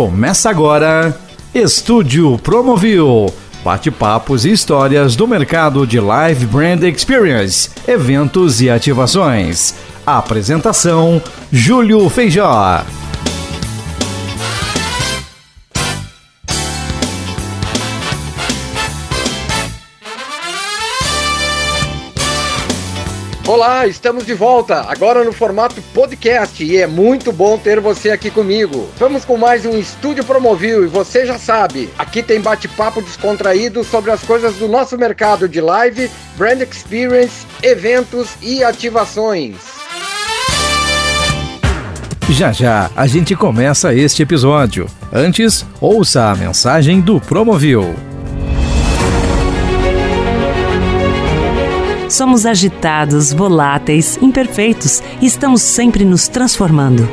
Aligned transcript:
Começa 0.00 0.48
agora 0.48 1.14
Estúdio 1.54 2.38
Promovil. 2.38 3.30
Bate-papos 3.62 4.46
e 4.46 4.50
histórias 4.50 5.14
do 5.14 5.28
mercado 5.28 5.86
de 5.86 6.00
Live 6.00 6.46
Brand 6.46 6.82
Experience, 6.84 7.68
eventos 7.86 8.62
e 8.62 8.70
ativações. 8.70 9.74
Apresentação: 10.06 11.20
Júlio 11.52 12.08
Feijó. 12.08 12.82
Olá, 23.50 23.84
estamos 23.84 24.24
de 24.24 24.32
volta, 24.32 24.82
agora 24.82 25.24
no 25.24 25.32
formato 25.32 25.82
podcast 25.92 26.62
e 26.62 26.76
é 26.76 26.86
muito 26.86 27.32
bom 27.32 27.58
ter 27.58 27.80
você 27.80 28.12
aqui 28.12 28.30
comigo. 28.30 28.88
Vamos 28.96 29.24
com 29.24 29.36
mais 29.36 29.66
um 29.66 29.76
Estúdio 29.76 30.22
Promovil 30.22 30.84
e 30.84 30.86
você 30.86 31.26
já 31.26 31.36
sabe, 31.36 31.90
aqui 31.98 32.22
tem 32.22 32.40
bate-papo 32.40 33.02
descontraído 33.02 33.82
sobre 33.82 34.12
as 34.12 34.22
coisas 34.22 34.54
do 34.54 34.68
nosso 34.68 34.96
mercado 34.96 35.48
de 35.48 35.60
live, 35.60 36.08
brand 36.36 36.60
experience, 36.60 37.44
eventos 37.60 38.36
e 38.40 38.62
ativações. 38.62 39.56
Já 42.28 42.52
já 42.52 42.88
a 42.94 43.08
gente 43.08 43.34
começa 43.34 43.92
este 43.92 44.22
episódio. 44.22 44.86
Antes, 45.12 45.66
ouça 45.80 46.30
a 46.30 46.36
mensagem 46.36 47.00
do 47.00 47.20
Promovil. 47.20 48.09
Somos 52.10 52.44
agitados, 52.44 53.32
voláteis, 53.32 54.18
imperfeitos 54.20 55.00
e 55.22 55.26
estamos 55.26 55.62
sempre 55.62 56.04
nos 56.04 56.26
transformando. 56.26 57.08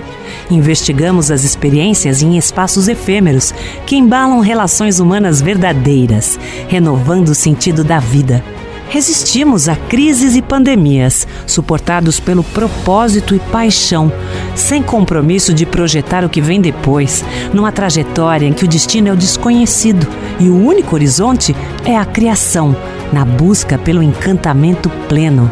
Investigamos 0.50 1.30
as 1.30 1.44
experiências 1.44 2.24
em 2.24 2.36
espaços 2.36 2.88
efêmeros 2.88 3.54
que 3.86 3.96
embalam 3.96 4.40
relações 4.40 5.00
humanas 5.00 5.40
verdadeiras, 5.40 6.40
renovando 6.68 7.30
o 7.30 7.36
sentido 7.36 7.84
da 7.84 8.00
vida. 8.00 8.44
Resistimos 8.90 9.68
a 9.68 9.76
crises 9.76 10.36
e 10.36 10.42
pandemias, 10.42 11.28
suportados 11.46 12.20
pelo 12.20 12.44
propósito 12.44 13.36
e 13.36 13.40
paixão, 13.40 14.12
sem 14.56 14.82
compromisso 14.82 15.54
de 15.54 15.66
projetar 15.66 16.24
o 16.24 16.30
que 16.30 16.42
vem 16.42 16.62
depois, 16.62 17.24
numa 17.54 17.72
trajetória 17.72 18.46
em 18.46 18.54
que 18.54 18.64
o 18.64 18.68
destino 18.68 19.10
é 19.10 19.12
o 19.12 19.18
desconhecido 19.18 20.08
e 20.40 20.48
o 20.50 20.56
único 20.56 20.96
horizonte 20.96 21.54
é 21.86 21.98
a 21.98 22.06
criação 22.06 22.76
na 23.12 23.26
busca 23.26 23.78
pelo 23.78 24.02
encantamento 24.02 24.90
pleno. 25.10 25.52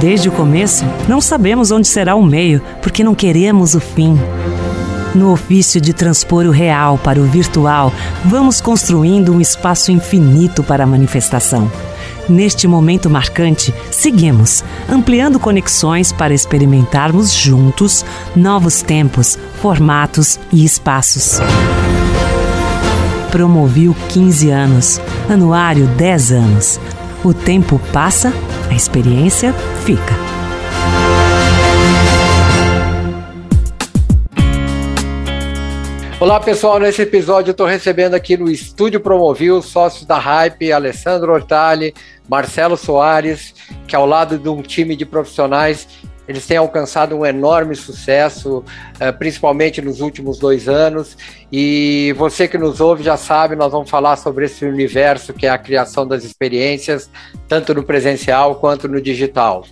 Desde 0.00 0.28
o 0.28 0.32
começo, 0.32 0.84
não 1.08 1.20
sabemos 1.20 1.70
onde 1.70 1.88
será 1.88 2.14
o 2.14 2.22
meio, 2.22 2.60
porque 2.82 3.02
não 3.02 3.14
queremos 3.14 3.74
o 3.74 3.80
fim. 3.80 4.18
No 5.14 5.30
ofício 5.30 5.80
de 5.80 5.92
transpor 5.92 6.44
o 6.44 6.50
real 6.50 6.98
para 6.98 7.20
o 7.20 7.24
virtual, 7.24 7.92
vamos 8.24 8.60
construindo 8.60 9.32
um 9.32 9.40
espaço 9.40 9.92
infinito 9.92 10.62
para 10.64 10.82
a 10.82 10.86
manifestação. 10.86 11.70
Neste 12.28 12.66
momento 12.66 13.08
marcante, 13.08 13.72
seguimos, 13.90 14.64
ampliando 14.88 15.38
conexões 15.38 16.10
para 16.10 16.34
experimentarmos 16.34 17.32
juntos 17.32 18.04
novos 18.34 18.82
tempos, 18.82 19.38
formatos 19.60 20.40
e 20.50 20.64
espaços. 20.64 21.38
Promoviu 23.30 23.94
15 24.08 24.50
anos, 24.50 25.00
anuário 25.28 25.86
10 25.86 26.32
anos. 26.32 26.80
O 27.22 27.32
tempo 27.32 27.80
passa, 27.92 28.32
a 28.70 28.74
experiência 28.74 29.52
fica. 29.84 30.33
Olá 36.24 36.40
pessoal, 36.40 36.78
nesse 36.78 37.02
episódio 37.02 37.50
eu 37.50 37.52
estou 37.52 37.66
recebendo 37.66 38.14
aqui 38.14 38.34
no 38.34 38.50
Estúdio 38.50 38.98
Promovil 38.98 39.60
sócios 39.60 40.06
da 40.06 40.16
Hype, 40.16 40.72
Alessandro 40.72 41.30
Hortali, 41.30 41.92
Marcelo 42.26 42.78
Soares, 42.78 43.54
que 43.86 43.94
ao 43.94 44.06
lado 44.06 44.38
de 44.38 44.48
um 44.48 44.62
time 44.62 44.96
de 44.96 45.04
profissionais 45.04 45.86
eles 46.26 46.46
têm 46.46 46.56
alcançado 46.56 47.14
um 47.14 47.26
enorme 47.26 47.76
sucesso, 47.76 48.64
eh, 48.98 49.12
principalmente 49.12 49.82
nos 49.82 50.00
últimos 50.00 50.38
dois 50.38 50.66
anos. 50.66 51.14
E 51.52 52.14
você 52.16 52.48
que 52.48 52.56
nos 52.56 52.80
ouve 52.80 53.02
já 53.02 53.18
sabe, 53.18 53.54
nós 53.54 53.70
vamos 53.70 53.90
falar 53.90 54.16
sobre 54.16 54.46
esse 54.46 54.64
universo 54.64 55.34
que 55.34 55.46
é 55.46 55.50
a 55.50 55.58
criação 55.58 56.08
das 56.08 56.24
experiências, 56.24 57.10
tanto 57.46 57.74
no 57.74 57.82
presencial 57.82 58.54
quanto 58.54 58.88
no 58.88 58.98
digital. 58.98 59.66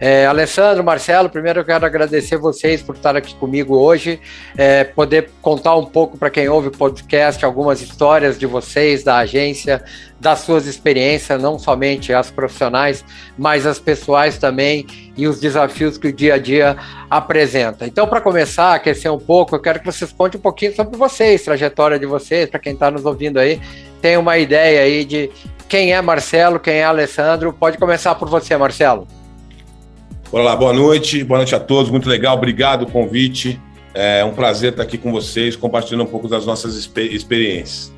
É, 0.00 0.26
Alessandro, 0.26 0.82
Marcelo, 0.82 1.28
primeiro 1.28 1.60
eu 1.60 1.64
quero 1.64 1.86
agradecer 1.86 2.36
vocês 2.36 2.82
por 2.82 2.96
estar 2.96 3.16
aqui 3.16 3.34
comigo 3.36 3.76
hoje, 3.76 4.20
é, 4.56 4.84
poder 4.84 5.30
contar 5.40 5.76
um 5.76 5.86
pouco 5.86 6.18
para 6.18 6.30
quem 6.30 6.48
ouve 6.48 6.68
o 6.68 6.70
podcast 6.70 7.44
algumas 7.44 7.80
histórias 7.80 8.38
de 8.38 8.46
vocês, 8.46 9.04
da 9.04 9.18
agência, 9.18 9.82
das 10.18 10.40
suas 10.40 10.66
experiências, 10.66 11.40
não 11.40 11.58
somente 11.58 12.12
as 12.12 12.30
profissionais, 12.30 13.04
mas 13.36 13.66
as 13.66 13.78
pessoais 13.78 14.38
também 14.38 14.86
e 15.16 15.26
os 15.26 15.40
desafios 15.40 15.98
que 15.98 16.08
o 16.08 16.12
dia 16.12 16.34
a 16.34 16.38
dia 16.38 16.76
apresenta. 17.10 17.86
Então, 17.86 18.06
para 18.06 18.20
começar, 18.20 18.74
aquecer 18.74 19.12
um 19.12 19.18
pouco, 19.18 19.54
eu 19.54 19.60
quero 19.60 19.80
que 19.80 19.86
vocês 19.86 20.12
contem 20.12 20.38
um 20.38 20.42
pouquinho 20.42 20.74
sobre 20.74 20.96
vocês, 20.96 21.42
trajetória 21.42 21.98
de 21.98 22.06
vocês, 22.06 22.48
para 22.48 22.60
quem 22.60 22.72
está 22.72 22.90
nos 22.90 23.04
ouvindo 23.04 23.38
aí, 23.38 23.60
tem 24.00 24.16
uma 24.16 24.38
ideia 24.38 24.82
aí 24.82 25.04
de 25.04 25.30
quem 25.68 25.92
é 25.92 26.02
Marcelo, 26.02 26.60
quem 26.60 26.74
é 26.74 26.84
Alessandro. 26.84 27.52
Pode 27.52 27.78
começar 27.78 28.14
por 28.14 28.28
você, 28.28 28.56
Marcelo. 28.56 29.21
Olá, 30.32 30.56
boa 30.56 30.72
noite, 30.72 31.22
boa 31.22 31.36
noite 31.36 31.54
a 31.54 31.60
todos, 31.60 31.90
muito 31.90 32.08
legal, 32.08 32.34
obrigado 32.38 32.86
pelo 32.86 32.90
convite. 32.90 33.60
É 33.92 34.24
um 34.24 34.32
prazer 34.32 34.70
estar 34.70 34.82
aqui 34.82 34.96
com 34.96 35.12
vocês, 35.12 35.54
compartilhando 35.54 36.04
um 36.04 36.10
pouco 36.10 36.26
das 36.26 36.46
nossas 36.46 36.74
experiências. 36.74 37.92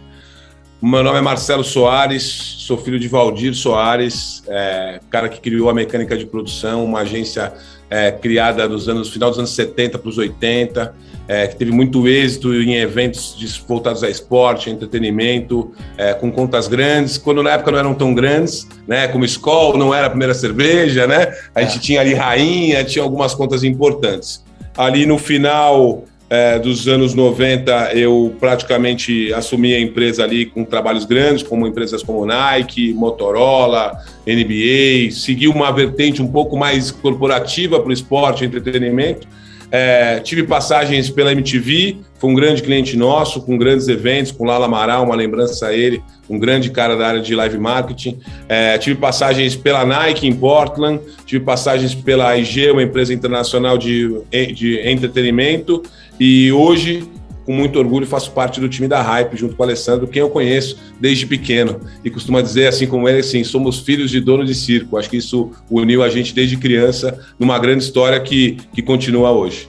Meu 0.83 1.05
nome 1.05 1.17
é 1.17 1.21
Marcelo 1.21 1.63
Soares, 1.63 2.25
sou 2.25 2.77
filho 2.77 2.99
de 2.99 3.07
Valdir 3.07 3.55
Soares, 3.55 4.43
é, 4.49 4.99
cara 5.11 5.29
que 5.29 5.41
criou 5.41 5.71
a 5.71 5.73
mecânica 5.73 6.17
de 6.17 6.27
produção, 6.27 6.85
uma 6.85 7.03
agência 7.03 7.53
é, 7.91 8.11
criada 8.11 8.69
nos 8.69 8.89
anos 8.89 9.11
final 9.11 9.31
dos 9.31 9.39
anos 9.39 9.55
70 9.55 9.99
para 9.99 10.09
os 10.09 10.19
80, 10.19 10.95
é, 11.27 11.47
que 11.47 11.57
teve 11.57 11.71
muito 11.71 12.07
êxito 12.07 12.53
em 12.53 12.75
eventos 12.75 13.37
voltados 13.67 14.03
a 14.03 14.11
esporte, 14.11 14.69
entretenimento, 14.71 15.73
é, 15.97 16.13
com 16.13 16.31
contas 16.31 16.69
grandes, 16.69 17.17
quando 17.17 17.43
na 17.43 17.53
época 17.53 17.71
não 17.73 17.79
eram 17.79 17.95
tão 17.95 18.15
grandes, 18.15 18.67
né? 18.87 19.09
Como 19.09 19.25
Skol 19.25 19.77
não 19.77 19.95
era 19.95 20.07
a 20.07 20.11
primeira 20.11 20.35
cerveja, 20.35 21.07
né? 21.07 21.35
A 21.55 21.63
gente 21.63 21.81
tinha 21.81 22.01
ali 22.01 22.15
Rainha, 22.15 22.85
tinha 22.85 23.03
algumas 23.03 23.35
contas 23.35 23.65
importantes. 23.65 24.45
Ali 24.77 25.07
no 25.07 25.19
final 25.19 26.05
é, 26.29 26.59
dos 26.59 26.89
anos 26.89 27.15
90, 27.15 27.93
eu 27.95 28.35
praticamente 28.41 29.33
assumi 29.35 29.75
a 29.75 29.81
empresa 29.81 30.25
ali 30.25 30.47
com 30.47 30.65
trabalhos 30.65 31.05
grandes, 31.05 31.43
como 31.43 31.67
empresas 31.67 32.03
como 32.03 32.25
Nike, 32.25 32.93
Motorola, 32.93 33.93
NBA, 34.27 35.11
segui 35.13 35.49
uma 35.49 35.71
vertente 35.71 36.23
um 36.23 36.29
pouco 36.29 36.57
mais 36.57 36.91
corporativa 36.91 37.79
para 37.79 37.89
o 37.89 37.93
esporte 37.93 38.43
e 38.43 38.47
entretenimento. 38.47 39.29
É, 39.71 40.21
tive 40.21 40.45
passagens 40.45 41.11
pela 41.11 41.33
MTV, 41.33 41.97
foi 42.17 42.31
um 42.31 42.35
grande 42.35 42.63
cliente 42.63 42.97
nosso, 42.97 43.43
com 43.43 43.59
grandes 43.59 43.89
eventos, 43.89 44.31
com 44.31 44.45
Lala 44.45 44.67
Amaral, 44.67 45.05
uma 45.05 45.17
lembrança 45.17 45.67
a 45.67 45.75
ele, 45.75 46.01
um 46.31 46.39
grande 46.39 46.71
cara 46.71 46.97
da 46.97 47.09
área 47.09 47.21
de 47.21 47.35
live 47.35 47.59
marketing. 47.59 48.21
É, 48.49 48.79
tive 48.79 49.01
passagens 49.01 49.57
pela 49.57 49.85
Nike 49.85 50.29
em 50.29 50.33
Portland, 50.33 51.01
tive 51.27 51.45
passagens 51.45 51.93
pela 51.93 52.37
IG, 52.37 52.71
uma 52.71 52.85
empresa 52.85 53.13
internacional 53.13 53.77
de, 53.77 54.21
de 54.55 54.81
entretenimento, 54.89 55.83
e 56.19 56.53
hoje, 56.53 57.09
com 57.45 57.53
muito 57.53 57.79
orgulho, 57.79 58.07
faço 58.07 58.31
parte 58.33 58.61
do 58.61 58.69
time 58.69 58.89
da 58.89 59.03
Hype, 59.03 59.37
junto 59.37 59.57
com 59.57 59.63
o 59.63 59.67
Alessandro, 59.67 60.07
quem 60.07 60.21
eu 60.21 60.31
conheço 60.31 60.79
desde 61.01 61.27
pequeno. 61.27 61.81
E 62.05 62.11
costuma 62.11 62.41
dizer, 62.41 62.69
assim 62.69 62.87
como 62.87 63.09
ele, 63.09 63.21
assim, 63.21 63.43
somos 63.45 63.81
filhos 63.81 64.11
de 64.11 64.21
dono 64.21 64.45
de 64.45 64.55
circo. 64.55 64.97
Acho 64.97 65.11
que 65.11 65.17
isso 65.17 65.51
uniu 65.71 66.03
a 66.03 66.09
gente 66.09 66.35
desde 66.35 66.57
criança 66.57 67.19
numa 67.39 67.59
grande 67.59 67.85
história 67.85 68.19
que, 68.21 68.59
que 68.73 68.83
continua 68.83 69.33
hoje. 69.33 69.69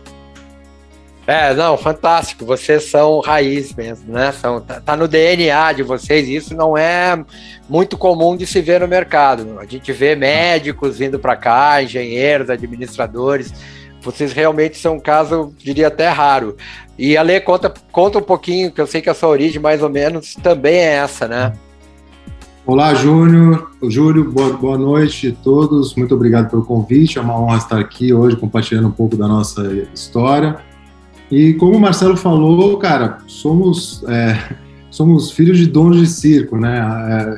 É, 1.27 1.55
não, 1.55 1.75
fantástico. 1.75 2.45
Vocês 2.45 2.83
são 2.83 3.19
raiz 3.19 3.73
mesmo, 3.73 4.13
né? 4.13 4.31
São, 4.31 4.61
tá, 4.61 4.79
tá, 4.79 4.95
no 4.95 5.07
DNA 5.07 5.73
de 5.73 5.81
vocês. 5.81 6.29
Isso 6.29 6.55
não 6.55 6.77
é 6.77 7.25
muito 7.67 7.97
comum 7.97 8.37
de 8.37 8.45
se 8.45 8.61
ver 8.61 8.79
no 8.79 8.87
mercado. 8.87 9.57
A 9.59 9.65
gente 9.65 9.91
vê 9.91 10.15
médicos 10.15 10.99
vindo 10.99 11.17
para 11.17 11.35
cá, 11.35 11.81
engenheiros, 11.81 12.47
administradores 12.51 13.51
vocês 14.05 14.31
realmente 14.31 14.77
são 14.77 14.95
um 14.95 14.99
caso, 14.99 15.51
diria 15.57 15.87
até 15.87 16.07
raro. 16.09 16.55
E 16.97 17.17
a 17.17 17.21
Lê, 17.21 17.39
conta, 17.39 17.73
conta 17.91 18.19
um 18.19 18.21
pouquinho, 18.21 18.71
que 18.71 18.79
eu 18.79 18.87
sei 18.87 19.01
que 19.01 19.09
a 19.09 19.13
sua 19.13 19.29
origem, 19.29 19.59
mais 19.59 19.81
ou 19.81 19.89
menos, 19.89 20.35
também 20.35 20.75
é 20.75 20.93
essa, 20.97 21.27
né? 21.27 21.53
Olá, 22.65 22.93
Júnior. 22.93 23.71
Júlio, 23.83 24.31
boa, 24.31 24.53
boa 24.53 24.77
noite 24.77 25.29
a 25.29 25.43
todos. 25.43 25.95
Muito 25.95 26.15
obrigado 26.15 26.49
pelo 26.49 26.63
convite. 26.63 27.17
É 27.17 27.21
uma 27.21 27.39
honra 27.39 27.57
estar 27.57 27.79
aqui 27.79 28.13
hoje 28.13 28.35
compartilhando 28.37 28.87
um 28.87 28.91
pouco 28.91 29.15
da 29.15 29.27
nossa 29.27 29.87
história. 29.93 30.57
E 31.29 31.53
como 31.53 31.75
o 31.75 31.79
Marcelo 31.79 32.15
falou, 32.15 32.77
cara, 32.77 33.19
somos 33.27 34.03
é, 34.07 34.55
somos 34.89 35.31
filhos 35.31 35.57
de 35.57 35.67
donos 35.67 35.99
de 35.99 36.07
circo, 36.07 36.57
né? 36.57 36.79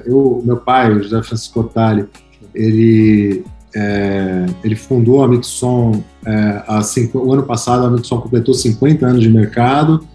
É, 0.05 0.09
eu, 0.09 0.41
meu 0.45 0.57
pai, 0.57 0.91
o 0.91 1.01
José 1.01 1.21
Francisco 1.23 1.61
Otali, 1.61 2.07
ele 2.53 3.43
é, 3.79 4.45
ele 4.63 4.75
fundou 4.75 5.23
a 5.23 5.27
Mixon 5.27 6.03
é, 6.25 6.63
há 6.67 6.81
cinco, 6.81 7.19
o 7.19 7.31
ano 7.31 7.43
passado, 7.43 7.85
a 7.85 7.91
Mixon 7.91 8.19
completou 8.19 8.53
50 8.53 9.05
anos 9.05 9.21
de 9.21 9.29
mercado 9.29 10.05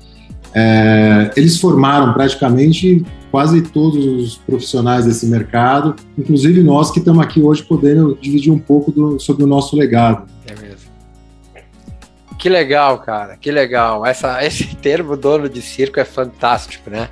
É, 0.54 1.30
eles 1.36 1.58
formaram 1.58 2.12
praticamente 2.12 3.06
quase 3.30 3.62
todos 3.62 4.04
os 4.04 4.36
profissionais 4.36 5.06
desse 5.06 5.24
mercado, 5.26 5.96
inclusive 6.18 6.62
nós 6.62 6.90
que 6.90 6.98
estamos 6.98 7.24
aqui 7.24 7.40
hoje 7.40 7.62
podendo 7.62 8.18
dividir 8.20 8.52
um 8.52 8.58
pouco 8.58 8.90
do, 8.92 9.18
sobre 9.18 9.44
o 9.44 9.46
nosso 9.46 9.74
legado. 9.76 10.28
É 10.46 10.60
mesmo. 10.60 10.90
Que 12.38 12.48
legal, 12.48 12.98
cara, 12.98 13.36
que 13.36 13.50
legal. 13.50 14.04
Essa, 14.04 14.42
esse 14.44 14.76
termo 14.76 15.16
dono 15.16 15.48
de 15.48 15.62
circo 15.62 16.00
é 16.00 16.04
fantástico, 16.04 16.90
né? 16.90 17.08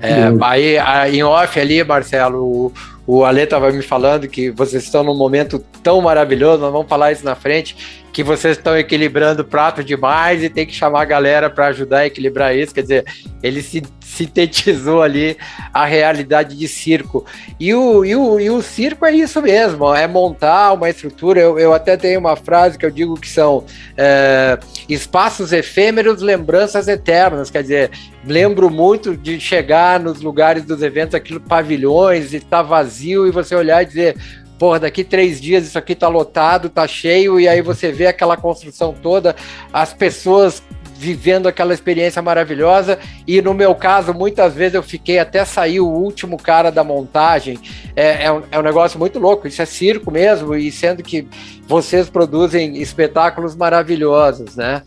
É, 0.00 0.32
aí, 0.42 0.76
em 1.16 1.22
off 1.22 1.58
ali, 1.58 1.82
Marcelo, 1.82 2.44
o, 2.44 2.72
o 3.06 3.24
Ale 3.24 3.42
estava 3.42 3.70
me 3.70 3.82
falando 3.82 4.28
que 4.28 4.50
vocês 4.50 4.84
estão 4.84 5.02
num 5.02 5.16
momento 5.16 5.58
tão 5.82 6.00
maravilhoso, 6.00 6.60
nós 6.60 6.72
vamos 6.72 6.88
falar 6.88 7.12
isso 7.12 7.24
na 7.24 7.34
frente, 7.34 8.04
que 8.12 8.22
vocês 8.22 8.56
estão 8.56 8.76
equilibrando 8.76 9.42
o 9.42 9.44
prato 9.44 9.82
demais 9.82 10.42
e 10.42 10.48
tem 10.48 10.66
que 10.66 10.74
chamar 10.74 11.02
a 11.02 11.04
galera 11.04 11.48
para 11.48 11.68
ajudar 11.68 11.98
a 12.00 12.06
equilibrar 12.06 12.54
isso. 12.54 12.74
Quer 12.74 12.82
dizer, 12.82 13.04
ele 13.42 13.62
se 13.62 13.82
sintetizou 14.00 15.02
ali 15.02 15.36
a 15.72 15.84
realidade 15.84 16.56
de 16.56 16.66
circo. 16.66 17.24
E 17.60 17.72
o, 17.72 18.04
e 18.04 18.16
o, 18.16 18.40
e 18.40 18.50
o 18.50 18.60
circo 18.60 19.06
é 19.06 19.12
isso 19.12 19.40
mesmo, 19.40 19.94
é 19.94 20.06
montar 20.06 20.72
uma 20.72 20.90
estrutura. 20.90 21.40
Eu, 21.40 21.58
eu 21.58 21.72
até 21.72 21.96
tenho 21.96 22.18
uma 22.18 22.34
frase 22.34 22.76
que 22.76 22.84
eu 22.84 22.90
digo 22.90 23.14
que 23.14 23.28
são 23.28 23.64
é, 23.96 24.58
espaços 24.88 25.52
efêmeros, 25.52 26.20
lembranças 26.20 26.88
eternas. 26.88 27.50
Quer 27.50 27.62
dizer, 27.62 27.90
lembro 28.24 28.70
muito 28.70 29.16
de 29.16 29.40
chegar 29.40 30.00
nos 30.00 30.20
lugares 30.20 30.64
dos 30.64 30.82
eventos, 30.82 31.14
aquilo 31.14 31.40
pavilhões, 31.40 32.34
e 32.34 32.40
tá 32.40 32.62
vazio, 32.62 33.26
e 33.26 33.30
você 33.30 33.54
olhar 33.54 33.82
e 33.82 33.86
dizer 33.86 34.16
porra, 34.58 34.80
daqui 34.80 35.04
três 35.04 35.40
dias 35.40 35.66
isso 35.66 35.78
aqui 35.78 35.94
tá 35.94 36.08
lotado, 36.08 36.68
tá 36.68 36.86
cheio, 36.86 37.38
e 37.38 37.46
aí 37.46 37.62
você 37.62 37.92
vê 37.92 38.08
aquela 38.08 38.36
construção 38.36 38.92
toda, 38.92 39.36
as 39.72 39.94
pessoas 39.94 40.62
vivendo 40.98 41.46
aquela 41.46 41.72
experiência 41.72 42.20
maravilhosa. 42.20 42.98
E 43.26 43.40
no 43.40 43.54
meu 43.54 43.74
caso, 43.74 44.12
muitas 44.12 44.54
vezes 44.54 44.74
eu 44.74 44.82
fiquei 44.82 45.18
até 45.20 45.44
sair 45.44 45.80
o 45.80 45.86
último 45.86 46.36
cara 46.36 46.70
da 46.70 46.82
montagem. 46.82 47.58
É, 47.94 48.24
é, 48.24 48.32
um, 48.32 48.42
é 48.50 48.58
um 48.58 48.62
negócio 48.62 48.98
muito 48.98 49.18
louco, 49.18 49.46
isso 49.46 49.62
é 49.62 49.66
circo 49.66 50.10
mesmo, 50.10 50.56
e 50.56 50.72
sendo 50.72 51.02
que 51.02 51.26
vocês 51.68 52.10
produzem 52.10 52.80
espetáculos 52.82 53.54
maravilhosos, 53.54 54.56
né? 54.56 54.82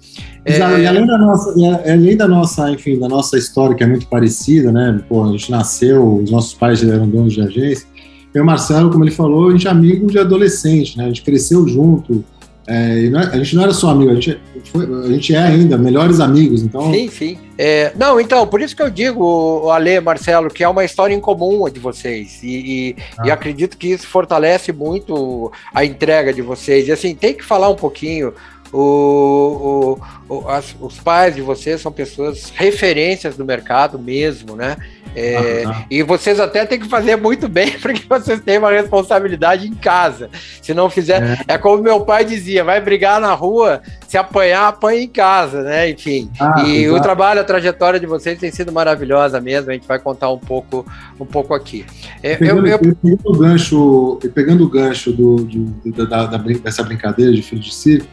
Exato, 0.46 0.76
é... 0.76 0.82
e 0.82 0.88
além 0.88 1.06
da 1.06 1.18
nossa, 1.18 1.54
além 1.86 2.18
da 2.18 2.28
nossa, 2.28 2.72
enfim, 2.72 3.00
da 3.00 3.08
nossa 3.08 3.38
história 3.38 3.76
que 3.76 3.84
é 3.84 3.88
muito 3.88 4.08
parecida, 4.08 4.72
né? 4.72 5.02
Pô, 5.08 5.24
a 5.24 5.32
gente 5.32 5.50
nasceu, 5.50 6.18
os 6.18 6.30
nossos 6.30 6.54
pais 6.54 6.84
eram 6.84 7.08
donos 7.08 7.34
de 7.34 7.42
agência, 7.42 7.88
eu 8.34 8.40
e 8.40 8.44
o 8.44 8.46
Marcelo, 8.46 8.90
como 8.90 9.04
ele 9.04 9.12
falou, 9.12 9.50
a 9.50 9.52
gente 9.52 9.68
é 9.68 9.72
amigo 9.72 10.08
de 10.08 10.18
adolescente, 10.20 10.98
né? 10.98 11.06
A 11.06 11.08
gente 11.08 11.22
cresceu 11.22 11.68
junto. 11.68 12.24
É, 12.68 13.06
é, 13.06 13.18
a 13.18 13.38
gente 13.38 13.56
não 13.56 13.64
era 13.64 13.74
só 13.74 13.90
amigo, 13.90 14.12
a 14.12 14.16
gente, 14.16 14.40
foi, 14.66 14.86
a 14.86 15.08
gente 15.08 15.34
é 15.34 15.40
ainda 15.40 15.78
melhores 15.78 16.20
amigos, 16.20 16.62
então... 16.62 16.92
Sim, 16.92 17.10
sim. 17.10 17.38
É, 17.58 17.92
não, 17.96 18.20
então, 18.20 18.46
por 18.46 18.62
isso 18.62 18.76
que 18.76 18.82
eu 18.82 18.90
digo, 18.90 19.70
Ale, 19.70 20.00
Marcelo, 20.00 20.50
que 20.50 20.64
é 20.64 20.68
uma 20.68 20.86
história 20.86 21.14
em 21.14 21.20
comum 21.20 21.66
a 21.66 21.70
de 21.70 21.80
vocês, 21.80 22.40
e, 22.44 22.48
e, 22.48 22.96
ah. 23.18 23.28
e, 23.28 23.32
acredito 23.32 23.78
que 23.78 23.88
isso 23.88 24.08
fortalece 24.08 24.72
muito 24.72 25.52
a 25.74 25.84
entrega 25.84 26.32
de 26.32 26.42
vocês, 26.42 26.88
e 26.88 26.92
assim, 26.92 27.16
tem 27.16 27.34
que 27.34 27.44
falar 27.44 27.70
um 27.70 27.76
pouquinho, 27.76 28.34
o, 28.72 29.98
o, 30.30 30.36
o 30.36 30.48
as, 30.48 30.76
os 30.80 30.98
pais 31.00 31.36
de 31.36 31.42
vocês 31.42 31.82
são 31.82 31.92
pessoas 31.92 32.52
referências 32.56 33.36
do 33.36 33.44
mercado 33.44 34.00
mesmo, 34.00 34.56
né? 34.56 34.78
É, 35.16 35.64
E 35.90 36.04
vocês 36.04 36.40
até 36.40 36.66
têm 36.66 36.80
que 36.80 36.88
fazer 36.88 37.16
muito 37.16 37.48
bem, 37.50 37.78
porque 37.82 38.04
vocês 38.08 38.40
têm 38.40 38.58
uma 38.58 38.72
responsabilidade 38.72 39.68
em 39.68 39.74
casa. 39.74 40.30
Se 40.62 40.74
não 40.74 40.90
fizer, 40.90 41.22
é. 41.48 41.54
é, 41.54 41.58
como 41.58 41.84
meu 41.84 42.02
pai 42.02 42.24
dizia: 42.24 42.64
vai 42.64 42.80
brigar 42.80 43.20
na 43.20 43.34
rua, 43.34 43.82
se 44.08 44.18
apanhar, 44.18 44.68
apanha 44.68 45.02
em 45.02 45.08
casa, 45.08 45.64
né? 45.64 45.90
Enfim. 45.90 46.30
Ah, 46.40 46.64
e 46.66 46.84
exato. 46.84 47.00
o 47.00 47.02
trabalho, 47.02 47.42
a 47.42 47.44
trajetória 47.44 48.00
de 48.00 48.06
vocês 48.06 48.40
tem 48.40 48.52
sido 48.52 48.72
maravilhosa 48.72 49.42
mesmo. 49.42 49.70
A 49.70 49.74
gente 49.74 49.88
vai 49.88 50.00
contar 50.00 50.30
um 50.30 50.40
pouco, 50.40 50.86
um 51.20 51.26
pouco 51.26 51.54
aqui. 51.54 51.86
É, 52.24 52.36
pegando, 52.36 52.68
eu, 52.68 52.80
eu... 52.82 52.96
pegando 52.96 53.22
o 53.26 53.38
gancho, 53.38 54.20
pegando 54.34 54.64
o 54.64 54.70
gancho 54.70 55.12
do, 55.12 55.36
do 55.44 56.06
da, 56.06 56.26
da, 56.26 56.38
dessa 56.38 56.84
brincadeira 56.84 57.32
de 57.34 57.42
filho 57.42 57.62
de 57.62 57.74
circo, 57.74 58.08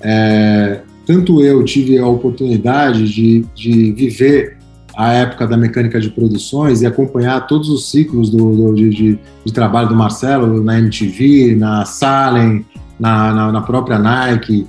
é, 0.00 0.80
tanto 1.06 1.42
eu 1.42 1.64
tive 1.64 1.98
a 1.98 2.06
oportunidade 2.06 3.08
de, 3.08 3.44
de 3.54 3.92
viver 3.92 4.58
a 4.96 5.12
época 5.12 5.46
da 5.46 5.56
mecânica 5.56 6.00
de 6.00 6.08
produções 6.10 6.82
e 6.82 6.86
acompanhar 6.86 7.46
todos 7.46 7.68
os 7.68 7.90
ciclos 7.90 8.30
do, 8.30 8.54
do 8.54 8.74
de, 8.74 8.90
de, 8.90 9.18
de, 9.44 9.52
trabalho 9.52 9.88
do 9.88 9.94
Marcelo 9.94 10.62
na 10.62 10.78
MTV, 10.78 11.56
na 11.56 11.84
Salem, 11.84 12.64
na, 12.98 13.32
na, 13.32 13.52
na 13.52 13.60
própria 13.60 13.98
Nike, 13.98 14.66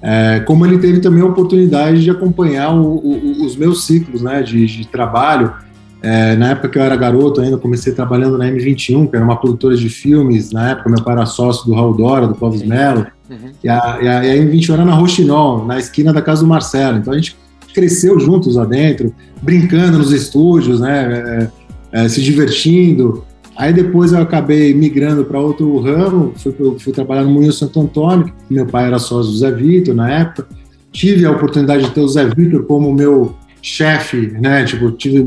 é, 0.00 0.40
como 0.40 0.64
ele 0.64 0.78
teve 0.78 1.00
também 1.00 1.22
a 1.22 1.26
oportunidade 1.26 2.02
de 2.02 2.10
acompanhar 2.10 2.72
o, 2.72 2.96
o, 2.96 3.44
os 3.44 3.56
meus 3.56 3.84
ciclos 3.84 4.22
né, 4.22 4.42
de, 4.42 4.66
de 4.66 4.86
trabalho. 4.86 5.52
É, 6.00 6.36
na 6.36 6.50
época 6.50 6.68
que 6.68 6.78
eu 6.78 6.82
era 6.82 6.94
garoto 6.94 7.40
ainda, 7.40 7.58
comecei 7.58 7.92
trabalhando 7.92 8.38
na 8.38 8.46
M21, 8.46 9.10
que 9.10 9.16
era 9.16 9.24
uma 9.24 9.36
produtora 9.36 9.76
de 9.76 9.88
filmes. 9.88 10.52
Na 10.52 10.70
época, 10.70 10.88
meu 10.88 11.02
pai 11.02 11.14
era 11.14 11.26
sócio 11.26 11.66
do 11.66 11.74
Raul 11.74 11.94
Dora, 11.94 12.28
do 12.28 12.34
Clóvis 12.34 12.62
Mello. 12.62 13.06
Uhum. 13.28 13.50
E, 13.62 13.68
a, 13.68 13.98
e, 14.00 14.08
a, 14.08 14.24
e 14.24 14.30
a 14.30 14.44
M21 14.44 14.74
era 14.74 14.84
na 14.84 14.94
Roxinol, 14.94 15.66
na 15.66 15.78
esquina 15.78 16.12
da 16.12 16.22
casa 16.22 16.42
do 16.42 16.48
Marcelo. 16.48 16.98
Então 16.98 17.12
a 17.12 17.16
gente 17.16 17.36
cresceu 17.78 18.18
juntos 18.18 18.56
lá 18.56 18.64
dentro, 18.64 19.14
brincando 19.40 19.98
nos 19.98 20.10
estúdios, 20.10 20.80
né, 20.80 21.50
é, 21.92 22.04
é, 22.04 22.08
se 22.08 22.20
divertindo. 22.20 23.24
Aí 23.56 23.72
depois 23.72 24.12
eu 24.12 24.20
acabei 24.20 24.74
migrando 24.74 25.24
para 25.24 25.38
outro 25.38 25.80
ramo, 25.80 26.32
fui, 26.36 26.52
fui, 26.78 26.92
trabalhar 26.92 27.22
no 27.22 27.30
Moinho 27.30 27.52
Santo 27.52 27.80
Antônio, 27.80 28.32
meu 28.50 28.66
pai 28.66 28.86
era 28.86 28.98
sócio 28.98 29.30
do 29.30 29.38
Zé 29.38 29.52
Vitor 29.52 29.94
na 29.94 30.10
época. 30.10 30.48
Tive 30.90 31.24
a 31.24 31.30
oportunidade 31.30 31.84
de 31.84 31.90
ter 31.90 32.00
o 32.00 32.08
Zé 32.08 32.24
Vitor 32.24 32.64
como 32.64 32.92
meu 32.92 33.34
chefe, 33.62 34.32
né? 34.40 34.64
Tipo, 34.64 34.90
tive, 34.90 35.24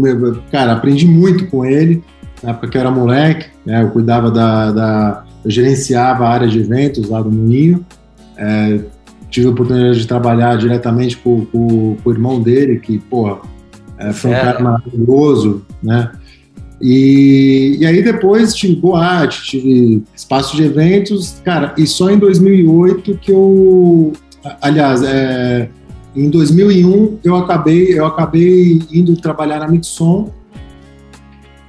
cara, 0.52 0.74
aprendi 0.74 1.06
muito 1.06 1.48
com 1.48 1.66
ele, 1.66 2.04
na 2.44 2.52
época 2.52 2.68
que 2.68 2.78
eu 2.78 2.82
era 2.82 2.92
moleque, 2.92 3.48
né? 3.66 3.82
Eu 3.84 3.90
cuidava 3.90 4.30
da, 4.30 4.72
da 4.72 5.26
eu 5.44 5.50
gerenciava 5.50 6.26
a 6.26 6.30
área 6.30 6.48
de 6.48 6.60
eventos 6.60 7.10
lá 7.10 7.22
do 7.22 7.32
Moinho. 7.32 7.86
É, 8.38 8.80
tive 9.32 9.48
a 9.48 9.50
oportunidade 9.52 10.00
de 10.00 10.08
trabalhar 10.08 10.58
diretamente 10.58 11.18
com, 11.18 11.46
com, 11.46 11.96
com 11.96 12.10
o 12.10 12.14
irmão 12.14 12.42
dele, 12.42 12.80
que, 12.80 13.00
porra, 13.00 13.40
é, 13.98 14.12
foi 14.12 14.32
um 14.32 14.34
cara 14.34 14.60
maravilhoso, 14.60 15.66
né? 15.82 16.12
E, 16.82 17.78
e 17.80 17.86
aí 17.86 18.02
depois 18.04 18.54
tive 18.54 18.76
boate, 18.76 19.44
tive 19.44 20.04
espaço 20.16 20.56
de 20.56 20.64
eventos, 20.64 21.40
cara, 21.46 21.74
e 21.78 21.86
só 21.86 22.10
em 22.10 22.18
2008 22.18 23.20
que 23.22 23.32
eu, 23.32 24.14
aliás, 24.60 25.04
é, 25.04 25.70
em 26.16 26.30
2001 26.30 27.20
eu 27.24 27.36
acabei, 27.36 27.98
eu 27.98 28.06
acabei 28.06 28.82
indo 28.92 29.16
trabalhar 29.16 29.60
na 29.60 29.68
Mixon. 29.68 30.32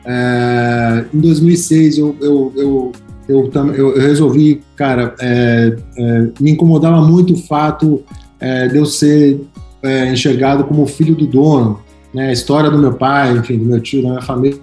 É, 0.05 1.05
em 1.15 1.21
2006 1.21 1.99
eu, 1.99 2.17
eu, 2.21 2.53
eu 2.57 2.93
eu, 3.29 3.51
eu, 3.75 3.99
resolvi, 3.99 4.63
cara, 4.77 5.15
é, 5.21 5.77
é, 5.97 6.29
me 6.41 6.51
incomodava 6.51 7.01
muito 7.01 7.35
o 7.35 7.37
fato 7.37 8.03
é, 8.41 8.69
de 8.69 8.77
eu 8.77 8.85
ser 8.85 9.41
é, 9.83 10.13
enxergado 10.13 10.65
como 10.65 10.87
filho 10.87 11.15
do 11.15 11.27
dono, 11.27 11.81
né? 12.13 12.29
A 12.29 12.33
história 12.33 12.71
do 12.71 12.79
meu 12.79 12.93
pai, 12.93 13.37
enfim, 13.37 13.59
do 13.59 13.65
meu 13.65 13.81
tio, 13.81 14.03
da 14.03 14.09
minha 14.11 14.23
família. 14.23 14.59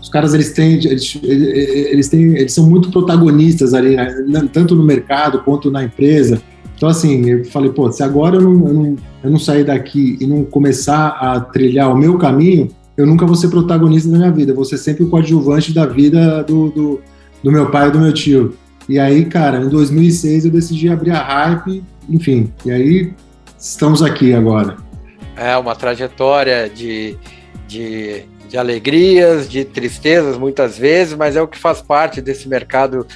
Os 0.00 0.08
caras, 0.08 0.34
eles 0.34 0.52
têm, 0.52 0.74
eles, 0.74 1.18
eles 1.22 2.08
têm, 2.08 2.36
eles 2.36 2.52
são 2.52 2.68
muito 2.68 2.90
protagonistas 2.90 3.74
ali, 3.74 3.96
né? 3.96 4.48
tanto 4.52 4.74
no 4.74 4.82
mercado 4.82 5.40
quanto 5.42 5.70
na 5.70 5.84
empresa. 5.84 6.40
Então, 6.76 6.88
assim, 6.88 7.28
eu 7.28 7.44
falei, 7.46 7.70
pô, 7.70 7.90
se 7.90 8.02
agora 8.02 8.36
eu 8.36 8.42
não, 8.42 8.68
eu 8.68 8.74
não, 8.74 8.96
eu 9.24 9.30
não 9.30 9.38
sair 9.38 9.64
daqui 9.64 10.16
e 10.20 10.26
não 10.26 10.44
começar 10.44 11.08
a 11.08 11.40
trilhar 11.40 11.92
o 11.92 11.96
meu 11.96 12.16
caminho, 12.16 12.68
eu 12.96 13.06
nunca 13.06 13.26
vou 13.26 13.34
ser 13.34 13.48
protagonista 13.48 14.10
da 14.10 14.18
minha 14.18 14.30
vida, 14.30 14.52
eu 14.52 14.56
vou 14.56 14.64
ser 14.64 14.78
sempre 14.78 15.04
o 15.04 15.08
coadjuvante 15.08 15.72
da 15.72 15.86
vida 15.86 16.42
do, 16.44 16.70
do 16.70 17.00
do 17.42 17.52
meu 17.52 17.70
pai 17.70 17.88
e 17.88 17.90
do 17.90 17.98
meu 17.98 18.12
tio. 18.12 18.56
E 18.88 18.98
aí, 18.98 19.24
cara, 19.26 19.58
em 19.58 19.68
2006 19.68 20.46
eu 20.46 20.50
decidi 20.50 20.88
abrir 20.88 21.10
a 21.10 21.22
Hype, 21.22 21.84
enfim, 22.08 22.52
e 22.64 22.70
aí 22.70 23.12
estamos 23.58 24.02
aqui 24.02 24.32
agora. 24.32 24.76
É 25.36 25.56
uma 25.56 25.76
trajetória 25.76 26.68
de, 26.68 27.16
de, 27.66 28.24
de 28.48 28.56
alegrias, 28.56 29.48
de 29.48 29.64
tristezas 29.64 30.38
muitas 30.38 30.78
vezes, 30.78 31.14
mas 31.14 31.36
é 31.36 31.42
o 31.42 31.46
que 31.46 31.58
faz 31.58 31.82
parte 31.82 32.20
desse 32.20 32.48
mercado 32.48 33.06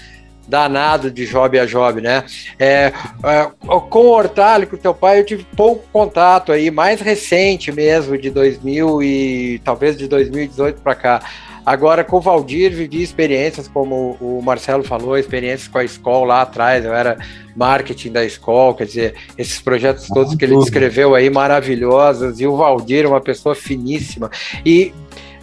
danado 0.47 1.11
de 1.11 1.25
job 1.27 1.59
a 1.59 1.65
job, 1.65 2.01
né? 2.01 2.25
É, 2.59 2.93
é, 3.25 3.51
com 3.89 4.01
o 4.01 4.11
Hortali, 4.11 4.67
com 4.67 4.77
o 4.77 4.79
teu 4.79 4.93
pai, 4.93 5.21
eu 5.21 5.25
tive 5.25 5.47
pouco 5.57 5.85
contato 5.93 6.53
aí, 6.53 6.71
mais 6.71 7.01
recente 7.01 7.73
mesmo, 7.73 8.19
de 8.19 8.29
2000 8.29 9.03
e 9.03 9.61
talvez 9.65 9.97
de 9.97 10.07
2018 10.07 10.81
para 10.81 10.95
cá. 10.95 11.23
Agora, 11.65 12.03
com 12.03 12.17
o 12.17 12.21
Valdir, 12.21 12.73
vivi 12.73 13.03
experiências, 13.03 13.69
como 13.69 14.17
o 14.21 14.43
Marcelo 14.43 14.83
falou, 14.83 15.17
experiências 15.17 15.69
com 15.69 15.79
a 15.79 15.85
escola 15.85 16.27
lá 16.27 16.43
atrás, 16.43 16.85
eu 16.85 16.93
era 16.93 17.17
marketing 17.55 18.11
da 18.11 18.25
escola, 18.25 18.75
quer 18.75 18.87
dizer, 18.87 19.15
esses 19.39 19.61
projetos 19.61 20.09
todos 20.09 20.35
que 20.35 20.45
ele 20.45 20.57
descreveu 20.57 21.15
aí, 21.15 21.31
maravilhosos, 21.31 22.41
e 22.41 22.47
o 22.47 22.57
Valdir, 22.57 23.07
uma 23.07 23.21
pessoa 23.21 23.55
finíssima. 23.55 24.31
E, 24.67 24.93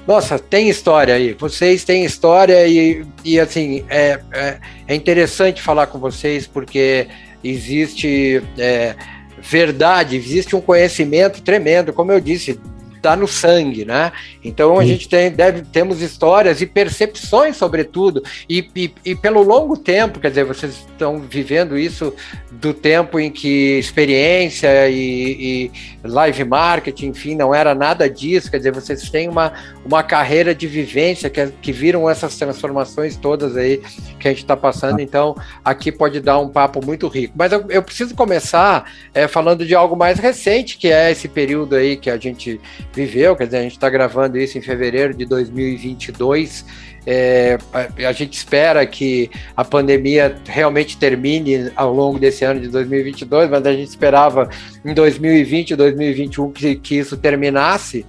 nossa, 0.05 0.37
tem 0.37 0.67
história 0.67 1.13
aí, 1.13 1.33
vocês 1.33 1.85
têm 1.85 2.03
história, 2.03 2.67
e, 2.67 3.05
e 3.23 3.39
assim, 3.39 3.85
é, 3.89 4.19
é, 4.33 4.57
é 4.87 4.95
interessante 4.95 5.61
falar 5.61 5.87
com 5.87 5.99
vocês, 5.99 6.45
porque 6.45 7.07
existe. 7.43 8.43
É, 8.57 8.95
verdade, 9.41 10.17
existe 10.17 10.53
um 10.53 10.59
conhecimento 10.59 11.41
tremendo, 11.41 11.93
como 11.93 12.11
eu 12.11 12.19
disse, 12.19 12.59
tá 13.01 13.15
no 13.15 13.27
sangue, 13.27 13.85
né? 13.85 14.11
Então 14.43 14.77
a 14.77 14.81
Sim. 14.81 14.89
gente 14.89 15.09
tem, 15.09 15.31
deve, 15.31 15.61
temos 15.63 16.01
histórias 16.01 16.61
e 16.61 16.65
percepções, 16.65 17.57
sobretudo, 17.57 18.23
e, 18.49 18.69
e, 18.75 18.93
e, 19.05 19.15
pelo 19.15 19.41
longo 19.41 19.77
tempo, 19.77 20.19
quer 20.19 20.29
dizer, 20.29 20.45
vocês 20.45 20.85
estão 20.91 21.19
vivendo 21.19 21.77
isso 21.77 22.13
do 22.51 22.73
tempo 22.73 23.19
em 23.19 23.31
que 23.31 23.79
experiência 23.79 24.89
e, 24.89 25.65
e 25.65 25.98
live 26.03 26.43
marketing, 26.43 27.07
enfim, 27.07 27.35
não 27.35 27.53
era 27.53 27.75
nada 27.75 28.09
disso, 28.09 28.49
quer 28.49 28.57
dizer, 28.57 28.71
vocês 28.71 29.09
têm 29.09 29.27
uma, 29.27 29.53
uma 29.85 30.01
carreira 30.03 30.55
de 30.55 30.67
vivência 30.67 31.29
que, 31.29 31.45
que 31.61 31.71
viram 31.71 32.09
essas 32.09 32.37
transformações 32.37 33.15
todas 33.15 33.57
aí 33.57 33.81
que 34.19 34.27
a 34.27 34.31
gente 34.31 34.43
está 34.43 34.55
passando, 34.55 34.99
então 34.99 35.35
aqui 35.63 35.91
pode 35.91 36.19
dar 36.19 36.39
um 36.39 36.49
papo 36.49 36.83
muito 36.85 37.07
rico. 37.07 37.33
Mas 37.37 37.51
eu, 37.51 37.65
eu 37.69 37.83
preciso 37.83 38.15
começar 38.15 38.91
é, 39.13 39.27
falando 39.27 39.65
de 39.65 39.75
algo 39.75 39.95
mais 39.95 40.19
recente, 40.19 40.77
que 40.77 40.91
é 40.91 41.11
esse 41.11 41.27
período 41.27 41.75
aí 41.75 41.97
que 41.97 42.09
a 42.09 42.17
gente 42.17 42.59
viveu, 42.93 43.35
quer 43.35 43.45
dizer, 43.45 43.57
a 43.57 43.63
gente 43.63 43.73
está 43.73 43.89
gravando 43.89 44.37
isso 44.37 44.57
em 44.57 44.61
fevereiro 44.61 45.13
de 45.13 45.25
2022. 45.25 46.65
É, 47.05 47.57
a, 47.73 48.09
a, 48.09 48.11
gente 48.11 48.33
espera 48.33 48.85
que 48.85 49.29
a 49.55 49.63
pandemia 49.63 50.35
realmente 50.45 50.97
termine 50.97 51.71
ao 51.75 51.93
longo 51.93 52.19
desse 52.19 52.43
ano 52.45 52.59
de 52.59 52.67
2022, 52.67 53.49
mas 53.49 53.65
a 53.65 53.71
gente 53.71 53.87
esperava 53.87 54.49
em 54.85 54.93
2020 54.93 55.71
e 55.71 55.75
2021 55.75 56.51
que, 56.51 56.75
que 56.75 56.95
isso 56.95 57.17
terminasse. 57.17 58.05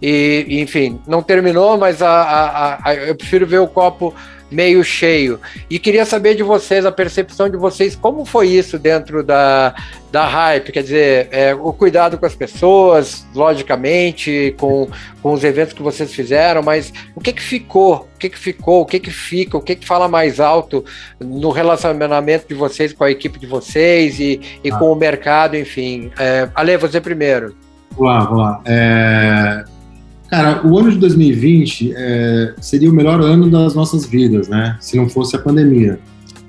E, 0.00 0.46
enfim, 0.60 1.00
não 1.06 1.22
terminou, 1.22 1.78
mas 1.78 2.02
a, 2.02 2.80
a, 2.84 2.94
eu 2.94 3.14
prefiro 3.14 3.46
ver 3.46 3.58
o 3.58 3.68
copo 3.68 4.14
meio 4.52 4.84
cheio. 4.84 5.40
E 5.68 5.78
queria 5.78 6.04
saber 6.04 6.34
de 6.34 6.42
vocês, 6.42 6.84
a 6.84 6.92
percepção 6.92 7.48
de 7.48 7.56
vocês, 7.56 7.96
como 7.96 8.24
foi 8.24 8.48
isso 8.48 8.78
dentro 8.78 9.24
da, 9.24 9.74
da 10.10 10.26
hype? 10.26 10.72
Quer 10.72 10.82
dizer, 10.82 11.28
é, 11.30 11.54
o 11.54 11.72
cuidado 11.72 12.18
com 12.18 12.26
as 12.26 12.34
pessoas, 12.34 13.26
logicamente, 13.34 14.54
com, 14.58 14.88
com 15.22 15.32
os 15.32 15.42
eventos 15.42 15.72
que 15.72 15.82
vocês 15.82 16.12
fizeram, 16.14 16.62
mas 16.62 16.92
o 17.14 17.20
que 17.20 17.32
que 17.32 17.42
ficou? 17.42 18.08
O 18.14 18.18
que 18.18 18.28
que 18.28 18.38
ficou? 18.38 18.82
O 18.82 18.86
que 18.86 19.00
que 19.00 19.10
fica? 19.10 19.56
O 19.56 19.60
que 19.60 19.74
que 19.74 19.86
fala 19.86 20.06
mais 20.06 20.38
alto 20.38 20.84
no 21.18 21.50
relacionamento 21.50 22.46
de 22.48 22.54
vocês 22.54 22.92
com 22.92 23.04
a 23.04 23.10
equipe 23.10 23.38
de 23.38 23.46
vocês 23.46 24.20
e, 24.20 24.40
e 24.62 24.70
ah. 24.70 24.78
com 24.78 24.92
o 24.92 24.94
mercado, 24.94 25.56
enfim? 25.56 26.12
É, 26.18 26.48
Ale, 26.54 26.76
você 26.76 27.00
primeiro. 27.00 27.56
Vamos 27.96 28.12
lá, 28.12 28.24
vamos 28.24 28.38
lá. 28.38 28.60
É, 28.66 29.64
Cara, 30.32 30.66
o 30.66 30.78
ano 30.78 30.90
de 30.90 30.96
2020 30.96 31.92
é, 31.94 32.54
seria 32.58 32.90
o 32.90 32.94
melhor 32.94 33.20
ano 33.20 33.50
das 33.50 33.74
nossas 33.74 34.06
vidas, 34.06 34.48
né? 34.48 34.78
Se 34.80 34.96
não 34.96 35.06
fosse 35.06 35.36
a 35.36 35.38
pandemia. 35.38 36.00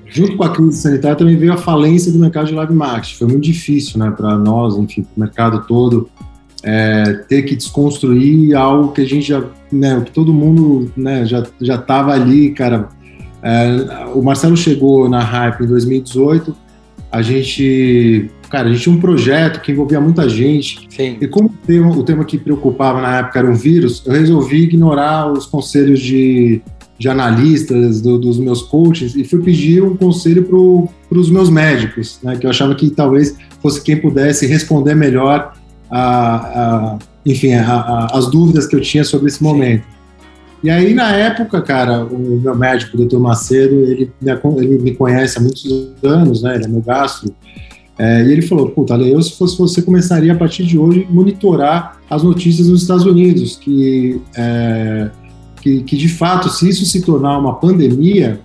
Junto 0.05 0.37
com 0.37 0.43
a 0.45 0.49
crise 0.51 0.79
sanitária 0.79 1.17
também 1.17 1.35
veio 1.35 1.51
a 1.51 1.57
falência 1.57 2.09
do 2.09 2.17
mercado 2.17 2.47
de 2.47 2.53
live 2.53 2.73
marketing. 2.73 3.15
Foi 3.17 3.27
muito 3.27 3.43
difícil, 3.43 3.99
né, 3.99 4.09
para 4.09 4.37
nós, 4.37 4.77
enfim, 4.77 5.05
o 5.17 5.19
mercado 5.19 5.65
todo, 5.67 6.09
é, 6.63 7.25
ter 7.27 7.41
que 7.41 7.57
desconstruir 7.57 8.55
algo 8.55 8.93
que 8.93 9.01
a 9.01 9.05
gente 9.05 9.27
já, 9.27 9.43
né, 9.69 9.99
que 9.99 10.13
todo 10.13 10.33
mundo, 10.33 10.89
né, 10.95 11.25
já 11.25 11.45
já 11.59 11.75
estava 11.75 12.13
ali, 12.13 12.51
cara. 12.51 12.87
É, 13.41 14.05
o 14.15 14.21
Marcelo 14.21 14.55
chegou 14.55 15.09
na 15.09 15.19
Hype 15.19 15.65
em 15.65 15.67
2018. 15.67 16.55
A 17.11 17.21
gente 17.21 18.31
cara, 18.53 18.69
a 18.69 18.71
gente 18.71 18.83
tinha 18.83 18.95
um 18.95 18.99
projeto 18.99 19.61
que 19.61 19.71
envolvia 19.71 19.99
muita 19.99 20.29
gente. 20.29 20.87
Sim. 20.87 21.17
E 21.19 21.27
como 21.27 21.49
o 21.49 21.53
tema, 21.65 21.89
o 21.89 22.03
tema 22.03 22.23
que 22.23 22.37
preocupava 22.37 23.01
na 23.01 23.17
época 23.17 23.39
era 23.39 23.49
um 23.49 23.55
vírus, 23.55 24.03
eu 24.05 24.13
resolvi 24.13 24.61
ignorar 24.61 25.31
os 25.31 25.47
conselhos 25.47 25.99
de, 25.99 26.61
de 26.99 27.09
analistas, 27.09 27.99
do, 27.99 28.19
dos 28.19 28.37
meus 28.37 28.61
coaches, 28.61 29.15
e 29.15 29.23
fui 29.23 29.41
pedir 29.41 29.81
um 29.81 29.97
conselho 29.97 30.43
para 31.09 31.17
os 31.17 31.31
meus 31.31 31.49
médicos, 31.49 32.19
né, 32.21 32.35
que 32.35 32.45
eu 32.45 32.49
achava 32.51 32.75
que 32.75 32.91
talvez 32.91 33.35
fosse 33.59 33.81
quem 33.81 33.97
pudesse 33.97 34.45
responder 34.45 34.93
melhor 34.93 35.53
a, 35.89 36.35
a 36.35 36.99
enfim, 37.25 37.53
a, 37.53 37.73
a, 37.73 38.05
as 38.13 38.29
dúvidas 38.29 38.67
que 38.67 38.75
eu 38.75 38.81
tinha 38.81 39.03
sobre 39.03 39.29
esse 39.29 39.41
momento. 39.41 39.81
Sim. 39.81 39.93
E 40.63 40.69
aí, 40.69 40.93
na 40.93 41.11
época, 41.11 41.59
cara, 41.59 42.05
o 42.05 42.39
meu 42.39 42.55
médico, 42.55 42.95
o 42.95 42.97
doutor 42.97 43.19
Macedo, 43.19 43.73
ele, 43.79 44.11
ele 44.21 44.77
me 44.77 44.93
conhece 44.93 45.39
há 45.39 45.41
muitos 45.41 45.65
anos, 46.03 46.43
né? 46.43 46.55
Ele 46.55 46.65
é 46.65 46.67
meu 46.67 46.81
gastro. 46.81 47.33
É, 47.97 48.23
e 48.23 48.31
ele 48.31 48.41
falou, 48.41 48.69
puta, 48.69 48.93
Ale, 48.93 49.11
eu 49.11 49.21
se 49.21 49.37
fosse 49.37 49.57
você 49.57 49.81
começaria 49.81 50.33
a 50.33 50.35
partir 50.35 50.65
de 50.65 50.77
hoje 50.77 51.07
monitorar 51.09 51.97
as 52.09 52.23
notícias 52.23 52.67
nos 52.67 52.81
Estados 52.81 53.05
Unidos, 53.05 53.55
que, 53.55 54.19
é, 54.35 55.09
que, 55.61 55.83
que, 55.83 55.95
de 55.95 56.09
fato, 56.09 56.49
se 56.49 56.67
isso 56.67 56.85
se 56.85 57.01
tornar 57.01 57.37
uma 57.37 57.53
pandemia, 57.55 58.39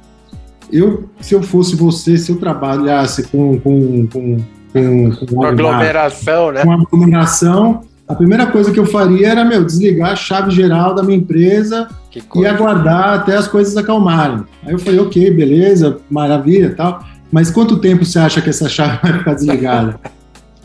eu, 0.70 1.08
se 1.20 1.34
eu 1.34 1.42
fosse 1.42 1.74
você, 1.76 2.18
se 2.18 2.30
eu 2.30 2.36
trabalhasse 2.36 3.26
com, 3.28 3.58
com, 3.58 4.06
com, 4.06 4.36
com, 4.72 5.10
com 5.12 5.34
uma 5.34 5.48
aglomeração, 5.48 6.52
né? 6.52 6.62
Com 6.62 6.72
aglomeração, 6.72 7.80
a 8.06 8.14
primeira 8.14 8.46
coisa 8.46 8.70
que 8.70 8.78
eu 8.78 8.86
faria 8.86 9.28
era, 9.28 9.44
meu, 9.46 9.64
desligar 9.64 10.12
a 10.12 10.16
chave 10.16 10.50
geral 10.50 10.94
da 10.94 11.02
minha 11.02 11.16
empresa 11.16 11.88
e 12.34 12.46
aguardar 12.46 13.20
até 13.20 13.36
as 13.36 13.48
coisas 13.48 13.76
acalmarem. 13.76 14.44
Aí 14.64 14.72
eu 14.72 14.78
falei, 14.78 15.00
ok, 15.00 15.30
beleza, 15.30 15.98
maravilha 16.10 16.74
tal 16.74 17.02
mas 17.30 17.50
quanto 17.50 17.78
tempo 17.78 18.04
você 18.04 18.18
acha 18.18 18.40
que 18.40 18.50
essa 18.50 18.68
chave 18.68 18.98
vai 19.02 19.18
ficar 19.18 19.34
desligada? 19.34 20.00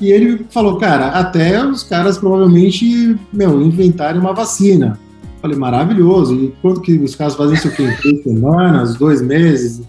e 0.04 0.12
ele 0.12 0.46
falou, 0.50 0.78
cara, 0.78 1.08
até 1.08 1.66
os 1.66 1.84
caras 1.84 2.18
provavelmente, 2.18 3.18
meu, 3.32 3.62
inventarem 3.62 4.20
uma 4.20 4.34
vacina. 4.34 5.00
Falei, 5.42 5.58
maravilhoso. 5.58 6.36
E 6.36 6.54
quanto 6.62 6.82
que 6.82 6.98
os 6.98 7.16
caras 7.16 7.36
fazem 7.36 7.56
isso 7.56 7.70
aqui? 7.70 7.90
Três 8.02 8.24
semanas, 8.24 8.96
dois 8.96 9.22
meses? 9.22 9.82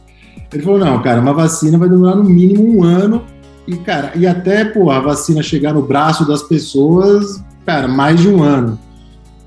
Ele 0.53 0.63
falou, 0.63 0.79
não, 0.79 1.03
cara, 1.03 1.21
uma 1.21 1.33
vacina 1.33 1.77
vai 1.79 1.89
demorar 1.89 2.15
no 2.15 2.25
mínimo 2.25 2.77
um 2.77 2.85
ano. 2.85 3.25
E, 3.67 3.77
cara, 3.77 4.13
e 4.15 4.27
até, 4.27 4.65
pô, 4.65 4.91
a 4.91 5.01
vacina 5.01 5.43
chegar 5.43 5.73
no 5.73 5.83
braço 5.83 6.27
das 6.27 6.43
pessoas, 6.43 7.43
cara, 7.67 7.89
mais 7.89 8.21
de 8.21 8.29
um 8.29 8.43
ano. 8.43 8.79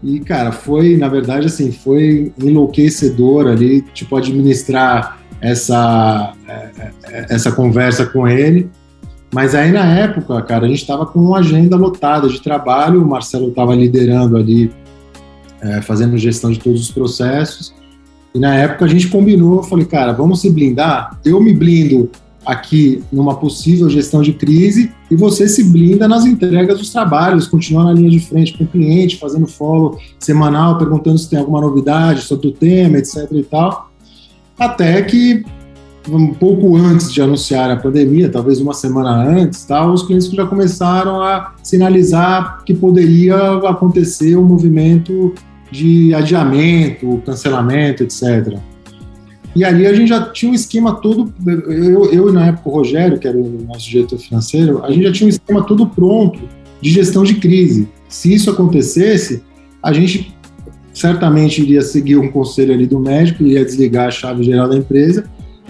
E, 0.03 0.19
cara, 0.19 0.51
foi, 0.51 0.97
na 0.97 1.07
verdade, 1.07 1.45
assim, 1.45 1.71
foi 1.71 2.33
enlouquecedor 2.41 3.47
ali, 3.47 3.81
tipo, 3.93 4.15
administrar 4.17 5.17
essa, 5.41 6.33
é, 6.47 6.91
é, 7.05 7.25
essa 7.29 7.51
conversa 7.51 8.05
com 8.05 8.27
ele. 8.27 8.69
Mas 9.33 9.53
aí 9.53 9.71
na 9.71 9.85
época, 9.85 10.41
cara, 10.41 10.65
a 10.65 10.69
gente 10.69 10.81
estava 10.81 11.05
com 11.05 11.19
uma 11.19 11.39
agenda 11.39 11.75
lotada 11.75 12.27
de 12.29 12.41
trabalho, 12.41 13.03
o 13.03 13.07
Marcelo 13.07 13.49
estava 13.49 13.75
liderando 13.75 14.37
ali, 14.37 14.71
é, 15.61 15.81
fazendo 15.81 16.17
gestão 16.17 16.51
de 16.51 16.59
todos 16.59 16.81
os 16.81 16.91
processos. 16.91 17.73
E 18.33 18.39
na 18.39 18.55
época 18.55 18.85
a 18.85 18.87
gente 18.87 19.07
combinou, 19.07 19.57
eu 19.57 19.63
falei, 19.63 19.85
cara, 19.85 20.13
vamos 20.13 20.41
se 20.41 20.49
blindar. 20.49 21.19
Eu 21.25 21.41
me 21.41 21.53
blindo 21.53 22.09
aqui 22.45 23.03
numa 23.11 23.35
possível 23.35 23.89
gestão 23.89 24.21
de 24.21 24.31
crise 24.31 24.89
e 25.11 25.15
você 25.17 25.49
se 25.49 25.65
blinda 25.65 26.07
nas 26.07 26.25
entregas 26.25 26.77
dos 26.77 26.91
trabalhos, 26.91 27.45
continua 27.45 27.83
na 27.83 27.91
linha 27.91 28.09
de 28.09 28.21
frente 28.21 28.57
com 28.57 28.63
o 28.63 28.67
cliente, 28.67 29.17
fazendo 29.17 29.45
follow 29.45 29.99
semanal, 30.17 30.77
perguntando 30.77 31.17
se 31.17 31.29
tem 31.29 31.39
alguma 31.39 31.59
novidade 31.59 32.21
sobre 32.21 32.47
o 32.47 32.51
tema, 32.53 32.97
etc 32.97 33.29
e 33.33 33.43
tal. 33.43 33.86
Até 34.57 35.01
que 35.03 35.45
um 36.09 36.33
pouco 36.33 36.75
antes 36.77 37.11
de 37.11 37.21
anunciar 37.21 37.69
a 37.69 37.75
pandemia, 37.75 38.29
talvez 38.29 38.59
uma 38.59 38.73
semana 38.73 39.23
antes, 39.23 39.65
tal, 39.65 39.91
os 39.91 40.03
clientes 40.03 40.29
já 40.29 40.45
começaram 40.45 41.21
a 41.21 41.53
sinalizar 41.61 42.63
que 42.65 42.73
poderia 42.73 43.35
acontecer 43.67 44.37
um 44.37 44.43
movimento 44.43 45.33
de 45.69 46.13
adiamento, 46.13 47.21
cancelamento, 47.25 48.03
etc. 48.03 48.57
E 49.55 49.65
ali 49.65 49.85
a 49.85 49.93
gente 49.93 50.07
já 50.07 50.21
tinha 50.21 50.51
um 50.51 50.55
esquema 50.55 50.95
todo, 50.95 51.33
eu, 51.45 52.11
eu 52.11 52.31
na 52.31 52.47
época 52.47 52.69
o 52.69 52.71
Rogério, 52.71 53.19
que 53.19 53.27
era 53.27 53.37
o 53.37 53.65
nosso 53.67 53.89
diretor 53.89 54.17
financeiro, 54.17 54.83
a 54.83 54.91
gente 54.91 55.03
já 55.03 55.11
tinha 55.11 55.25
um 55.25 55.29
esquema 55.29 55.63
todo 55.63 55.87
pronto 55.87 56.39
de 56.79 56.89
gestão 56.89 57.23
de 57.23 57.35
crise. 57.35 57.89
Se 58.07 58.33
isso 58.33 58.49
acontecesse, 58.49 59.43
a 59.81 59.91
gente 59.91 60.36
certamente 60.97 61.61
iria 61.61 61.81
seguir 61.83 62.17
um 62.17 62.31
conselho 62.31 62.73
ali 62.73 62.87
do 62.87 62.99
médico, 62.99 63.43
iria 63.43 63.63
desligar 63.63 64.07
a 64.07 64.11
chave 64.11 64.43
geral 64.43 64.67
da 64.67 64.75
empresa, 64.75 65.25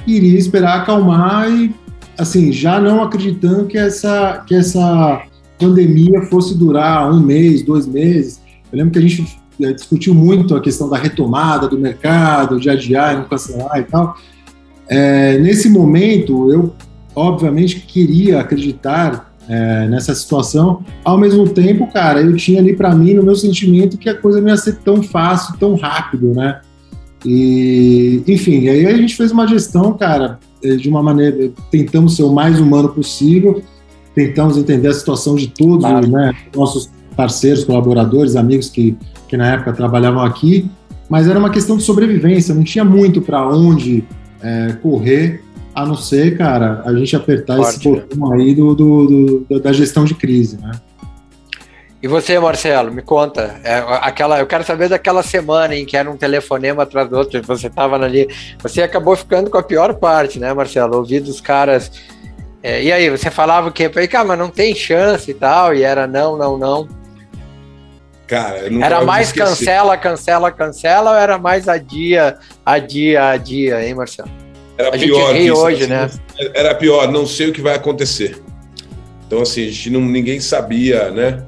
iria 0.07 0.39
esperar 0.39 0.79
acalmar 0.79 1.51
e, 1.51 1.75
assim, 2.17 2.49
já 2.49 2.79
não 2.79 3.03
acreditando 3.03 3.65
que 3.65 3.77
essa, 3.77 4.41
que 4.47 4.55
essa 4.55 5.21
pandemia 5.59 6.21
fosse 6.23 6.57
durar 6.57 7.11
um 7.11 7.19
mês, 7.19 7.61
dois 7.61 7.85
meses. 7.85 8.41
Eu 8.71 8.77
lembro 8.77 8.93
que 8.93 8.99
a 8.99 9.01
gente 9.01 9.37
eh, 9.61 9.73
discutiu 9.73 10.15
muito 10.15 10.55
a 10.55 10.61
questão 10.61 10.89
da 10.89 10.97
retomada 10.97 11.67
do 11.67 11.77
mercado, 11.77 12.57
de 12.57 12.69
adiar 12.69 13.17
não 13.17 13.25
cancelar 13.25 13.79
e 13.79 13.83
tal. 13.83 14.15
É, 14.87 15.37
nesse 15.39 15.67
momento, 15.67 16.49
eu 16.49 16.73
obviamente 17.13 17.81
queria 17.81 18.39
acreditar 18.39 19.26
é, 19.47 19.87
nessa 19.87 20.13
situação. 20.13 20.83
Ao 21.03 21.17
mesmo 21.17 21.47
tempo, 21.47 21.87
cara, 21.91 22.21
eu 22.21 22.35
tinha 22.35 22.59
ali 22.59 22.75
para 22.75 22.93
mim, 22.93 23.13
no 23.13 23.23
meu 23.23 23.35
sentimento, 23.35 23.97
que 23.97 24.09
a 24.09 24.15
coisa 24.15 24.41
não 24.41 24.49
ia 24.49 24.57
ser 24.57 24.77
tão 24.77 25.01
fácil, 25.01 25.55
tão 25.57 25.75
rápido, 25.75 26.33
né? 26.33 26.59
E, 27.25 28.23
enfim, 28.27 28.67
aí 28.67 28.85
a 28.85 28.95
gente 28.95 29.15
fez 29.15 29.31
uma 29.31 29.47
gestão, 29.47 29.93
cara, 29.97 30.39
é, 30.63 30.75
de 30.75 30.89
uma 30.89 31.01
maneira, 31.01 31.51
tentamos 31.71 32.15
ser 32.15 32.23
o 32.23 32.33
mais 32.33 32.59
humano 32.59 32.89
possível, 32.89 33.61
tentamos 34.13 34.57
entender 34.57 34.87
a 34.87 34.93
situação 34.93 35.35
de 35.35 35.47
todos, 35.47 35.85
claro. 35.85 36.07
né? 36.07 36.33
Nossos 36.55 36.89
parceiros, 37.15 37.63
colaboradores, 37.63 38.35
amigos 38.35 38.69
que, 38.69 38.95
que 39.27 39.35
na 39.35 39.53
época 39.53 39.73
trabalhavam 39.73 40.21
aqui, 40.21 40.69
mas 41.09 41.27
era 41.27 41.39
uma 41.39 41.49
questão 41.49 41.77
de 41.77 41.83
sobrevivência, 41.83 42.53
não 42.53 42.63
tinha 42.63 42.85
muito 42.85 43.21
para 43.21 43.47
onde 43.47 44.03
é, 44.41 44.73
correr 44.81 45.41
a 45.77 45.85
não 45.85 45.95
ser, 45.95 46.35
cara, 46.35 46.81
a 46.83 46.91
gente 46.91 47.15
apertar 47.15 47.55
Forte, 47.57 47.77
esse 47.77 47.87
botão 47.87 48.33
aí 48.33 48.55
do, 48.55 48.73
do, 48.73 49.45
do, 49.47 49.59
da 49.59 49.71
gestão 49.71 50.05
de 50.05 50.15
crise, 50.15 50.59
né? 50.59 50.71
E 52.01 52.07
você, 52.07 52.39
Marcelo, 52.39 52.91
me 52.91 53.03
conta. 53.03 53.59
É, 53.63 53.83
aquela, 54.01 54.39
eu 54.39 54.47
quero 54.47 54.63
saber 54.63 54.89
daquela 54.89 55.21
semana 55.21 55.75
em 55.75 55.85
que 55.85 55.95
era 55.95 56.09
um 56.09 56.17
telefonema 56.17 56.81
atrás 56.81 57.07
do 57.07 57.15
outro, 57.15 57.39
você 57.43 57.67
estava 57.67 57.95
ali. 57.95 58.27
Você 58.59 58.81
acabou 58.81 59.15
ficando 59.15 59.51
com 59.51 59.57
a 59.59 59.63
pior 59.63 59.93
parte, 59.93 60.39
né, 60.39 60.51
Marcelo? 60.51 60.97
Ouvir 60.97 61.19
dos 61.19 61.39
caras. 61.39 61.91
É, 62.63 62.81
e 62.81 62.91
aí, 62.91 63.07
você 63.11 63.29
falava 63.29 63.69
o 63.69 63.71
quê? 63.71 63.85
Eu 63.85 63.93
falei, 63.93 64.07
cara, 64.07 64.25
mas 64.25 64.39
não 64.39 64.49
tem 64.49 64.73
chance 64.73 65.29
e 65.29 65.33
tal. 65.35 65.75
E 65.75 65.83
era 65.83 66.07
não, 66.07 66.35
não, 66.35 66.57
não. 66.57 66.87
Cara, 68.25 68.61
era 68.83 69.05
mais 69.05 69.31
cancela, 69.31 69.95
cancela, 69.95 70.51
cancela, 70.51 71.11
ou 71.11 71.17
era 71.17 71.37
mais 71.37 71.69
adia, 71.69 72.39
adia, 72.65 73.29
adia, 73.29 73.87
hein, 73.87 73.93
Marcelo? 73.93 74.46
Era 74.77 74.89
a 74.89 74.91
pior. 74.91 75.33
Gente 75.33 75.51
hoje, 75.51 75.83
assim, 75.83 75.91
né? 75.91 76.09
Era 76.53 76.75
pior, 76.75 77.11
não 77.11 77.25
sei 77.25 77.49
o 77.49 77.53
que 77.53 77.61
vai 77.61 77.75
acontecer. 77.75 78.37
Então, 79.25 79.41
assim, 79.41 79.63
a 79.63 79.71
gente 79.71 79.89
não, 79.89 80.01
ninguém 80.01 80.39
sabia, 80.39 81.11
né? 81.11 81.43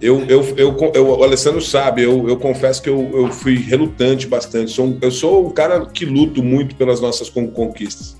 Eu, 0.00 0.24
eu, 0.28 0.42
eu, 0.56 0.92
eu, 0.94 1.08
o 1.10 1.22
Alessandro 1.22 1.60
sabe, 1.60 2.02
eu, 2.02 2.28
eu 2.28 2.36
confesso 2.36 2.82
que 2.82 2.88
eu, 2.90 3.08
eu 3.14 3.30
fui 3.30 3.56
relutante 3.56 4.26
bastante. 4.26 4.72
Sou 4.72 4.86
um, 4.86 4.98
eu 5.00 5.12
sou 5.12 5.46
um 5.46 5.50
cara 5.50 5.86
que 5.86 6.04
luto 6.04 6.42
muito 6.42 6.74
pelas 6.74 7.00
nossas 7.00 7.30
conquistas. 7.30 8.16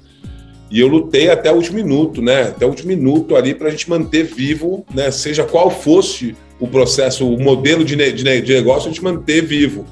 E 0.71 0.79
eu 0.81 0.87
lutei 0.87 1.29
até 1.29 1.51
o 1.51 1.57
último 1.57 1.77
minuto, 1.77 2.23
né? 2.23 2.43
Até 2.43 2.65
o 2.65 2.69
último 2.69 2.89
minuto 2.89 3.35
ali 3.35 3.55
para 3.55 3.67
a 3.67 3.71
gente 3.71 3.91
manter 3.91 4.23
vivo, 4.23 4.87
né? 4.95 5.11
Seja 5.11 5.43
qual 5.43 5.71
fosse 5.71 6.37
o 6.61 6.69
processo, 6.69 7.29
o 7.29 7.43
modelo 7.43 7.85
de, 7.85 7.97
de, 7.97 8.41
de 8.41 8.55
negócio, 8.55 8.89
a 8.89 8.93
gente 8.93 9.03
manter 9.03 9.45
vivo. 9.45 9.85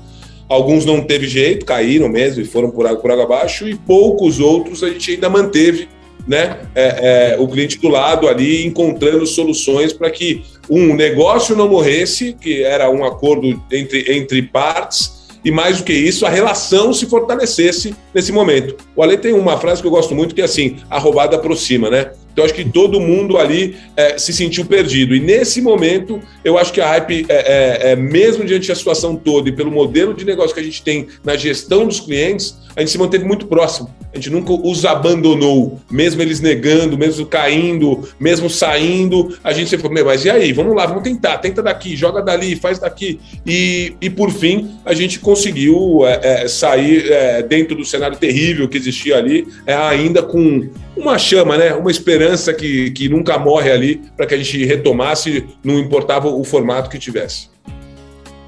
Alguns 0.50 0.84
não 0.84 1.00
teve 1.00 1.28
jeito, 1.28 1.64
caíram 1.64 2.08
mesmo 2.08 2.42
e 2.42 2.44
foram 2.44 2.72
por 2.72 2.84
água, 2.84 3.00
por 3.00 3.12
água 3.12 3.22
abaixo, 3.22 3.68
e 3.68 3.76
poucos 3.76 4.40
outros 4.40 4.82
a 4.82 4.88
gente 4.88 5.12
ainda 5.12 5.30
manteve 5.30 5.88
né, 6.26 6.58
é, 6.74 7.34
é, 7.34 7.36
o 7.38 7.46
cliente 7.46 7.78
do 7.78 7.88
lado 7.88 8.26
ali, 8.26 8.66
encontrando 8.66 9.24
soluções 9.28 9.92
para 9.92 10.10
que 10.10 10.42
um 10.68 10.92
negócio 10.94 11.54
não 11.54 11.68
morresse, 11.68 12.36
que 12.40 12.64
era 12.64 12.90
um 12.90 13.04
acordo 13.04 13.62
entre, 13.70 14.12
entre 14.12 14.42
partes, 14.42 15.20
e 15.44 15.52
mais 15.52 15.78
do 15.78 15.84
que 15.84 15.92
isso, 15.92 16.26
a 16.26 16.28
relação 16.28 16.92
se 16.92 17.06
fortalecesse 17.06 17.94
nesse 18.12 18.32
momento. 18.32 18.76
O 18.96 19.04
Ale 19.04 19.16
tem 19.16 19.32
uma 19.32 19.56
frase 19.56 19.80
que 19.80 19.86
eu 19.86 19.90
gosto 19.92 20.16
muito 20.16 20.34
que 20.34 20.42
é 20.42 20.44
assim: 20.44 20.78
a 20.90 20.98
roubada 20.98 21.36
aproxima, 21.36 21.88
né? 21.88 22.10
Então, 22.40 22.46
acho 22.46 22.54
que 22.54 22.64
todo 22.64 22.98
mundo 22.98 23.36
ali 23.36 23.76
é, 23.94 24.16
se 24.16 24.32
sentiu 24.32 24.64
perdido. 24.64 25.14
E 25.14 25.20
nesse 25.20 25.60
momento, 25.60 26.20
eu 26.42 26.56
acho 26.56 26.72
que 26.72 26.80
a 26.80 26.86
Hype, 26.88 27.26
é, 27.28 27.34
é, 27.34 27.92
é, 27.92 27.96
mesmo 27.96 28.44
diante 28.44 28.66
da 28.66 28.74
situação 28.74 29.14
toda 29.14 29.50
e 29.50 29.52
pelo 29.52 29.70
modelo 29.70 30.14
de 30.14 30.24
negócio 30.24 30.54
que 30.54 30.60
a 30.60 30.64
gente 30.64 30.82
tem 30.82 31.06
na 31.22 31.36
gestão 31.36 31.86
dos 31.86 32.00
clientes, 32.00 32.56
a 32.74 32.80
gente 32.80 32.92
se 32.92 32.98
manteve 32.98 33.24
muito 33.24 33.46
próximo. 33.46 33.94
A 34.12 34.16
gente 34.16 34.30
nunca 34.30 34.52
os 34.52 34.84
abandonou, 34.84 35.80
mesmo 35.90 36.20
eles 36.20 36.40
negando, 36.40 36.98
mesmo 36.98 37.24
caindo, 37.26 38.08
mesmo 38.18 38.50
saindo. 38.50 39.38
A 39.42 39.52
gente 39.52 39.70
sempre 39.70 39.86
falou, 39.86 40.04
mas 40.04 40.24
e 40.24 40.30
aí? 40.30 40.52
Vamos 40.52 40.74
lá, 40.74 40.86
vamos 40.86 41.02
tentar. 41.02 41.38
Tenta 41.38 41.62
daqui, 41.62 41.96
joga 41.96 42.20
dali, 42.20 42.56
faz 42.56 42.78
daqui. 42.78 43.20
E, 43.46 43.94
e 44.00 44.10
por 44.10 44.30
fim, 44.30 44.70
a 44.84 44.92
gente 44.92 45.20
conseguiu 45.20 46.04
é, 46.04 46.42
é, 46.42 46.48
sair 46.48 47.10
é, 47.10 47.42
dentro 47.42 47.76
do 47.76 47.84
cenário 47.84 48.16
terrível 48.16 48.68
que 48.68 48.76
existia 48.76 49.16
ali, 49.16 49.46
ainda 49.66 50.22
com 50.22 50.68
uma 50.96 51.16
chama, 51.16 51.56
né? 51.56 51.72
Uma 51.74 51.90
esperança 51.90 52.52
que, 52.52 52.90
que 52.90 53.08
nunca 53.08 53.38
morre 53.38 53.70
ali 53.70 54.00
para 54.16 54.26
que 54.26 54.34
a 54.34 54.38
gente 54.38 54.64
retomasse, 54.64 55.44
não 55.62 55.78
importava 55.78 56.28
o 56.28 56.42
formato 56.42 56.90
que 56.90 56.98
tivesse. 56.98 57.48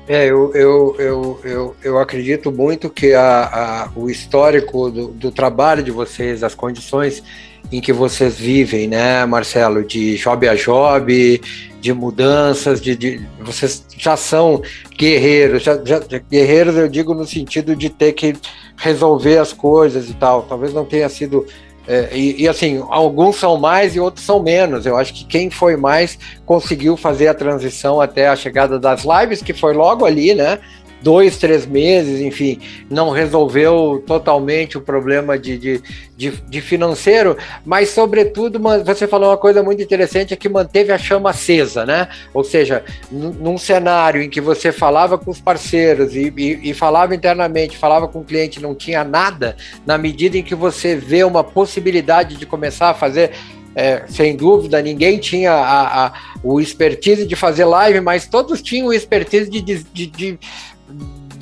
É, 0.08 0.26
eu, 0.26 0.52
eu, 0.54 0.96
eu, 0.98 1.40
eu, 1.44 1.76
eu 1.82 1.98
acredito 1.98 2.50
muito 2.50 2.90
que 2.90 3.14
a, 3.14 3.44
a, 3.44 3.90
o 3.94 4.10
histórico 4.10 4.90
do, 4.90 5.08
do 5.08 5.30
trabalho 5.30 5.82
de 5.82 5.92
vocês, 5.92 6.42
as 6.42 6.54
condições 6.54 7.22
em 7.70 7.80
que 7.80 7.92
vocês 7.92 8.36
vivem, 8.36 8.88
né, 8.88 9.24
Marcelo, 9.24 9.84
de 9.84 10.16
job 10.16 10.48
a 10.48 10.54
job, 10.54 11.40
de 11.80 11.92
mudanças, 11.92 12.80
de, 12.80 12.96
de 12.96 13.20
vocês 13.40 13.84
já 13.96 14.16
são 14.16 14.60
guerreiros, 14.96 15.62
já, 15.62 15.80
já, 15.84 16.00
guerreiros 16.30 16.76
eu 16.76 16.88
digo 16.88 17.14
no 17.14 17.26
sentido 17.26 17.74
de 17.76 17.88
ter 17.88 18.12
que 18.12 18.34
resolver 18.76 19.38
as 19.38 19.52
coisas 19.52 20.10
e 20.10 20.14
tal. 20.14 20.42
Talvez 20.42 20.74
não 20.74 20.84
tenha 20.84 21.08
sido 21.08 21.46
é, 21.86 22.10
e, 22.12 22.42
e, 22.42 22.48
assim, 22.48 22.82
alguns 22.88 23.36
são 23.36 23.58
mais 23.58 23.96
e 23.96 24.00
outros 24.00 24.24
são 24.24 24.40
menos. 24.40 24.86
Eu 24.86 24.96
acho 24.96 25.12
que 25.12 25.24
quem 25.24 25.50
foi 25.50 25.76
mais 25.76 26.18
conseguiu 26.46 26.96
fazer 26.96 27.28
a 27.28 27.34
transição 27.34 28.00
até 28.00 28.28
a 28.28 28.36
chegada 28.36 28.78
das 28.78 29.04
lives, 29.04 29.42
que 29.42 29.52
foi 29.52 29.74
logo 29.74 30.04
ali, 30.04 30.34
né? 30.34 30.60
Dois, 31.02 31.36
três 31.36 31.66
meses, 31.66 32.20
enfim, 32.20 32.60
não 32.88 33.10
resolveu 33.10 34.02
totalmente 34.06 34.78
o 34.78 34.80
problema 34.80 35.38
de, 35.38 35.58
de, 35.58 35.82
de, 36.16 36.30
de 36.30 36.60
financeiro, 36.60 37.36
mas, 37.64 37.90
sobretudo, 37.90 38.60
você 38.84 39.06
falou 39.06 39.30
uma 39.30 39.36
coisa 39.36 39.62
muito 39.62 39.82
interessante, 39.82 40.32
é 40.32 40.36
que 40.36 40.48
manteve 40.48 40.92
a 40.92 40.98
chama 40.98 41.30
acesa, 41.30 41.84
né? 41.84 42.08
Ou 42.32 42.44
seja, 42.44 42.84
num 43.10 43.58
cenário 43.58 44.22
em 44.22 44.30
que 44.30 44.40
você 44.40 44.70
falava 44.70 45.18
com 45.18 45.30
os 45.30 45.40
parceiros 45.40 46.14
e, 46.14 46.32
e, 46.36 46.70
e 46.70 46.74
falava 46.74 47.14
internamente, 47.14 47.76
falava 47.76 48.06
com 48.06 48.20
o 48.20 48.24
cliente, 48.24 48.62
não 48.62 48.74
tinha 48.74 49.02
nada, 49.02 49.56
na 49.84 49.98
medida 49.98 50.38
em 50.38 50.42
que 50.42 50.54
você 50.54 50.94
vê 50.94 51.24
uma 51.24 51.42
possibilidade 51.42 52.36
de 52.36 52.46
começar 52.46 52.90
a 52.90 52.94
fazer 52.94 53.32
é, 53.74 54.04
sem 54.06 54.36
dúvida, 54.36 54.82
ninguém 54.82 55.18
tinha 55.18 55.52
a, 55.52 56.06
a, 56.06 56.12
o 56.42 56.60
expertise 56.60 57.26
de 57.26 57.34
fazer 57.34 57.64
live, 57.64 58.00
mas 58.00 58.26
todos 58.26 58.60
tinham 58.60 58.88
o 58.88 58.92
expertise 58.92 59.50
de, 59.50 59.60
de, 59.60 60.06
de, 60.06 60.38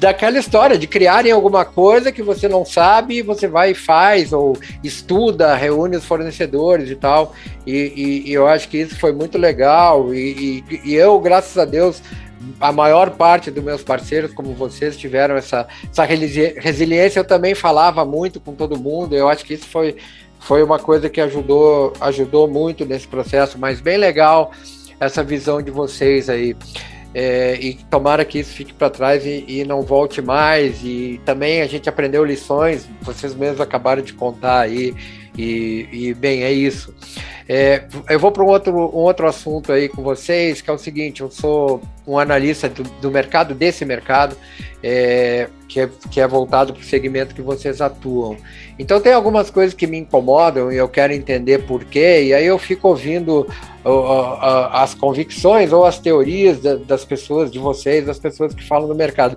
daquela 0.00 0.38
história 0.38 0.78
de 0.78 0.86
criarem 0.86 1.30
alguma 1.30 1.62
coisa 1.62 2.10
que 2.10 2.22
você 2.22 2.48
não 2.48 2.64
sabe 2.64 3.20
você 3.20 3.46
vai 3.46 3.72
e 3.72 3.74
faz, 3.74 4.32
ou 4.32 4.56
estuda, 4.82 5.54
reúne 5.54 5.96
os 5.96 6.06
fornecedores 6.06 6.90
e 6.90 6.96
tal. 6.96 7.34
E, 7.66 7.92
e, 7.94 8.30
e 8.30 8.32
eu 8.32 8.46
acho 8.46 8.68
que 8.68 8.78
isso 8.78 8.98
foi 8.98 9.12
muito 9.12 9.36
legal. 9.36 10.14
E, 10.14 10.64
e, 10.84 10.94
eu, 10.94 11.20
graças 11.20 11.58
a 11.58 11.66
Deus, 11.66 12.02
a 12.58 12.72
maior 12.72 13.10
parte 13.10 13.50
dos 13.50 13.62
meus 13.62 13.82
parceiros, 13.82 14.32
como 14.32 14.54
vocês, 14.54 14.96
tiveram 14.96 15.36
essa, 15.36 15.68
essa 15.90 16.04
resiliência. 16.04 17.20
Eu 17.20 17.24
também 17.24 17.54
falava 17.54 18.02
muito 18.02 18.40
com 18.40 18.54
todo 18.54 18.80
mundo. 18.80 19.14
Eu 19.14 19.28
acho 19.28 19.44
que 19.44 19.52
isso 19.52 19.66
foi, 19.66 19.96
foi 20.38 20.62
uma 20.62 20.78
coisa 20.78 21.10
que 21.10 21.20
ajudou, 21.20 21.92
ajudou 22.00 22.48
muito 22.48 22.86
nesse 22.86 23.06
processo, 23.06 23.58
mas 23.58 23.80
bem 23.82 23.98
legal 23.98 24.50
essa 24.98 25.22
visão 25.22 25.60
de 25.60 25.70
vocês 25.70 26.30
aí. 26.30 26.56
É, 27.12 27.58
e 27.60 27.74
tomara 27.74 28.24
que 28.24 28.38
isso 28.38 28.54
fique 28.54 28.72
para 28.72 28.88
trás 28.88 29.26
e, 29.26 29.44
e, 29.48 29.64
não 29.64 29.82
volte 29.82 30.22
mais. 30.22 30.82
E 30.84 31.20
também 31.24 31.60
a 31.60 31.66
gente 31.66 31.88
aprendeu 31.88 32.24
lições, 32.24 32.88
vocês 33.02 33.34
mesmos 33.34 33.60
acabaram 33.60 34.02
de 34.02 34.12
contar 34.12 34.60
aí. 34.60 34.94
E, 35.40 35.88
e 35.90 36.14
bem, 36.14 36.42
é 36.42 36.52
isso. 36.52 36.94
É, 37.48 37.84
eu 38.08 38.20
vou 38.20 38.30
para 38.30 38.44
um 38.44 38.46
outro, 38.46 38.76
um 38.76 39.00
outro 39.00 39.26
assunto 39.26 39.72
aí 39.72 39.88
com 39.88 40.02
vocês, 40.02 40.60
que 40.60 40.68
é 40.68 40.72
o 40.72 40.78
seguinte: 40.78 41.22
eu 41.22 41.30
sou 41.30 41.80
um 42.06 42.18
analista 42.18 42.68
do, 42.68 42.82
do 42.82 43.10
mercado, 43.10 43.54
desse 43.54 43.84
mercado, 43.84 44.36
é, 44.82 45.48
que, 45.66 45.80
é, 45.80 45.88
que 46.10 46.20
é 46.20 46.28
voltado 46.28 46.74
para 46.74 46.82
o 46.82 46.84
segmento 46.84 47.34
que 47.34 47.40
vocês 47.40 47.80
atuam. 47.80 48.36
Então, 48.78 49.00
tem 49.00 49.14
algumas 49.14 49.50
coisas 49.50 49.74
que 49.74 49.86
me 49.86 49.98
incomodam 49.98 50.70
e 50.70 50.76
eu 50.76 50.88
quero 50.88 51.14
entender 51.14 51.66
por 51.66 51.84
quê, 51.84 52.24
e 52.24 52.34
aí 52.34 52.46
eu 52.46 52.58
fico 52.58 52.86
ouvindo 52.86 53.46
as 54.72 54.94
convicções 54.94 55.72
ou 55.72 55.86
as 55.86 55.98
teorias 55.98 56.60
das 56.86 57.04
pessoas, 57.04 57.50
de 57.50 57.58
vocês, 57.58 58.04
das 58.04 58.18
pessoas 58.18 58.54
que 58.54 58.62
falam 58.62 58.86
no 58.86 58.94
mercado. 58.94 59.36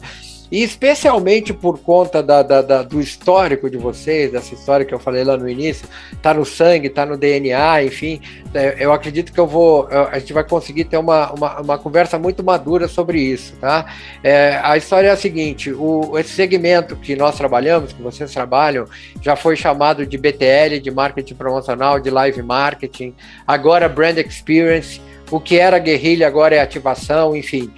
E 0.54 0.62
especialmente 0.62 1.52
por 1.52 1.80
conta 1.80 2.22
da, 2.22 2.44
da, 2.44 2.62
da, 2.62 2.84
do 2.84 3.02
histórico 3.02 3.72
de 3.72 3.78
vocês, 3.80 4.32
dessa 4.32 4.54
história 4.54 4.86
que 4.86 4.94
eu 4.94 5.00
falei 5.00 5.24
lá 5.24 5.36
no 5.36 5.50
início, 5.50 5.88
tá 6.22 6.32
no 6.32 6.46
sangue, 6.46 6.92
tá 6.92 7.08
no 7.08 7.18
DNA, 7.18 7.86
enfim, 7.86 8.22
é, 8.54 8.76
eu 8.78 8.94
acredito 8.94 9.34
que 9.34 9.40
eu 9.40 9.48
vou, 9.48 9.88
a 9.88 10.20
gente 10.20 10.32
vai 10.32 10.44
conseguir 10.44 10.84
ter 10.84 10.98
uma, 10.98 11.32
uma, 11.32 11.60
uma 11.60 11.78
conversa 11.80 12.20
muito 12.20 12.44
madura 12.44 12.88
sobre 12.88 13.20
isso, 13.20 13.56
tá? 13.60 13.96
É, 14.24 14.60
a 14.62 14.78
história 14.78 15.08
é 15.08 15.12
a 15.12 15.18
seguinte, 15.18 15.74
o, 15.74 16.20
esse 16.20 16.34
segmento 16.34 16.96
que 16.98 17.16
nós 17.16 17.36
trabalhamos, 17.36 17.92
que 17.92 18.04
vocês 18.04 18.32
trabalham, 18.32 18.86
já 19.24 19.36
foi 19.36 19.56
chamado 19.56 20.06
de 20.06 20.20
BTL, 20.20 20.80
de 20.80 20.92
marketing 20.92 21.34
promocional, 21.34 22.00
de 22.00 22.12
live 22.12 22.44
marketing, 22.44 23.16
agora 23.48 23.90
brand 23.90 24.20
experience, 24.20 25.02
o 25.32 25.40
que 25.40 25.58
era 25.58 25.80
guerrilha 25.80 26.28
agora 26.28 26.54
é 26.54 26.62
ativação, 26.62 27.36
enfim 27.36 27.74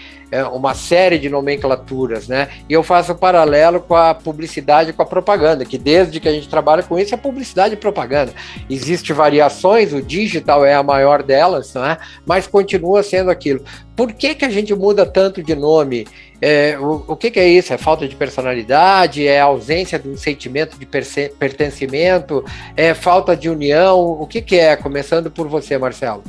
uma 0.54 0.74
série 0.74 1.18
de 1.18 1.30
nomenclaturas, 1.30 2.28
né? 2.28 2.50
E 2.70 2.74
eu 2.74 2.84
faço 2.84 3.14
um 3.14 3.16
paralelo 3.16 3.80
com 3.80 3.96
a 3.96 4.14
publicidade 4.14 4.90
e 4.90 4.94
com 4.94 5.02
a 5.02 5.06
propaganda, 5.06 5.66
que 5.66 5.78
desde 5.78 6.20
que 6.20 6.28
a 6.28 6.32
gente 6.32 6.50
trabalha 6.50 6.84
com 6.84 6.98
isso 7.00 7.14
é 7.14 7.18
publicidade 7.18 7.76
e 7.76 7.78
propaganda. 7.78 8.34
Existem 8.70 9.16
variações, 9.16 9.94
o 9.94 10.02
digital 10.02 10.66
é 10.66 10.74
a 10.74 10.84
maior 10.84 11.24
delas, 11.24 11.74
né? 11.74 11.98
mas 12.26 12.48
continua 12.48 13.04
sendo 13.04 13.30
aquilo. 13.30 13.64
Por 13.96 14.12
que, 14.12 14.36
que 14.36 14.46
a 14.46 14.50
gente 14.50 14.74
muda 14.74 15.06
tanto 15.06 15.42
de 15.42 15.56
nome? 15.56 16.06
É, 16.42 16.78
o, 16.78 17.06
o 17.08 17.16
que, 17.16 17.32
que, 17.32 17.40
é 17.40 17.48
isso? 17.48 17.74
É 17.74 17.78
falta 17.78 18.08
de 18.08 18.16
personalidade? 18.16 19.26
É 19.26 19.40
ausência 19.40 19.98
de 19.98 20.10
um 20.10 20.18
sentimento 20.18 20.78
de 20.78 20.86
pertencimento? 20.86 22.44
É 22.76 22.94
falta 22.94 23.38
de 23.38 23.50
união? 23.50 24.00
O 24.00 24.28
que, 24.28 24.42
que 24.42 24.58
é? 24.58 24.76
Começando 24.76 25.32
por 25.32 25.48
você, 25.48 25.78
Marcelo. 25.78 26.24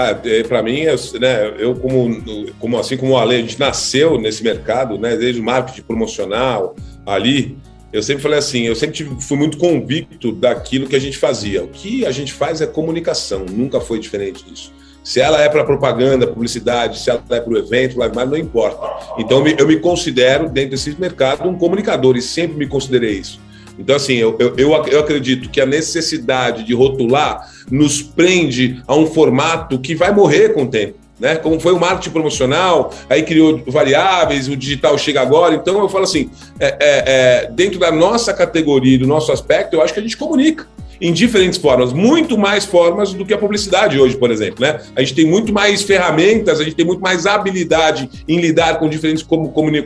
Ah, 0.00 0.16
é, 0.24 0.44
para 0.44 0.62
mim, 0.62 0.84
né, 1.20 1.54
eu 1.58 1.74
como, 1.74 2.22
como 2.60 2.78
assim 2.78 2.96
como 2.96 3.14
o 3.14 3.18
Ale, 3.18 3.34
a 3.34 3.40
gente 3.40 3.58
nasceu 3.58 4.16
nesse 4.16 4.44
mercado, 4.44 4.96
né, 4.96 5.16
desde 5.16 5.40
o 5.40 5.44
marketing 5.44 5.82
promocional 5.82 6.76
ali, 7.04 7.58
eu 7.92 8.00
sempre 8.00 8.22
falei 8.22 8.38
assim, 8.38 8.62
eu 8.62 8.76
sempre 8.76 9.04
fui 9.20 9.36
muito 9.36 9.58
convicto 9.58 10.30
daquilo 10.30 10.86
que 10.86 10.94
a 10.94 11.00
gente 11.00 11.18
fazia. 11.18 11.64
O 11.64 11.66
que 11.66 12.06
a 12.06 12.12
gente 12.12 12.32
faz 12.32 12.60
é 12.60 12.66
comunicação, 12.66 13.44
nunca 13.50 13.80
foi 13.80 13.98
diferente 13.98 14.44
disso. 14.44 14.72
Se 15.02 15.20
ela 15.20 15.42
é 15.42 15.48
para 15.48 15.64
propaganda, 15.64 16.28
publicidade, 16.28 17.00
se 17.00 17.10
ela 17.10 17.24
é 17.30 17.40
para 17.40 17.52
o 17.52 17.58
evento, 17.58 17.98
live 17.98 18.14
não 18.14 18.36
importa. 18.36 19.16
Então, 19.18 19.38
eu 19.38 19.44
me, 19.44 19.56
eu 19.58 19.66
me 19.66 19.80
considero, 19.80 20.48
dentro 20.48 20.70
desse 20.70 20.94
mercado, 21.00 21.48
um 21.48 21.58
comunicador 21.58 22.16
e 22.16 22.22
sempre 22.22 22.56
me 22.56 22.68
considerei 22.68 23.14
isso. 23.14 23.40
Então, 23.78 23.94
assim, 23.94 24.14
eu, 24.14 24.36
eu, 24.38 24.54
eu 24.56 24.98
acredito 24.98 25.48
que 25.48 25.60
a 25.60 25.66
necessidade 25.66 26.64
de 26.64 26.74
rotular 26.74 27.48
nos 27.70 28.02
prende 28.02 28.82
a 28.86 28.94
um 28.94 29.06
formato 29.06 29.78
que 29.78 29.94
vai 29.94 30.12
morrer 30.12 30.52
com 30.54 30.64
o 30.64 30.68
tempo. 30.68 30.98
Né? 31.18 31.36
Como 31.36 31.58
foi 31.58 31.72
o 31.72 31.80
marketing 31.80 32.10
promocional, 32.10 32.92
aí 33.08 33.22
criou 33.22 33.62
variáveis, 33.66 34.48
o 34.48 34.56
digital 34.56 34.96
chega 34.96 35.20
agora. 35.20 35.54
Então 35.54 35.78
eu 35.78 35.88
falo 35.88 36.04
assim: 36.04 36.30
é, 36.60 36.66
é, 36.66 36.76
é, 36.80 37.50
dentro 37.50 37.78
da 37.78 37.90
nossa 37.90 38.32
categoria, 38.32 38.98
do 38.98 39.06
nosso 39.06 39.32
aspecto, 39.32 39.74
eu 39.74 39.82
acho 39.82 39.92
que 39.92 40.00
a 40.00 40.02
gente 40.02 40.16
comunica 40.16 40.66
em 41.00 41.12
diferentes 41.12 41.58
formas, 41.58 41.92
muito 41.92 42.36
mais 42.36 42.64
formas 42.64 43.12
do 43.12 43.24
que 43.24 43.32
a 43.32 43.38
publicidade 43.38 43.98
hoje, 43.98 44.16
por 44.16 44.30
exemplo. 44.30 44.60
Né? 44.60 44.80
A 44.96 45.00
gente 45.00 45.14
tem 45.14 45.26
muito 45.26 45.52
mais 45.52 45.82
ferramentas, 45.82 46.60
a 46.60 46.64
gente 46.64 46.76
tem 46.76 46.84
muito 46.84 47.00
mais 47.00 47.26
habilidade 47.26 48.08
em 48.26 48.40
lidar 48.40 48.78
com 48.78 48.88
diferentes 48.88 49.24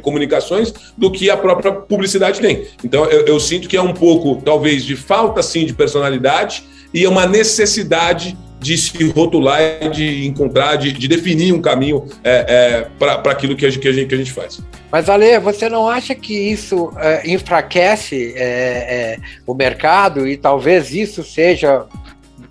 comunicações 0.02 0.72
do 0.96 1.10
que 1.10 1.30
a 1.30 1.36
própria 1.36 1.72
publicidade 1.72 2.40
tem. 2.40 2.64
Então 2.84 3.04
eu, 3.06 3.26
eu 3.26 3.40
sinto 3.40 3.68
que 3.68 3.76
é 3.76 3.82
um 3.82 3.92
pouco, 3.92 4.40
talvez, 4.44 4.84
de 4.84 4.96
falta 4.96 5.42
sim 5.42 5.66
de 5.66 5.74
personalidade 5.74 6.64
e 6.92 7.04
é 7.04 7.08
uma 7.08 7.26
necessidade 7.26 8.36
de 8.62 8.78
se 8.78 9.10
rotular, 9.10 9.90
de 9.90 10.26
encontrar, 10.26 10.76
de, 10.76 10.92
de 10.92 11.08
definir 11.08 11.52
um 11.52 11.60
caminho 11.60 12.04
é, 12.22 12.46
é, 12.48 12.88
para 12.98 13.32
aquilo 13.32 13.56
que 13.56 13.66
a, 13.66 13.70
gente, 13.70 13.80
que, 13.80 13.88
a 13.88 13.92
gente, 13.92 14.06
que 14.06 14.14
a 14.14 14.18
gente 14.18 14.32
faz. 14.32 14.60
Mas, 14.90 15.08
Ale, 15.08 15.38
você 15.38 15.68
não 15.68 15.88
acha 15.88 16.14
que 16.14 16.34
isso 16.34 16.92
é, 16.96 17.30
enfraquece 17.30 18.34
é, 18.36 19.16
é, 19.16 19.18
o 19.46 19.54
mercado 19.54 20.28
e 20.28 20.36
talvez 20.36 20.94
isso 20.94 21.24
seja 21.24 21.86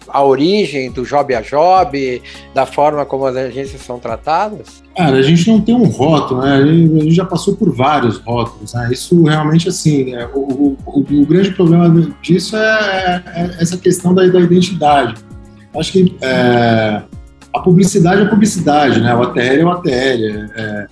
a 0.07 0.23
origem 0.23 0.91
do 0.91 1.03
job 1.03 1.33
a 1.33 1.41
job, 1.41 2.21
da 2.53 2.65
forma 2.65 3.05
como 3.05 3.25
as 3.25 3.35
agências 3.35 3.81
são 3.81 3.99
tratadas? 3.99 4.83
Cara, 4.97 5.17
a 5.17 5.21
gente 5.21 5.49
não 5.49 5.61
tem 5.61 5.73
um 5.73 5.85
rótulo, 5.85 6.41
né? 6.41 6.55
A 6.55 6.65
gente 6.65 7.11
já 7.11 7.23
passou 7.23 7.55
por 7.55 7.73
vários 7.73 8.17
rótulos, 8.17 8.73
né? 8.73 8.89
Isso 8.91 9.23
realmente, 9.23 9.69
assim, 9.69 10.13
é, 10.13 10.27
o, 10.33 10.75
o, 10.85 10.99
o, 10.99 11.25
grande 11.25 11.51
problema 11.51 12.13
disso 12.21 12.57
é, 12.57 13.23
é 13.27 13.61
essa 13.61 13.77
questão 13.77 14.13
da, 14.13 14.25
da 14.27 14.39
identidade 14.39 15.15
acho 15.77 15.91
que 15.91 16.15
é, 16.21 17.01
a 17.53 17.59
publicidade 17.59 18.21
é 18.21 18.25
publicidade, 18.25 18.99
né? 19.01 19.15
O 19.15 19.23
ATL 19.23 19.39
é 19.39 19.63
o 19.63 19.71
ATL. 19.71 19.89
É, 19.89 20.87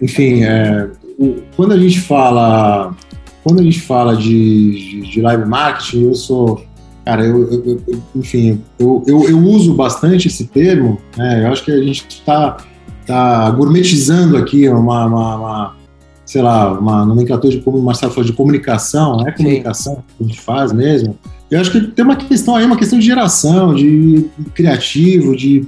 enfim, 0.00 0.42
é, 0.42 0.88
o, 1.18 1.36
quando 1.56 1.72
a 1.72 1.78
gente 1.78 2.00
fala 2.00 2.94
quando 3.42 3.60
a 3.60 3.62
gente 3.62 3.80
fala 3.80 4.16
de, 4.16 4.70
de, 4.70 5.10
de 5.10 5.20
live 5.22 5.46
marketing, 5.46 6.04
eu 6.04 6.14
sou 6.14 6.62
cara, 7.04 7.24
eu, 7.24 7.50
eu, 7.50 7.82
eu 7.86 8.02
enfim, 8.14 8.62
eu, 8.78 9.02
eu, 9.06 9.28
eu, 9.30 9.38
uso 9.38 9.72
bastante 9.72 10.28
esse 10.28 10.46
termo, 10.46 10.98
né? 11.16 11.44
Eu 11.44 11.52
acho 11.52 11.64
que 11.64 11.72
a 11.72 11.82
gente 11.82 12.06
está 12.06 12.58
tá 13.06 13.50
gourmetizando 13.50 14.36
aqui 14.36 14.68
uma, 14.68 15.06
uma, 15.06 15.36
uma, 15.36 15.76
sei 16.26 16.42
lá, 16.42 16.70
uma 16.70 17.06
nomenclatura 17.06 17.56
de 17.56 17.62
como 17.62 17.78
o 17.78 17.82
Marcelo 17.82 18.12
falou 18.12 18.26
de 18.26 18.34
comunicação, 18.34 19.26
é 19.26 19.32
comunicação 19.32 19.94
Sim. 19.94 20.02
que 20.18 20.24
a 20.24 20.26
gente 20.26 20.40
faz 20.40 20.72
mesmo. 20.72 21.18
Eu 21.50 21.60
acho 21.60 21.72
que 21.72 21.80
tem 21.80 22.04
uma 22.04 22.16
questão 22.16 22.56
aí, 22.56 22.64
uma 22.64 22.76
questão 22.76 22.98
de 22.98 23.06
geração, 23.06 23.74
de 23.74 24.26
criativo, 24.54 25.34
de 25.34 25.66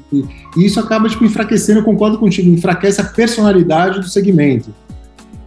e 0.57 0.67
isso 0.67 0.79
acaba 0.79 1.09
tipo 1.09 1.25
enfraquecendo, 1.25 1.81
eu 1.81 1.85
concordo 1.85 2.19
contigo, 2.19 2.51
enfraquece 2.51 3.01
a 3.01 3.05
personalidade 3.05 4.01
do 4.01 4.09
segmento. 4.09 4.75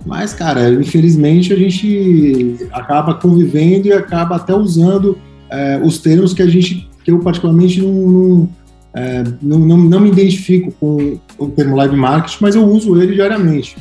Mas, 0.06 0.34
cara, 0.34 0.72
infelizmente 0.72 1.54
a 1.54 1.56
gente 1.56 2.58
acaba 2.72 3.14
convivendo 3.14 3.88
e 3.88 3.94
acaba 3.94 4.36
até 4.36 4.54
usando 4.54 5.18
é, 5.50 5.80
os 5.84 6.00
termos 6.00 6.34
que 6.34 6.42
a 6.42 6.48
gente, 6.48 6.90
que 7.04 7.12
eu 7.12 7.20
particularmente 7.20 7.82
não, 7.82 7.94
não, 7.94 8.50
é, 8.96 9.24
não, 9.42 9.58
não, 9.58 9.78
não, 9.78 10.00
me 10.00 10.10
identifico 10.10 10.72
com 10.80 11.20
o 11.38 11.50
termo 11.50 11.76
live 11.76 11.96
marketing, 11.96 12.38
mas 12.42 12.56
eu 12.56 12.64
uso 12.64 13.02
ele 13.02 13.16
diariamente. 13.16 13.76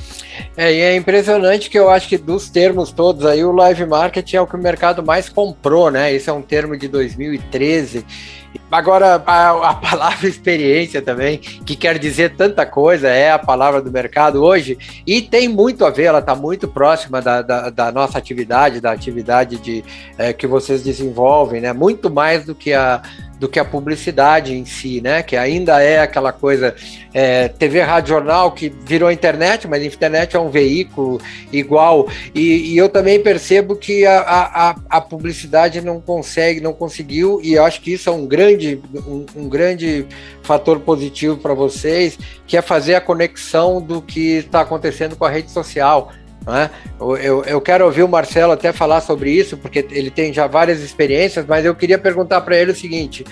É, 0.57 0.72
e 0.72 0.81
é 0.81 0.96
impressionante 0.96 1.68
que 1.68 1.79
eu 1.79 1.90
acho 1.90 2.09
que 2.09 2.16
dos 2.16 2.48
termos 2.48 2.90
todos 2.92 3.27
aí, 3.27 3.44
o 3.44 3.53
live 3.53 3.85
marketing 3.85 4.37
é 4.37 4.40
o 4.40 4.46
que 4.46 4.57
o 4.57 4.59
mercado 4.59 5.03
mais 5.03 5.29
comprou, 5.29 5.90
né? 5.90 6.12
Esse 6.12 6.31
é 6.31 6.33
um 6.33 6.40
termo 6.40 6.79
de 6.79 6.88
2013. 6.88 8.07
Agora, 8.70 9.22
a, 9.27 9.70
a, 9.70 9.75
palavra 9.77 10.27
experiência 10.27 11.03
também, 11.03 11.38
que 11.38 11.77
quer 11.77 11.98
dizer 11.98 12.35
tanta 12.35 12.64
coisa, 12.64 13.09
é 13.09 13.31
a 13.31 13.38
palavra 13.38 13.83
do 13.83 13.90
mercado 13.90 14.42
hoje, 14.42 14.79
e 15.07 15.20
tem 15.20 15.46
muito 15.46 15.85
a 15.85 15.90
ver, 15.90 16.05
ela 16.05 16.20
está 16.20 16.35
muito 16.35 16.66
próxima 16.66 17.20
da, 17.20 17.42
da, 17.42 17.68
da, 17.68 17.92
nossa 17.92 18.16
atividade, 18.16 18.81
da 18.81 18.92
atividade 18.92 19.57
de, 19.59 19.85
é, 20.16 20.33
que 20.33 20.46
vocês 20.46 20.83
desenvolvem, 20.83 21.61
né? 21.61 21.75
Muito 21.75 22.11
mais 22.11 22.46
do 22.46 22.55
que 22.55 22.72
a, 22.72 23.03
do 23.43 23.49
que 23.49 23.59
a 23.59 23.65
publicidade 23.65 24.55
em 24.55 24.65
si, 24.65 25.01
né? 25.01 25.21
Que 25.21 25.37
ainda 25.37 25.83
é 25.83 25.99
aquela 25.99 26.33
coisa 26.33 26.77
é, 27.13 27.49
TV, 27.49 27.81
rádio, 27.81 28.11
jornal 28.11 28.53
que 28.53 28.69
virou 28.69 29.11
internet, 29.11 29.67
mas 29.67 29.83
a 29.83 29.87
internet 29.87 30.37
é 30.37 30.39
um 30.39 30.49
veículo 30.49 31.21
igual. 31.53 32.09
E, 32.33 32.73
e 32.73 32.79
eu 32.79 32.89
também 32.89 33.21
percebo 33.21 33.75
que 33.75 34.07
a, 34.07 34.21
a, 34.21 34.77
a, 34.89 35.01
publicidade 35.01 35.81
não 35.81 36.01
consegue, 36.01 36.61
não 36.61 36.73
conseguiu, 36.73 37.41
e 37.43 37.55
eu 37.55 37.65
acho 37.65 37.81
que 37.81 37.95
isso 37.95 38.09
é 38.09 38.13
um 38.13 38.29
grande, 38.29 38.81
um, 38.95 39.27
um 39.35 39.49
grande 39.49 40.07
fator 40.45 40.79
positivo 40.79 41.37
para 41.37 41.53
vocês, 41.53 42.17
que 42.47 42.57
é 42.57 42.63
fazer 42.63 42.95
a 42.95 43.01
conexão 43.01 43.83
do 43.83 44.01
que 44.01 44.37
está 44.37 44.61
acontecendo 44.61 45.17
com 45.17 45.25
a 45.25 45.31
rede 45.31 45.51
social. 45.51 46.13
Né? 46.47 46.71
Eu, 47.01 47.45
eu 47.45 47.61
quero 47.61 47.85
ouvir 47.85 48.03
o 48.03 48.09
Marcelo 48.09 48.53
até 48.53 48.73
falar 48.73 49.01
sobre 49.01 49.31
isso, 49.31 49.57
porque 49.57 49.87
ele 49.91 50.11
tem 50.11 50.33
já 50.33 50.47
várias 50.47 50.81
experiências, 50.81 51.47
mas 51.47 51.65
eu 51.65 51.75
queria 51.75 51.99
perguntar 51.99 52.41
para 52.41 52.57
ele 52.57 52.73
o 52.73 52.77
seguinte: 52.77 53.25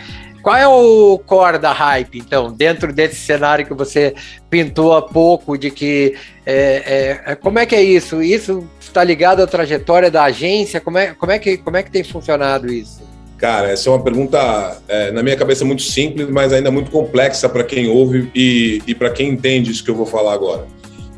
qual 0.43 0.57
é 0.57 0.67
o 0.67 1.19
core 1.19 1.59
da 1.59 1.73
hype, 1.73 2.19
então, 2.19 2.51
dentro 2.53 2.93
desse 2.93 3.17
cenário 3.17 3.67
que 3.67 3.75
você 3.75 4.15
pintou 4.49 4.95
há 4.95 5.03
pouco, 5.03 5.59
de 5.59 5.71
que 5.71 6.15
é, 6.47 7.21
é, 7.27 7.33
é 7.33 7.35
como 7.35 7.59
é 7.59 7.67
que 7.67 7.75
é 7.75 7.83
isso? 7.83 8.23
Isso 8.23 8.67
está 8.81 9.05
ligado 9.05 9.43
à 9.43 9.47
trajetória 9.47 10.11
da 10.11 10.25
agência? 10.25 10.81
Como 10.81 10.97
é, 10.97 11.09
como 11.15 11.33
é, 11.33 11.39
que, 11.39 11.59
como 11.59 11.77
é 11.77 11.83
que 11.83 11.91
tem 11.91 12.03
funcionado 12.03 12.73
isso? 12.73 13.01
Cara, 13.37 13.71
essa 13.71 13.89
é 13.89 13.93
uma 13.93 14.03
pergunta, 14.03 14.79
é, 14.87 15.11
na 15.11 15.23
minha 15.23 15.37
cabeça, 15.37 15.65
muito 15.65 15.83
simples, 15.83 16.29
mas 16.29 16.53
ainda 16.53 16.71
muito 16.71 16.91
complexa 16.91 17.49
para 17.49 17.65
quem 17.65 17.89
ouve 17.89 18.31
e, 18.35 18.83
e 18.87 18.95
para 18.95 19.11
quem 19.11 19.31
entende 19.31 19.71
isso 19.71 19.83
que 19.83 19.91
eu 19.91 19.95
vou 19.95 20.07
falar 20.07 20.35
agora. 20.35 20.67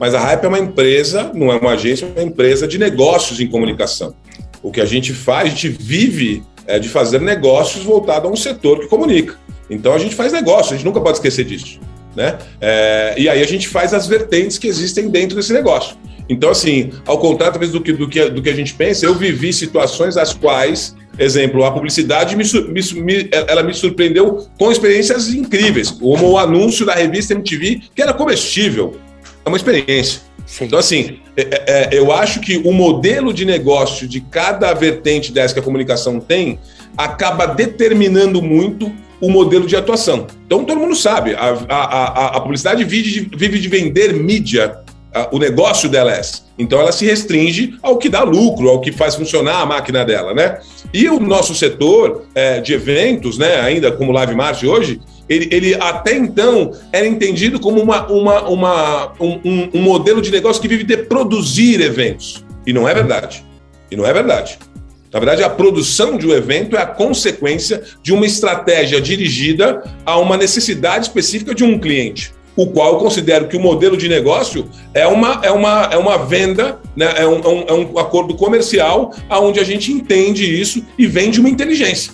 Mas 0.02 0.16
a 0.16 0.18
Hype 0.18 0.42
é 0.42 0.48
uma 0.48 0.58
empresa, 0.58 1.30
não 1.32 1.52
é 1.52 1.56
uma 1.56 1.74
agência, 1.74 2.06
é 2.06 2.08
uma 2.08 2.28
empresa 2.28 2.66
de 2.66 2.76
negócios 2.76 3.38
em 3.38 3.46
comunicação. 3.46 4.12
O 4.60 4.72
que 4.72 4.80
a 4.80 4.84
gente 4.84 5.12
faz, 5.12 5.46
a 5.46 5.50
gente 5.50 5.68
vive 5.68 6.42
é, 6.66 6.76
de 6.80 6.88
fazer 6.88 7.20
negócios 7.20 7.84
voltado 7.84 8.26
a 8.26 8.30
um 8.32 8.34
setor 8.34 8.80
que 8.80 8.88
comunica. 8.88 9.36
Então 9.70 9.94
a 9.94 9.98
gente 9.98 10.16
faz 10.16 10.32
negócio, 10.32 10.74
a 10.74 10.76
gente 10.76 10.84
nunca 10.84 11.00
pode 11.00 11.18
esquecer 11.18 11.44
disso. 11.44 11.78
Né? 12.16 12.36
É, 12.60 13.14
e 13.16 13.28
aí 13.28 13.40
a 13.40 13.46
gente 13.46 13.68
faz 13.68 13.94
as 13.94 14.08
vertentes 14.08 14.58
que 14.58 14.66
existem 14.66 15.08
dentro 15.08 15.36
desse 15.36 15.52
negócio. 15.52 15.96
Então, 16.28 16.50
assim, 16.50 16.90
ao 17.06 17.20
contrário 17.20 17.52
talvez 17.52 17.70
do 17.70 17.80
que, 17.80 17.92
do 17.92 18.08
que, 18.08 18.28
do 18.28 18.42
que 18.42 18.50
a 18.50 18.54
gente 18.54 18.74
pensa, 18.74 19.06
eu 19.06 19.14
vivi 19.14 19.52
situações 19.52 20.16
as 20.16 20.34
quais, 20.34 20.96
exemplo, 21.16 21.64
a 21.64 21.70
publicidade 21.70 22.34
me, 22.34 22.42
me, 23.00 23.30
ela 23.30 23.62
me 23.62 23.72
surpreendeu 23.72 24.48
com 24.58 24.72
experiências 24.72 25.32
incríveis, 25.32 25.92
como 25.92 26.30
o 26.30 26.38
anúncio 26.38 26.84
da 26.84 26.92
revista 26.92 27.34
MTV, 27.34 27.82
que 27.94 28.02
era 28.02 28.12
comestível 28.12 28.96
é 29.44 29.48
uma 29.48 29.56
experiência. 29.56 30.22
Sim. 30.46 30.64
Então, 30.66 30.78
assim, 30.78 31.18
é, 31.36 31.42
é, 31.42 31.64
é, 31.66 31.98
eu 31.98 32.12
acho 32.12 32.40
que 32.40 32.58
o 32.58 32.72
modelo 32.72 33.32
de 33.32 33.44
negócio 33.44 34.06
de 34.06 34.20
cada 34.20 34.72
vertente 34.74 35.32
dessa 35.32 35.54
que 35.54 35.60
a 35.60 35.62
comunicação 35.62 36.20
tem 36.20 36.58
acaba 36.96 37.46
determinando 37.46 38.42
muito 38.42 38.92
o 39.20 39.30
modelo 39.30 39.66
de 39.66 39.76
atuação. 39.76 40.26
Então, 40.44 40.64
todo 40.64 40.80
mundo 40.80 40.96
sabe, 40.96 41.34
a, 41.34 41.56
a, 41.68 41.76
a, 41.76 42.26
a 42.36 42.40
publicidade 42.40 42.82
vive 42.84 43.10
de, 43.10 43.36
vive 43.36 43.58
de 43.60 43.68
vender 43.68 44.12
mídia, 44.12 44.80
o 45.30 45.38
negócio 45.38 45.88
dela 45.88 46.14
é 46.14 46.20
esse. 46.20 46.42
Então, 46.58 46.80
ela 46.80 46.92
se 46.92 47.04
restringe 47.04 47.76
ao 47.82 47.98
que 47.98 48.08
dá 48.08 48.22
lucro, 48.22 48.68
ao 48.68 48.80
que 48.80 48.92
faz 48.92 49.14
funcionar 49.14 49.60
a 49.60 49.66
máquina 49.66 50.04
dela, 50.04 50.32
né? 50.34 50.60
E 50.92 51.08
o 51.08 51.18
nosso 51.18 51.54
setor 51.54 52.24
é, 52.34 52.60
de 52.60 52.74
eventos, 52.74 53.38
né, 53.38 53.60
ainda 53.60 53.90
como 53.90 54.12
Live 54.12 54.34
Mart 54.34 54.62
hoje, 54.62 55.00
ele, 55.28 55.48
ele 55.50 55.74
até 55.74 56.14
então 56.14 56.72
era 56.92 57.06
entendido 57.06 57.58
como 57.58 57.80
uma, 57.80 58.06
uma, 58.06 58.48
uma 58.48 59.12
um, 59.20 59.70
um 59.74 59.82
modelo 59.82 60.20
de 60.20 60.30
negócio 60.30 60.60
que 60.60 60.68
vive 60.68 60.84
de 60.84 60.96
produzir 60.98 61.80
eventos. 61.80 62.44
E 62.66 62.72
não 62.72 62.88
é 62.88 62.94
verdade. 62.94 63.44
E 63.90 63.96
não 63.96 64.06
é 64.06 64.12
verdade. 64.12 64.58
Na 65.12 65.18
verdade, 65.18 65.42
a 65.42 65.50
produção 65.50 66.16
de 66.16 66.26
um 66.26 66.32
evento 66.32 66.74
é 66.74 66.80
a 66.80 66.86
consequência 66.86 67.82
de 68.02 68.14
uma 68.14 68.24
estratégia 68.24 69.00
dirigida 69.00 69.82
a 70.06 70.18
uma 70.18 70.38
necessidade 70.38 71.06
específica 71.06 71.54
de 71.54 71.62
um 71.62 71.78
cliente, 71.78 72.32
o 72.56 72.66
qual 72.66 72.94
eu 72.94 72.98
considero 72.98 73.48
que 73.48 73.56
o 73.56 73.60
modelo 73.60 73.96
de 73.96 74.08
negócio 74.08 74.68
é 74.92 75.06
uma, 75.06 75.40
é 75.42 75.50
uma, 75.50 75.88
é 75.92 75.96
uma 75.96 76.18
venda, 76.18 76.78
né? 76.94 77.12
é, 77.16 77.26
um, 77.26 77.40
é, 77.40 77.72
um, 77.72 77.98
é 77.98 78.00
acordo 78.00 78.34
comercial 78.34 79.12
onde 79.30 79.58
a 79.58 79.64
gente 79.64 79.92
entende 79.92 80.44
isso 80.44 80.84
e 80.98 81.06
vende 81.06 81.40
uma 81.40 81.48
inteligência. 81.48 82.12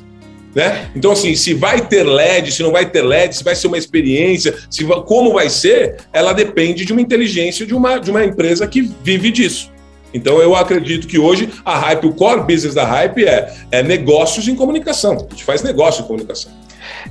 Né? 0.55 0.91
Então, 0.97 1.13
assim, 1.13 1.35
se 1.37 1.55
vai 1.55 1.81
ter 1.87 2.03
LED, 2.05 2.53
se 2.53 2.63
não 2.63 2.73
vai 2.73 2.87
ter 2.89 3.03
LED, 3.03 3.37
se 3.37 3.45
vai 3.45 3.55
ser 3.55 3.67
uma 3.67 3.79
experiência, 3.79 4.55
se 4.71 4.83
vai, 4.85 5.01
como 5.03 5.35
vai 5.35 5.51
ser, 5.51 5.99
ela 6.13 6.33
depende 6.33 6.85
de 6.85 6.93
uma 6.93 7.03
inteligência 7.03 7.67
de 7.67 7.75
uma, 7.75 7.99
de 7.99 8.11
uma 8.11 8.25
empresa 8.25 8.67
que 8.67 8.83
vive 9.03 9.31
disso. 9.31 9.71
Então, 10.13 10.41
eu 10.41 10.57
acredito 10.57 11.07
que 11.07 11.19
hoje 11.19 11.51
a 11.65 11.79
Hype, 11.79 12.07
o 12.07 12.13
core 12.15 12.41
business 12.41 12.75
da 12.75 12.85
Hype 12.85 13.25
é, 13.25 13.55
é 13.71 13.83
negócios 13.83 14.49
em 14.49 14.57
comunicação. 14.57 15.27
A 15.29 15.31
gente 15.31 15.45
faz 15.45 15.63
negócio 15.63 16.03
em 16.03 16.07
comunicação. 16.07 16.51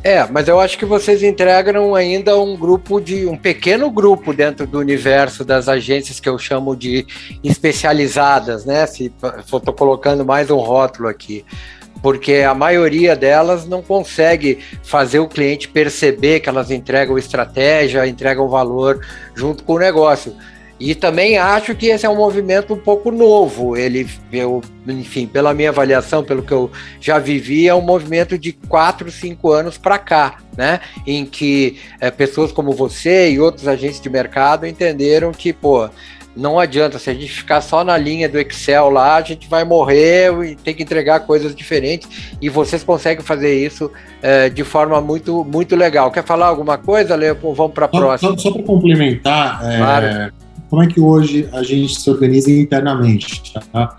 É, 0.04 0.26
mas 0.26 0.47
eu 0.47 0.60
acho 0.60 0.78
que 0.78 0.86
vocês 0.86 1.23
entregam 1.23 1.95
ainda 1.95 2.38
um 2.39 2.56
grupo 2.56 3.00
de 3.00 3.26
um 3.26 3.38
pequeno 3.38 3.89
grupo 3.89 4.34
dentro 4.34 4.65
do 4.67 4.80
universo 4.80 5.43
das 5.43 5.67
agências 5.67 6.19
que 6.19 6.30
eu 6.30 6.38
chamo 6.38 6.76
de 6.76 7.06
especializadas, 7.43 8.65
né? 8.65 8.86
Se 8.86 9.12
estou 9.39 9.73
colocando 9.73 10.26
mais 10.26 10.50
um 10.52 10.58
rótulo 10.58 11.08
aqui 11.08 11.45
porque 12.02 12.36
a 12.47 12.54
maioria 12.54 13.15
delas 13.15 13.67
não 13.67 13.82
consegue 13.82 14.60
fazer 14.84 15.19
o 15.19 15.28
cliente 15.28 15.67
perceber 15.67 16.39
que 16.39 16.50
elas 16.50 16.69
entregam 16.69 17.17
estratégia, 17.17 18.08
entregam 18.08 18.47
valor 18.47 19.06
junto 19.36 19.63
com 19.63 19.73
o 19.73 19.80
negócio. 19.80 20.36
E 20.80 20.94
também 20.94 21.38
acho 21.38 21.74
que 21.74 21.88
esse 21.88 22.06
é 22.06 22.10
um 22.10 22.16
movimento 22.16 22.74
um 22.74 22.78
pouco 22.78 23.12
novo. 23.12 23.76
Ele, 23.76 24.08
eu, 24.32 24.62
enfim, 24.88 25.26
pela 25.26 25.54
minha 25.54 25.70
avaliação, 25.70 26.24
pelo 26.24 26.44
que 26.44 26.52
eu 26.52 26.72
já 27.02 27.18
vivi, 27.18 27.68
é 27.68 27.74
um 27.74 27.82
movimento 27.82 28.38
de 28.38 28.52
quatro, 28.54 29.10
cinco 29.10 29.52
anos 29.52 29.78
para 29.78 29.98
cá, 29.98 30.38
né? 30.56 30.80
Em 31.06 31.26
que 31.26 31.80
é, 32.00 32.12
pessoas 32.12 32.52
como 32.52 32.72
você 32.74 33.32
e 33.32 33.40
outros 33.40 33.68
agentes 33.68 34.00
de 34.00 34.10
mercado 34.10 34.68
entenderam 34.68 35.32
que, 35.32 35.52
pô, 35.52 35.90
não 36.36 36.60
adianta, 36.60 37.00
se 37.00 37.10
a 37.10 37.13
gente 37.16 37.32
ficar 37.32 37.62
só 37.62 37.84
na 37.84 37.98
linha 37.98 38.30
do 38.30 38.40
Excel 38.40 38.92
lá, 38.92 39.16
a 39.16 39.22
gente 39.22 39.50
vai 39.50 39.63
morrer 39.63 40.32
e 40.46 40.56
tem 40.56 40.76
que 40.76 40.84
entregar 40.84 41.22
coisas 41.22 41.56
diferentes. 41.56 42.08
E 42.40 42.48
vocês 42.48 42.84
conseguem 42.84 43.26
fazer 43.26 43.56
isso 43.56 43.92
é, 44.22 44.48
de 44.48 44.63
forma 44.63 45.02
muito, 45.02 45.44
muito 45.44 45.76
legal. 45.76 46.12
Quer 46.12 46.24
falar 46.24 46.46
alguma 46.46 46.78
coisa, 46.78 47.16
Leopoldo? 47.16 47.58
Vamos 47.58 47.74
para 47.74 47.86
a 47.86 47.90
próxima. 47.90 48.32
Só, 48.34 48.38
só 48.38 48.52
para 48.52 48.62
complementar, 48.62 49.60
é, 49.63 49.78
claro. 49.78 50.34
Como 50.70 50.84
é 50.84 50.88
que 50.88 51.00
hoje 51.00 51.48
a 51.54 51.64
gente 51.64 52.00
se 52.00 52.10
organiza 52.10 52.52
internamente? 52.52 53.54
Tá? 53.72 53.98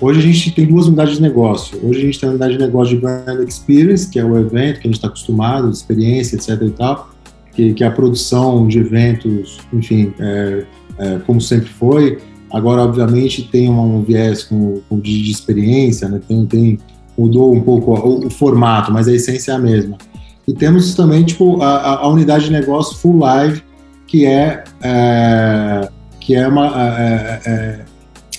Hoje 0.00 0.18
a 0.18 0.22
gente 0.22 0.50
tem 0.52 0.66
duas 0.66 0.86
unidades 0.86 1.16
de 1.16 1.22
negócio. 1.22 1.78
Hoje 1.82 2.00
a 2.00 2.02
gente 2.02 2.20
tem 2.20 2.28
a 2.28 2.30
unidade 2.30 2.54
de 2.54 2.58
negócio 2.58 2.94
de 2.94 3.00
Brand 3.00 3.48
Experience, 3.48 4.08
que 4.08 4.18
é 4.18 4.24
o 4.24 4.36
evento 4.38 4.80
que 4.80 4.86
a 4.86 4.90
gente 4.90 4.96
está 4.96 5.08
acostumado, 5.08 5.70
experiência, 5.70 6.36
etc. 6.36 6.62
e 6.62 6.70
tal, 6.70 7.10
que, 7.54 7.72
que 7.72 7.84
é 7.84 7.86
a 7.86 7.90
produção 7.90 8.66
de 8.66 8.78
eventos, 8.78 9.58
enfim, 9.72 10.12
é, 10.18 10.66
é, 10.98 11.18
como 11.20 11.40
sempre 11.40 11.68
foi. 11.68 12.18
Agora, 12.52 12.82
obviamente, 12.82 13.48
tem 13.50 13.70
um, 13.70 14.02
viés 14.02 14.44
com, 14.44 14.80
com 14.88 15.00
de, 15.00 15.22
de, 15.22 15.30
experiência, 15.30 16.08
né? 16.08 16.20
tem, 16.26 16.46
tem, 16.46 16.78
mudou 17.16 17.54
um 17.54 17.60
pouco 17.60 17.92
o, 17.92 18.26
o, 18.26 18.30
formato, 18.30 18.92
mas 18.92 19.08
a 19.08 19.12
essência 19.12 19.52
é 19.52 19.54
a 19.54 19.58
mesma. 19.58 19.96
E 20.46 20.52
temos 20.52 20.94
também 20.94 21.24
tipo, 21.24 21.60
a, 21.62 22.00
a 22.00 22.08
unidade 22.08 22.44
de 22.44 22.52
negócio 22.52 22.96
Full 22.98 23.18
Live, 23.18 23.62
que 24.06 24.24
é, 24.26 24.62
é 24.82 25.88
que 26.26 26.34
é 26.34 26.48
uma, 26.48 26.66
é, 26.66 27.40
é, 27.46 27.80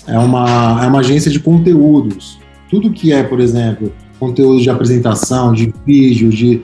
é, 0.08 0.18
uma, 0.18 0.84
é 0.84 0.86
uma 0.86 0.98
agência 0.98 1.30
de 1.30 1.40
conteúdos. 1.40 2.38
Tudo 2.68 2.92
que 2.92 3.14
é, 3.14 3.22
por 3.22 3.40
exemplo, 3.40 3.90
conteúdo 4.20 4.60
de 4.60 4.68
apresentação, 4.68 5.54
de 5.54 5.72
vídeo, 5.86 6.28
de, 6.28 6.60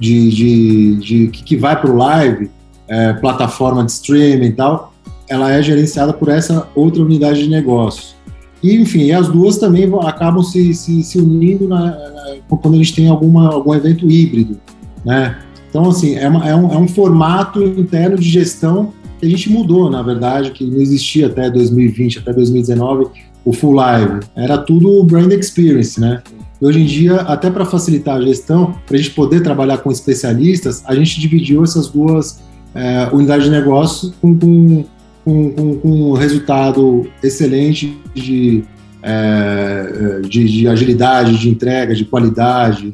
de, 0.00 0.30
de, 0.30 0.96
de 0.96 1.26
que, 1.28 1.44
que 1.44 1.56
vai 1.58 1.78
para 1.78 1.90
o 1.90 1.94
live, 1.94 2.50
é, 2.88 3.12
plataforma 3.12 3.84
de 3.84 3.92
streaming 3.92 4.46
e 4.46 4.52
tal, 4.52 4.94
ela 5.28 5.52
é 5.52 5.62
gerenciada 5.62 6.10
por 6.10 6.30
essa 6.30 6.66
outra 6.74 7.02
unidade 7.02 7.42
de 7.42 7.50
negócios. 7.50 8.16
E, 8.62 8.74
enfim, 8.74 9.12
as 9.12 9.28
duas 9.28 9.58
também 9.58 9.92
acabam 10.06 10.42
se, 10.42 10.72
se, 10.72 11.02
se 11.02 11.18
unindo 11.18 11.68
na, 11.68 11.84
na, 11.84 12.36
quando 12.48 12.76
a 12.76 12.78
gente 12.78 12.94
tem 12.94 13.10
alguma, 13.10 13.52
algum 13.52 13.74
evento 13.74 14.10
híbrido, 14.10 14.58
né? 15.04 15.36
Então, 15.68 15.90
assim, 15.90 16.14
é, 16.14 16.26
uma, 16.26 16.48
é, 16.48 16.56
um, 16.56 16.72
é 16.72 16.78
um 16.78 16.88
formato 16.88 17.62
interno 17.62 18.16
de 18.16 18.26
gestão 18.26 18.94
a 19.22 19.28
gente 19.28 19.50
mudou, 19.50 19.88
na 19.90 20.02
verdade, 20.02 20.50
que 20.50 20.64
não 20.64 20.80
existia 20.80 21.26
até 21.26 21.50
2020, 21.50 22.18
até 22.18 22.32
2019, 22.32 23.06
o 23.44 23.52
Full 23.52 23.72
Live. 23.72 24.20
Era 24.34 24.58
tudo 24.58 25.02
brand 25.04 25.32
experience, 25.32 26.00
né? 26.00 26.22
E 26.60 26.64
hoje 26.64 26.80
em 26.80 26.86
dia, 26.86 27.16
até 27.22 27.50
para 27.50 27.64
facilitar 27.64 28.16
a 28.16 28.22
gestão, 28.22 28.74
para 28.86 28.96
a 28.96 28.98
gente 28.98 29.10
poder 29.10 29.42
trabalhar 29.42 29.78
com 29.78 29.90
especialistas, 29.90 30.82
a 30.86 30.94
gente 30.94 31.20
dividiu 31.20 31.62
essas 31.64 31.88
duas 31.88 32.40
é, 32.74 33.08
unidades 33.12 33.44
de 33.44 33.50
negócio 33.50 34.12
com, 34.20 34.38
com 34.38 34.84
com, 35.24 35.76
com, 35.76 36.10
um 36.10 36.12
resultado 36.12 37.08
excelente 37.22 37.96
de, 38.14 38.64
é, 39.02 40.20
de, 40.28 40.44
de, 40.44 40.68
agilidade, 40.68 41.38
de 41.38 41.48
entrega, 41.48 41.94
de 41.94 42.04
qualidade. 42.04 42.92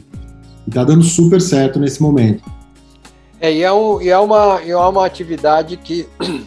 Está 0.66 0.84
dando 0.84 1.02
super 1.02 1.40
certo 1.40 1.78
nesse 1.78 2.02
momento. 2.02 2.42
É, 3.40 3.52
e 3.52 3.62
é, 3.62 3.72
um, 3.72 4.00
e 4.00 4.08
é, 4.08 4.18
uma, 4.18 4.60
e 4.64 4.70
é 4.70 4.76
uma 4.76 5.06
atividade 5.06 5.76
que 5.76 6.06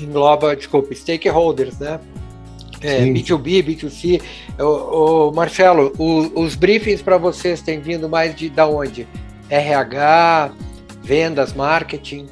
engloba, 0.00 0.56
desculpa, 0.56 0.94
stakeholders, 0.94 1.78
né? 1.78 2.00
É, 2.80 3.04
B2B, 3.04 3.64
B2C. 3.64 4.22
O, 4.58 5.28
o 5.28 5.32
Marcelo, 5.32 5.92
o, 5.98 6.40
os 6.40 6.54
briefings 6.54 7.02
para 7.02 7.18
vocês 7.18 7.60
têm 7.60 7.80
vindo 7.80 8.08
mais 8.08 8.34
de 8.34 8.48
da 8.48 8.66
onde? 8.66 9.06
RH, 9.50 10.52
vendas, 11.02 11.52
marketing? 11.52 12.26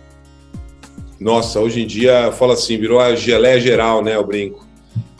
Nossa, 1.18 1.60
hoje 1.60 1.82
em 1.82 1.86
dia, 1.86 2.30
fala 2.32 2.54
assim, 2.54 2.78
virou 2.78 3.00
a 3.00 3.14
geleia 3.14 3.60
geral, 3.60 4.02
né? 4.02 4.14
Eu 4.14 4.24
brinco. 4.24 4.66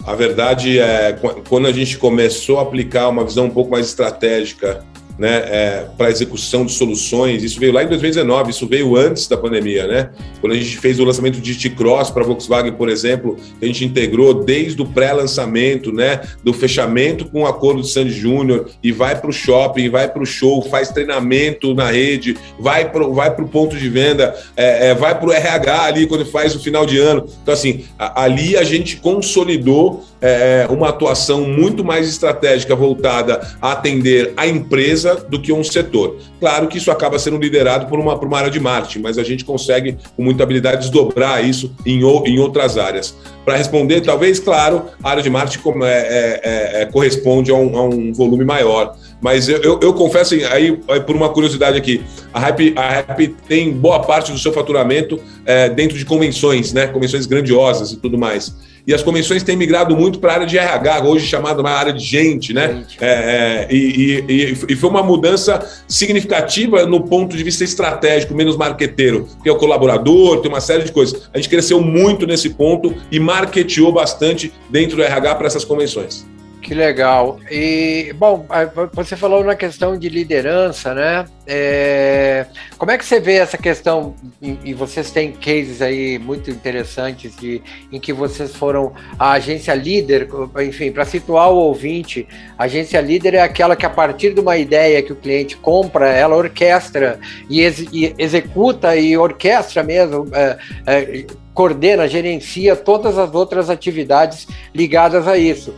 A 0.07 0.15
verdade 0.15 0.79
é, 0.79 1.19
quando 1.49 1.67
a 1.67 1.73
gente 1.73 1.99
começou 1.99 2.59
a 2.59 2.63
aplicar 2.63 3.09
uma 3.09 3.25
visão 3.25 3.47
um 3.47 3.51
pouco 3.51 3.71
mais 3.71 3.87
estratégica 3.87 4.85
né, 5.19 5.37
é, 5.47 5.87
para 5.97 6.11
execução 6.11 6.65
de 6.67 6.73
soluções. 6.73 7.43
Isso 7.43 7.59
veio 7.59 7.73
lá 7.73 7.83
em 7.83 7.89
2019, 7.89 8.51
isso 8.51 8.67
veio 8.67 8.97
antes 8.97 9.27
da 9.27 9.37
pandemia, 9.37 9.87
né? 9.87 10.11
Quando 10.41 10.53
a 10.53 10.57
gente 10.57 10.77
fez 10.79 11.01
o 11.01 11.05
lançamento 11.05 11.41
de 11.41 11.55
T-Cross 11.55 12.11
para 12.11 12.23
a 12.23 12.27
Volkswagen, 12.27 12.73
por 12.73 12.89
exemplo, 12.89 13.37
a 13.61 13.65
gente 13.65 13.85
integrou 13.85 14.35
desde 14.35 14.81
o 14.83 14.87
pré-lançamento, 14.87 15.93
né, 15.93 16.21
do 16.45 16.53
fechamento 16.53 17.27
com 17.27 17.43
o 17.43 17.47
acordo 17.47 17.83
de 17.83 17.89
Sandy 17.89 18.13
Júnior 18.13 18.69
e 18.83 18.93
vai 18.93 19.19
para 19.19 19.31
o 19.31 19.33
shopping, 19.33 19.89
vai 19.89 20.09
para 20.09 20.23
o 20.23 20.27
show, 20.27 20.63
faz 20.63 20.91
treinamento 20.91 21.75
na 21.75 21.91
rede, 21.91 22.37
vai 22.59 22.91
para 22.91 23.07
vai 23.07 23.31
o 23.31 23.49
ponto 23.49 23.77
de 23.77 23.89
venda, 23.89 24.35
é, 24.57 24.89
é, 24.89 24.95
vai 24.95 25.19
para 25.19 25.29
o 25.29 25.33
RH 25.33 25.83
ali 25.83 26.07
quando 26.07 26.25
faz 26.27 26.55
o 26.55 26.61
final 26.61 26.85
de 26.85 26.99
ano. 26.99 27.27
Então, 27.43 27.55
assim, 27.55 27.85
a, 27.99 28.23
ali 28.25 28.57
a 28.57 28.65
gente 28.65 28.97
consolidou 28.97 30.05
é, 30.21 30.67
uma 30.71 30.89
atuação 30.89 31.43
muito 31.43 31.85
mais 31.85 32.09
estratégica 32.09 32.75
voltada 32.75 33.41
a 33.61 33.73
atender 33.73 34.33
a 34.37 34.47
empresa 34.47 35.06
do 35.15 35.41
que 35.41 35.53
um 35.53 35.63
setor. 35.63 36.17
Claro 36.41 36.69
que 36.69 36.79
isso 36.79 36.91
acaba 36.91 37.19
sendo 37.19 37.39
liderado 37.39 37.87
por 37.87 37.99
uma, 37.99 38.19
por 38.19 38.27
uma 38.27 38.39
área 38.39 38.51
de 38.51 38.61
marketing, 38.61 39.01
mas 39.01 39.19
a 39.19 39.23
gente 39.23 39.45
consegue, 39.45 39.97
com 40.17 40.23
muita 40.23 40.43
habilidade, 40.43 40.83
desdobrar 40.83 41.45
isso 41.45 41.75
em, 41.85 42.01
em 42.01 42.39
outras 42.39 42.77
áreas. 42.77 43.17
Para 43.45 43.57
responder, 43.57 44.01
talvez, 44.01 44.41
claro, 44.41 44.87
a 45.03 45.11
área 45.11 45.23
de 45.23 45.31
marketing 45.31 45.61
é, 45.83 45.87
é, 45.87 46.41
é, 46.43 46.83
é, 46.83 46.87
corresponde 46.87 47.51
a 47.51 47.55
um, 47.55 47.77
a 47.77 47.85
um, 47.85 48.13
volume 48.13 48.45
maior. 48.45 48.97
Mas 49.21 49.49
eu, 49.49 49.63
eu, 49.63 49.81
eu 49.81 49.95
confesso, 49.95 50.35
aí, 50.51 50.77
por 51.07 51.15
uma 51.15 51.29
curiosidade 51.29 51.79
aqui, 51.79 52.03
a 52.35 52.41
Hype, 52.41 52.75
a 52.77 52.91
Hype 52.91 53.37
tem 53.49 53.73
boa 53.73 54.01
parte 54.01 54.33
do 54.33 54.39
seu 54.39 54.53
faturamento 54.53 55.21
é, 55.45 55.69
dentro 55.69 55.97
de 55.97 56.05
convenções, 56.05 56.73
né? 56.73 56.89
convenções 56.89 57.25
grandiosas 57.25 57.93
e 57.93 57.97
tudo 57.97 58.19
mais. 58.19 58.55
E 58.87 58.95
as 58.95 59.03
convenções 59.03 59.43
têm 59.43 59.57
migrado 59.57 59.97
muito 59.97 60.21
para 60.21 60.31
a 60.31 60.35
área 60.37 60.47
de 60.47 60.57
RH, 60.57 61.03
hoje 61.03 61.27
chamada 61.27 61.61
uma 61.61 61.71
área 61.71 61.93
de 61.93 62.05
gente, 62.05 62.53
né? 62.53 62.85
É, 63.01 63.67
é, 63.69 63.69
e, 63.69 64.25
e, 64.29 64.57
e, 64.69 64.77
foi 64.77 64.89
uma 64.89 65.03
mudança 65.03 65.61
significativa 65.89 66.87
no 66.87 67.03
ponto 67.03 67.37
de 67.37 67.43
vista 67.43 67.65
estratégico, 67.65 68.33
menos 68.33 68.57
marqueteiro, 68.57 69.25
porque 69.35 69.49
é 69.49 69.53
o 69.53 69.57
colaborador, 69.57 70.41
tem 70.41 70.49
uma 70.49 70.61
série 70.61 70.85
de 70.85 70.93
coisas. 70.93 71.29
A 71.35 71.39
gente 71.39 71.49
cresceu 71.49 71.81
muito 71.81 72.27
nesse 72.29 72.51
ponto 72.51 72.95
e 73.11 73.19
marketeou 73.19 73.91
bastante 73.91 74.53
dentro 74.71 74.97
do 74.97 75.03
RH 75.03 75.35
para 75.35 75.47
essas 75.49 75.65
convenções. 75.65 76.25
Que 76.63 76.75
legal. 76.75 77.39
E, 77.51 78.13
bom, 78.17 78.47
você 78.93 79.17
falou 79.17 79.45
na 79.45 79.55
questão 79.55 79.99
de 79.99 80.09
liderança, 80.09 80.95
né? 80.95 81.25
É, 81.47 82.47
como 82.77 82.91
é 82.91 82.99
que 82.99 83.05
você 83.05 83.21
vê 83.21 83.35
essa 83.35 83.57
questão? 83.57 84.15
E 84.43 84.75
vocês 84.75 85.11
têm 85.11 85.33
cases 85.33 85.81
aí 85.81 86.19
muito 86.19 86.51
interessantes 86.51 87.37
de, 87.37 87.63
em 87.93 88.01
que 88.01 88.13
vocês 88.13 88.55
foram 88.55 88.93
a 89.19 89.33
agência 89.33 89.75
líder, 89.75 90.29
enfim, 90.61 90.91
para 90.91 91.05
situar 91.05 91.53
o 91.53 91.57
ouvinte, 91.57 92.27
a 92.59 92.65
agência 92.65 93.01
líder 93.01 93.35
é 93.35 93.43
aquela 93.43 93.77
que, 93.77 93.87
a 93.87 93.91
partir 93.91 94.35
de 94.35 94.41
uma 94.41 94.57
ideia 94.57 95.03
que 95.03 95.13
o 95.13 95.17
cliente 95.17 95.57
compra, 95.57 96.09
ela 96.09 96.37
orquestra 96.37 97.21
e, 97.49 97.61
ex, 97.61 97.79
e 97.93 98.15
executa 98.19 98.97
e 98.97 99.17
orquestra 99.17 99.83
mesmo. 99.83 100.27
É, 100.33 100.59
é, 100.87 101.27
coordena, 101.57 102.07
gerencia 102.07 102.77
todas 102.77 103.17
as 103.17 103.35
outras 103.35 103.71
atividades 103.71 104.47
ligadas 104.75 105.27
a 105.27 105.39
isso. 105.39 105.73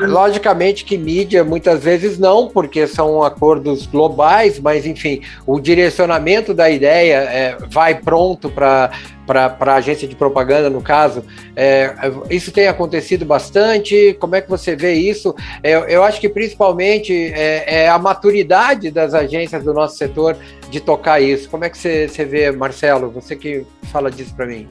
Logicamente 0.00 0.84
que 0.84 0.96
mídia 0.96 1.42
muitas 1.42 1.82
vezes 1.82 2.18
não, 2.18 2.48
porque 2.48 2.86
são 2.86 3.20
acordos 3.20 3.84
globais, 3.84 4.60
mas 4.60 4.86
enfim, 4.86 5.13
o 5.46 5.60
direcionamento 5.60 6.54
da 6.54 6.70
ideia 6.70 7.16
é, 7.16 7.56
vai 7.68 7.94
pronto 7.94 8.48
para 8.50 8.90
para 9.26 9.56
a 9.58 9.74
agência 9.76 10.06
de 10.06 10.14
propaganda, 10.14 10.68
no 10.68 10.82
caso. 10.82 11.24
É, 11.56 11.94
isso 12.30 12.52
tem 12.52 12.66
acontecido 12.66 13.24
bastante. 13.24 14.14
Como 14.20 14.36
é 14.36 14.40
que 14.40 14.50
você 14.50 14.76
vê 14.76 14.92
isso? 14.92 15.34
É, 15.62 15.72
eu 15.94 16.02
acho 16.02 16.20
que 16.20 16.28
principalmente 16.28 17.12
é, 17.32 17.84
é, 17.84 17.88
a 17.88 17.98
maturidade 17.98 18.90
das 18.90 19.14
agências 19.14 19.64
do 19.64 19.72
nosso 19.72 19.96
setor 19.96 20.36
de 20.70 20.80
tocar 20.80 21.20
isso. 21.20 21.48
Como 21.48 21.64
é 21.64 21.70
que 21.70 21.78
você, 21.78 22.08
você 22.08 22.24
vê, 22.24 22.50
Marcelo? 22.50 23.10
Você 23.10 23.34
que 23.34 23.64
fala 23.84 24.10
disso 24.10 24.34
para 24.34 24.46
mim. 24.46 24.68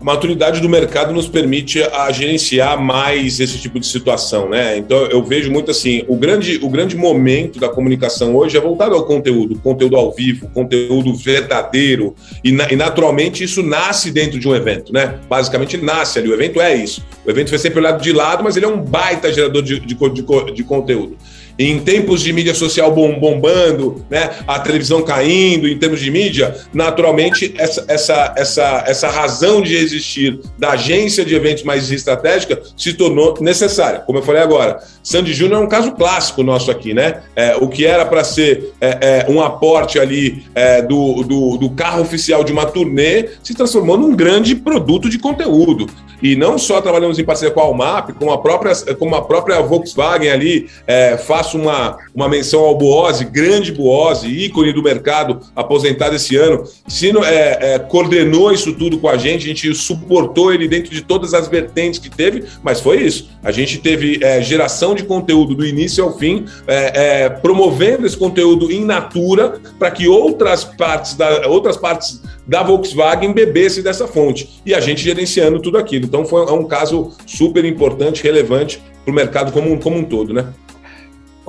A 0.00 0.04
maturidade 0.04 0.60
do 0.60 0.68
mercado 0.68 1.12
nos 1.12 1.28
permite 1.28 1.82
a 1.82 2.10
gerenciar 2.12 2.80
mais 2.80 3.40
esse 3.40 3.58
tipo 3.58 3.80
de 3.80 3.86
situação, 3.86 4.48
né? 4.48 4.76
Então 4.76 5.06
eu 5.06 5.22
vejo 5.24 5.50
muito 5.50 5.70
assim, 5.70 6.04
o 6.06 6.16
grande, 6.16 6.58
o 6.62 6.68
grande 6.68 6.96
momento 6.96 7.58
da 7.58 7.68
comunicação 7.68 8.36
hoje 8.36 8.56
é 8.56 8.60
voltado 8.60 8.94
ao 8.94 9.04
conteúdo, 9.04 9.58
conteúdo 9.58 9.96
ao 9.96 10.12
vivo, 10.12 10.48
conteúdo 10.54 11.14
verdadeiro, 11.14 12.14
e, 12.44 12.50
e 12.50 12.76
naturalmente 12.76 13.42
isso 13.42 13.62
nasce 13.62 14.10
dentro 14.10 14.38
de 14.38 14.48
um 14.48 14.54
evento, 14.54 14.92
né? 14.92 15.18
Basicamente 15.28 15.76
nasce 15.76 16.18
ali, 16.18 16.28
o 16.28 16.34
evento 16.34 16.60
é 16.60 16.74
isso. 16.76 17.04
O 17.26 17.30
evento 17.30 17.48
foi 17.48 17.58
sempre 17.58 17.80
olhado 17.80 18.00
de 18.00 18.12
lado, 18.12 18.44
mas 18.44 18.56
ele 18.56 18.66
é 18.66 18.68
um 18.68 18.80
baita 18.80 19.32
gerador 19.32 19.62
de, 19.62 19.80
de, 19.80 19.94
de, 19.94 20.52
de 20.54 20.64
conteúdo 20.64 21.16
em 21.58 21.78
tempos 21.80 22.22
de 22.22 22.32
mídia 22.32 22.54
social 22.54 22.92
bombando, 22.92 24.04
né, 24.08 24.30
a 24.46 24.60
televisão 24.60 25.02
caindo 25.02 25.66
em 25.68 25.76
termos 25.76 26.00
de 26.00 26.10
mídia, 26.10 26.54
naturalmente 26.72 27.54
essa, 27.58 27.84
essa, 27.88 28.34
essa, 28.36 28.84
essa 28.86 29.08
razão 29.08 29.60
de 29.60 29.74
existir 29.74 30.40
da 30.56 30.70
agência 30.70 31.24
de 31.24 31.34
eventos 31.34 31.64
mais 31.64 31.90
estratégica 31.90 32.60
se 32.76 32.94
tornou 32.94 33.34
necessária. 33.40 34.00
Como 34.00 34.18
eu 34.18 34.22
falei 34.22 34.42
agora, 34.42 34.80
Sandy 35.02 35.32
Júnior 35.32 35.62
é 35.62 35.64
um 35.64 35.68
caso 35.68 35.92
clássico 35.92 36.42
nosso 36.42 36.70
aqui, 36.70 36.94
né? 36.94 37.22
É, 37.34 37.56
o 37.56 37.68
que 37.68 37.84
era 37.86 38.04
para 38.06 38.22
ser 38.22 38.72
é, 38.80 39.24
é, 39.26 39.30
um 39.30 39.40
aporte 39.40 39.98
ali 39.98 40.44
é, 40.54 40.82
do, 40.82 41.22
do, 41.22 41.56
do 41.56 41.70
carro 41.70 42.02
oficial 42.02 42.44
de 42.44 42.52
uma 42.52 42.66
turnê 42.66 43.30
se 43.42 43.54
transformou 43.54 43.96
num 43.96 44.14
grande 44.14 44.54
produto 44.54 45.08
de 45.08 45.18
conteúdo. 45.18 45.86
E 46.22 46.36
não 46.36 46.58
só 46.58 46.80
trabalhamos 46.80 47.18
em 47.18 47.24
parceria 47.24 47.54
com 47.54 47.60
a 47.60 47.64
Almap, 47.64 48.10
como 48.18 48.32
a 48.32 48.38
própria, 48.38 48.74
como 48.98 49.14
a 49.14 49.22
própria 49.22 49.60
Volkswagen 49.60 50.30
ali, 50.30 50.68
é, 50.86 51.16
faço 51.16 51.58
uma, 51.58 51.96
uma 52.14 52.28
menção 52.28 52.60
ao 52.60 52.76
Boose, 52.76 53.24
grande 53.24 53.72
Boose, 53.72 54.28
ícone 54.28 54.72
do 54.72 54.82
mercado, 54.82 55.40
aposentado 55.54 56.16
esse 56.16 56.36
ano. 56.36 56.64
Sino 56.86 57.24
é, 57.24 57.74
é, 57.74 57.78
coordenou 57.78 58.52
isso 58.52 58.72
tudo 58.74 58.98
com 58.98 59.08
a 59.08 59.16
gente, 59.16 59.44
a 59.44 59.48
gente 59.48 59.74
suportou 59.74 60.52
ele 60.52 60.66
dentro 60.66 60.90
de 60.90 61.02
todas 61.02 61.34
as 61.34 61.48
vertentes 61.48 61.98
que 61.98 62.10
teve, 62.10 62.44
mas 62.62 62.80
foi 62.80 63.02
isso. 63.02 63.30
A 63.42 63.52
gente 63.52 63.78
teve 63.78 64.18
é, 64.22 64.42
geração 64.42 64.94
de 64.94 65.04
conteúdo 65.04 65.54
do 65.54 65.64
início 65.64 66.02
ao 66.02 66.18
fim, 66.18 66.44
é, 66.66 67.24
é, 67.24 67.28
promovendo 67.28 68.06
esse 68.06 68.16
conteúdo 68.16 68.70
in 68.72 68.84
natura 68.84 69.60
para 69.78 69.90
que 69.90 70.08
outras 70.08 70.64
partes 70.64 71.14
da, 71.14 71.46
outras 71.46 71.76
partes 71.76 72.20
da 72.46 72.62
Volkswagen 72.62 73.32
bebesse 73.32 73.82
dessa 73.82 74.06
fonte. 74.06 74.60
E 74.64 74.74
a 74.74 74.80
gente 74.80 75.02
gerenciando 75.02 75.60
tudo 75.60 75.76
aquilo. 75.76 76.07
Então 76.08 76.24
foi 76.24 76.42
é 76.42 76.52
um 76.52 76.64
caso 76.64 77.12
super 77.26 77.64
importante, 77.64 78.22
relevante 78.22 78.82
para 79.04 79.12
o 79.12 79.14
mercado 79.14 79.52
como, 79.52 79.78
como 79.78 79.96
um 79.96 80.04
todo, 80.04 80.32
né? 80.32 80.52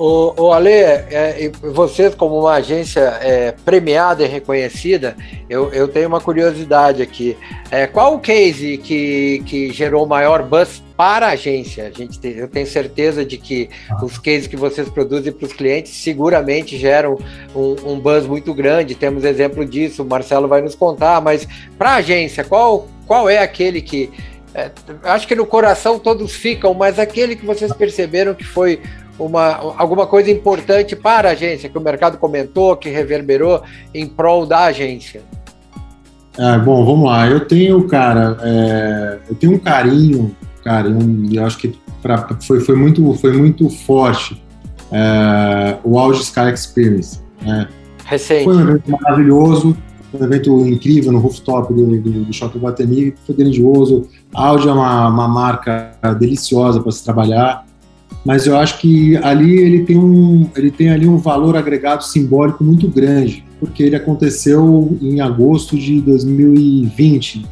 O, 0.02 0.32
o 0.44 0.50
Ale, 0.50 0.70
é, 0.70 1.52
vocês 1.60 2.14
como 2.14 2.40
uma 2.40 2.54
agência 2.54 3.00
é, 3.20 3.52
premiada 3.66 4.24
e 4.24 4.26
reconhecida, 4.26 5.14
eu, 5.46 5.70
eu 5.74 5.88
tenho 5.88 6.08
uma 6.08 6.22
curiosidade 6.22 7.02
aqui. 7.02 7.36
É, 7.70 7.86
qual 7.86 8.14
o 8.14 8.18
case 8.18 8.78
que, 8.78 9.42
que 9.44 9.70
gerou 9.70 10.06
maior 10.06 10.42
buzz 10.42 10.82
para 10.96 11.26
a 11.26 11.32
agência? 11.32 11.86
A 11.86 11.90
gente 11.90 12.18
tem, 12.18 12.32
eu 12.32 12.48
tenho 12.48 12.66
certeza 12.66 13.26
de 13.26 13.36
que 13.36 13.68
os 14.02 14.16
cases 14.16 14.46
que 14.46 14.56
vocês 14.56 14.88
produzem 14.88 15.34
para 15.34 15.44
os 15.44 15.52
clientes 15.52 15.92
seguramente 15.92 16.78
geram 16.78 17.18
um, 17.54 17.92
um 17.92 18.00
buzz 18.00 18.26
muito 18.26 18.54
grande. 18.54 18.94
Temos 18.94 19.22
exemplo 19.22 19.66
disso, 19.66 20.02
o 20.02 20.06
Marcelo 20.06 20.48
vai 20.48 20.62
nos 20.62 20.74
contar, 20.74 21.20
mas 21.20 21.46
para 21.76 21.90
a 21.90 21.96
agência, 21.96 22.42
qual, 22.42 22.88
qual 23.06 23.28
é 23.28 23.36
aquele 23.36 23.82
que 23.82 24.08
é, 24.54 24.70
acho 25.04 25.28
que 25.28 25.34
no 25.34 25.46
coração 25.46 25.98
todos 25.98 26.32
ficam, 26.32 26.74
mas 26.74 26.98
aquele 26.98 27.36
que 27.36 27.46
vocês 27.46 27.72
perceberam 27.72 28.34
que 28.34 28.44
foi 28.44 28.80
uma, 29.18 29.74
alguma 29.76 30.06
coisa 30.06 30.30
importante 30.30 30.96
para 30.96 31.28
a 31.28 31.32
agência, 31.32 31.68
que 31.68 31.78
o 31.78 31.80
mercado 31.80 32.18
comentou, 32.18 32.76
que 32.76 32.88
reverberou 32.88 33.62
em 33.94 34.06
prol 34.06 34.46
da 34.46 34.64
agência? 34.64 35.22
É, 36.38 36.58
bom, 36.58 36.84
vamos 36.84 37.06
lá. 37.06 37.28
Eu 37.28 37.46
tenho, 37.46 37.86
cara, 37.86 38.36
é, 38.42 39.18
eu 39.28 39.34
tenho 39.34 39.52
um 39.54 39.58
carinho, 39.58 40.34
cara, 40.64 40.88
um, 40.88 41.28
eu 41.30 41.44
acho 41.44 41.58
que 41.58 41.78
pra, 42.02 42.28
foi, 42.46 42.60
foi, 42.60 42.76
muito, 42.76 43.12
foi 43.14 43.32
muito 43.32 43.68
forte 43.68 44.42
é, 44.90 45.76
o 45.84 45.98
Auge 45.98 46.22
Sky 46.22 46.52
Experience. 46.52 47.20
Né? 47.42 47.68
Recente. 48.04 48.44
Foi 48.44 48.56
um 48.56 48.60
evento 48.60 48.90
maravilhoso, 48.90 49.76
um 50.12 50.24
evento 50.24 50.66
incrível 50.66 51.12
no 51.12 51.18
rooftop 51.18 51.72
do, 51.72 51.86
do, 52.00 52.24
do 52.24 52.32
Shopping 52.32 52.58
Guatemi, 52.58 53.14
foi 53.26 53.34
grandioso. 53.34 54.06
A 54.34 54.46
Audi 54.46 54.68
é 54.68 54.72
uma, 54.72 55.08
uma 55.08 55.28
marca 55.28 55.92
deliciosa 56.18 56.80
para 56.80 56.92
se 56.92 57.04
trabalhar 57.04 57.64
mas 58.24 58.46
eu 58.46 58.56
acho 58.56 58.78
que 58.78 59.16
ali 59.18 59.58
ele 59.58 59.84
tem 59.84 59.98
um 59.98 60.48
ele 60.54 60.70
tem 60.70 60.90
ali 60.90 61.08
um 61.08 61.16
valor 61.16 61.56
agregado 61.56 62.04
simbólico 62.04 62.62
muito 62.62 62.88
grande, 62.88 63.44
porque 63.58 63.82
ele 63.82 63.96
aconteceu 63.96 64.96
em 65.00 65.20
agosto 65.20 65.76
de 65.76 66.00
2020 66.00 67.46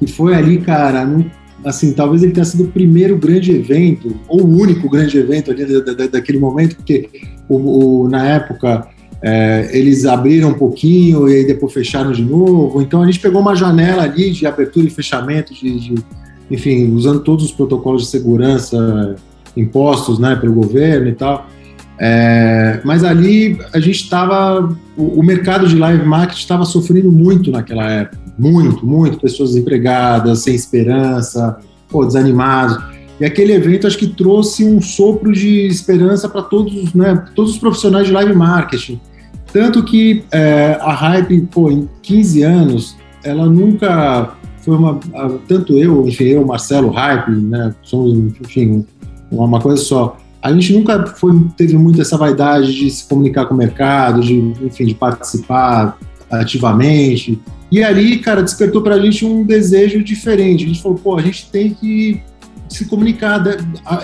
e 0.00 0.06
foi 0.06 0.34
ali, 0.34 0.58
cara, 0.58 1.04
no, 1.04 1.30
assim, 1.64 1.92
talvez 1.92 2.22
ele 2.22 2.32
tenha 2.32 2.44
sido 2.44 2.64
o 2.64 2.68
primeiro 2.68 3.16
grande 3.16 3.52
evento 3.52 4.14
ou 4.28 4.42
o 4.42 4.60
único 4.60 4.88
grande 4.88 5.16
evento 5.16 5.50
ali 5.50 5.64
da, 5.64 5.92
da, 5.92 6.06
daquele 6.06 6.38
momento, 6.38 6.76
porque 6.76 7.08
o, 7.48 8.04
o 8.04 8.08
na 8.08 8.26
época 8.26 8.88
é, 9.22 9.68
eles 9.72 10.06
abriram 10.06 10.50
um 10.50 10.54
pouquinho 10.54 11.28
e 11.28 11.36
aí 11.36 11.46
depois 11.46 11.72
fecharam 11.72 12.12
de 12.12 12.24
novo. 12.24 12.80
Então 12.80 13.02
a 13.02 13.06
gente 13.06 13.20
pegou 13.20 13.40
uma 13.40 13.54
janela 13.54 14.04
ali 14.04 14.30
de 14.30 14.46
abertura 14.46 14.86
e 14.86 14.90
fechamento, 14.90 15.52
de, 15.52 15.78
de 15.78 15.94
enfim, 16.50 16.92
usando 16.94 17.20
todos 17.20 17.44
os 17.44 17.52
protocolos 17.52 18.02
de 18.02 18.08
segurança 18.08 19.16
impostos 19.56 20.18
né, 20.18 20.36
pelo 20.36 20.54
governo 20.54 21.08
e 21.08 21.14
tal. 21.14 21.46
É, 22.02 22.80
mas 22.82 23.04
ali 23.04 23.58
a 23.74 23.78
gente 23.78 24.02
estava. 24.02 24.74
O, 24.96 25.20
o, 25.20 25.22
mercado 25.22 25.68
de 25.68 25.76
live 25.76 26.02
marketing 26.06 26.40
estava 26.40 26.64
sofrendo 26.64 27.12
muito 27.12 27.50
naquela 27.50 27.90
época. 27.90 28.18
Muito, 28.38 28.86
muito. 28.86 29.20
Pessoas 29.20 29.50
desempregadas, 29.50 30.38
sem 30.38 30.54
esperança, 30.54 31.58
pô, 31.90 32.06
desanimados. 32.06 32.78
E 33.20 33.24
aquele 33.26 33.52
evento 33.52 33.86
acho 33.86 33.98
que 33.98 34.06
trouxe 34.06 34.64
um 34.64 34.80
sopro 34.80 35.30
de 35.30 35.66
esperança 35.66 36.26
para 36.26 36.40
todos, 36.40 36.94
né, 36.94 37.22
todos 37.34 37.52
os 37.52 37.58
profissionais 37.58 38.06
de 38.06 38.12
live 38.14 38.32
marketing. 38.32 38.98
Tanto 39.52 39.82
que 39.82 40.24
é, 40.30 40.78
a 40.80 40.92
Hype, 40.92 41.40
pô, 41.52 41.70
em 41.70 41.88
15 42.02 42.42
anos, 42.42 42.96
ela 43.24 43.46
nunca 43.46 44.34
foi 44.58 44.76
uma. 44.76 45.00
Tanto 45.48 45.76
eu, 45.76 46.06
enfim, 46.06 46.24
eu, 46.24 46.46
Marcelo 46.46 46.90
Hype, 46.90 47.30
né, 47.30 47.74
somos, 47.82 48.34
enfim, 48.40 48.84
uma 49.30 49.60
coisa 49.60 49.82
só. 49.82 50.16
A 50.42 50.52
gente 50.52 50.72
nunca 50.72 51.06
foi, 51.06 51.32
teve 51.56 51.76
muito 51.76 52.00
essa 52.00 52.16
vaidade 52.16 52.74
de 52.74 52.90
se 52.90 53.06
comunicar 53.06 53.46
com 53.46 53.54
o 53.54 53.56
mercado, 53.56 54.22
de, 54.22 54.34
enfim, 54.34 54.86
de 54.86 54.94
participar 54.94 55.98
ativamente. 56.30 57.38
E 57.70 57.82
ali, 57.82 58.18
cara, 58.18 58.42
despertou 58.42 58.82
para 58.82 58.94
a 58.94 59.00
gente 59.00 59.24
um 59.24 59.44
desejo 59.44 60.02
diferente. 60.02 60.64
A 60.64 60.68
gente 60.68 60.82
falou, 60.82 60.98
pô, 60.98 61.16
a 61.16 61.22
gente 61.22 61.50
tem 61.50 61.74
que 61.74 62.22
se 62.68 62.86
comunicar. 62.86 63.42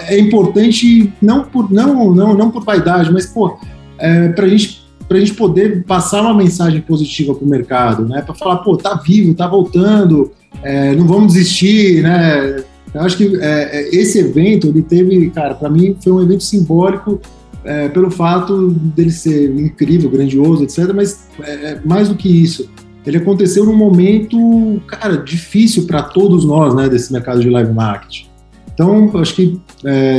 É 0.09 0.18
importante 0.18 1.12
não 1.22 1.44
por 1.44 1.72
não 1.72 2.14
não 2.14 2.35
não 2.35 2.50
por 2.50 2.64
vaidade, 2.64 3.12
mas 3.12 3.26
pô, 3.26 3.59
é, 3.98 4.28
para 4.28 4.48
gente 4.48 4.76
para 5.09 5.19
a 5.19 5.21
gente 5.21 5.35
poder 5.35 5.85
passar 5.85 6.23
uma 6.23 6.35
mensagem 6.35 6.81
positiva 6.81 7.35
para 7.35 7.45
o 7.45 7.49
mercado, 7.49 8.07
né? 8.07 8.23
Para 8.23 8.35
falar, 8.35 8.57
pô, 8.59 8.77
tá 8.77 8.95
vivo, 8.95 9.35
tá 9.35 9.47
voltando, 9.47 10.33
é, 10.62 10.95
não 10.95 11.07
vamos 11.07 11.35
desistir, 11.35 12.03
né? 12.03 12.64
Eu 12.97 13.03
acho 13.03 13.16
que 13.16 13.37
é, 13.40 13.79
é, 13.79 13.95
esse 13.95 14.19
evento, 14.19 14.69
ele 14.69 14.83
teve, 14.83 15.29
cara, 15.31 15.55
para 15.55 15.69
mim 15.69 15.97
foi 16.03 16.12
um 16.12 16.23
evento 16.23 16.42
simbólico 16.42 17.21
é, 17.62 17.88
pelo 17.88 18.11
fato 18.11 18.71
dele 18.71 19.11
ser 19.11 19.51
incrível, 19.51 20.09
grandioso, 20.09 20.64
etc. 20.64 20.92
Mas 20.95 21.29
é, 21.42 21.53
é, 21.53 21.81
mais 21.85 22.09
do 22.09 22.14
que 22.14 22.29
isso, 22.29 22.71
ele 23.05 23.19
aconteceu 23.19 23.64
num 23.66 23.77
momento, 23.77 24.81
cara, 24.87 25.16
difícil 25.19 25.87
para 25.87 26.03
todos 26.03 26.45
nós, 26.45 26.75
né, 26.75 26.88
desse 26.88 27.12
mercado 27.12 27.40
de 27.40 27.51
live 27.51 27.73
marketing. 27.73 28.27
Então, 28.73 29.11
acho 29.19 29.35
que 29.35 29.59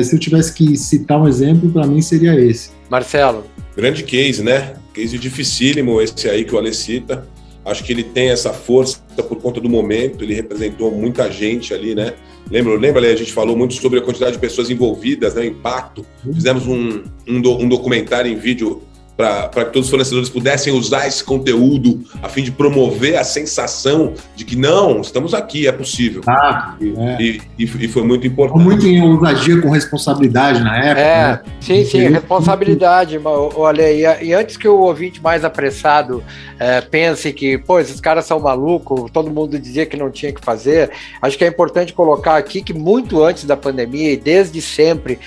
se 0.04 0.16
eu 0.16 0.20
tivesse 0.20 0.52
que 0.52 0.76
citar 0.76 1.22
um 1.22 1.28
exemplo, 1.28 1.70
para 1.70 1.86
mim 1.86 2.02
seria 2.02 2.40
esse. 2.40 2.72
Marcelo. 2.90 3.44
Grande 3.78 4.02
case, 4.02 4.42
né? 4.42 4.74
Case 4.92 5.20
dificílimo 5.20 6.02
esse 6.02 6.28
aí 6.28 6.44
que 6.44 6.56
o 6.56 6.58
Ale 6.58 6.74
cita. 6.74 7.28
Acho 7.64 7.84
que 7.84 7.94
ele 7.94 8.04
tem 8.04 8.30
essa 8.30 8.52
força 8.52 9.00
por 9.30 9.38
conta 9.38 9.62
do 9.62 9.70
momento, 9.70 10.24
ele 10.24 10.34
representou 10.34 10.90
muita 10.90 11.30
gente 11.30 11.76
ali, 11.76 11.94
né? 11.94 12.14
Lembra, 12.50 12.76
lembra, 12.76 13.02
a 13.06 13.16
gente 13.16 13.32
falou 13.32 13.56
muito 13.56 13.76
sobre 13.76 14.00
a 14.00 14.02
quantidade 14.02 14.32
de 14.32 14.40
pessoas 14.40 14.72
envolvidas, 14.72 15.36
né, 15.36 15.42
o 15.42 15.46
impacto. 15.46 16.04
Uhum. 16.26 16.34
Fizemos 16.34 16.66
um, 16.66 17.04
um, 17.28 17.40
do, 17.40 17.56
um 17.58 17.70
documentário 17.70 18.32
em 18.32 18.36
vídeo 18.36 18.82
para 19.18 19.66
que 19.66 19.74
todos 19.74 19.86
os 19.86 19.90
fornecedores 19.90 20.30
pudessem 20.30 20.72
usar 20.72 21.08
esse 21.08 21.24
conteúdo 21.24 22.04
a 22.22 22.30
fim 22.30 22.44
de 22.44 22.52
promover 22.52 23.18
a 23.18 23.24
sensação 23.24 24.14
de 24.36 24.46
que 24.46 24.56
não, 24.56 25.02
estamos 25.02 25.34
aqui, 25.34 25.68
é 25.68 25.72
possível. 25.72 26.22
Ah, 26.28 26.76
e, 26.80 26.94
é. 26.96 27.18
e, 27.20 27.42
e, 27.58 27.64
e, 27.64 27.88
foi 27.88 28.04
muito 28.04 28.28
importante. 28.28 28.64
Muito 28.64 28.86
em 28.86 29.02
ousadia 29.02 29.60
com 29.60 29.72
responsabilidade 29.72 30.64
na 30.64 30.78
época. 30.78 31.02
É, 31.02 31.28
né? 31.28 31.42
sim, 31.60 31.84
sim, 31.84 32.08
responsabilidade. 32.10 33.20
Olha, 33.24 33.92
e, 33.92 34.28
e 34.28 34.34
antes 34.34 34.56
que 34.56 34.68
o 34.68 34.82
ouvinte 34.82 35.22
mais 35.22 35.44
apressado 35.44 36.24
é, 36.60 36.80
pense 36.82 37.34
que, 37.34 37.58
pô, 37.58 37.80
esses 37.80 38.00
caras 38.00 38.26
são 38.26 38.40
malucos, 38.40 39.10
todo 39.10 39.32
mundo 39.32 39.58
dizia 39.58 39.88
que 39.88 39.98
não 39.98 40.12
tinha 40.12 40.32
que 40.32 40.44
fazer, 40.44 40.92
acho 41.20 41.36
que 41.36 41.44
é 41.44 41.48
importante 41.48 41.92
colocar 41.92 42.38
aqui 42.38 42.62
que 42.62 42.74
muito 42.74 43.24
antes 43.24 43.46
da 43.46 43.58
pandemia 43.58 44.14
e 44.14 44.18
desde 44.18 44.62
sempre, 44.62 45.18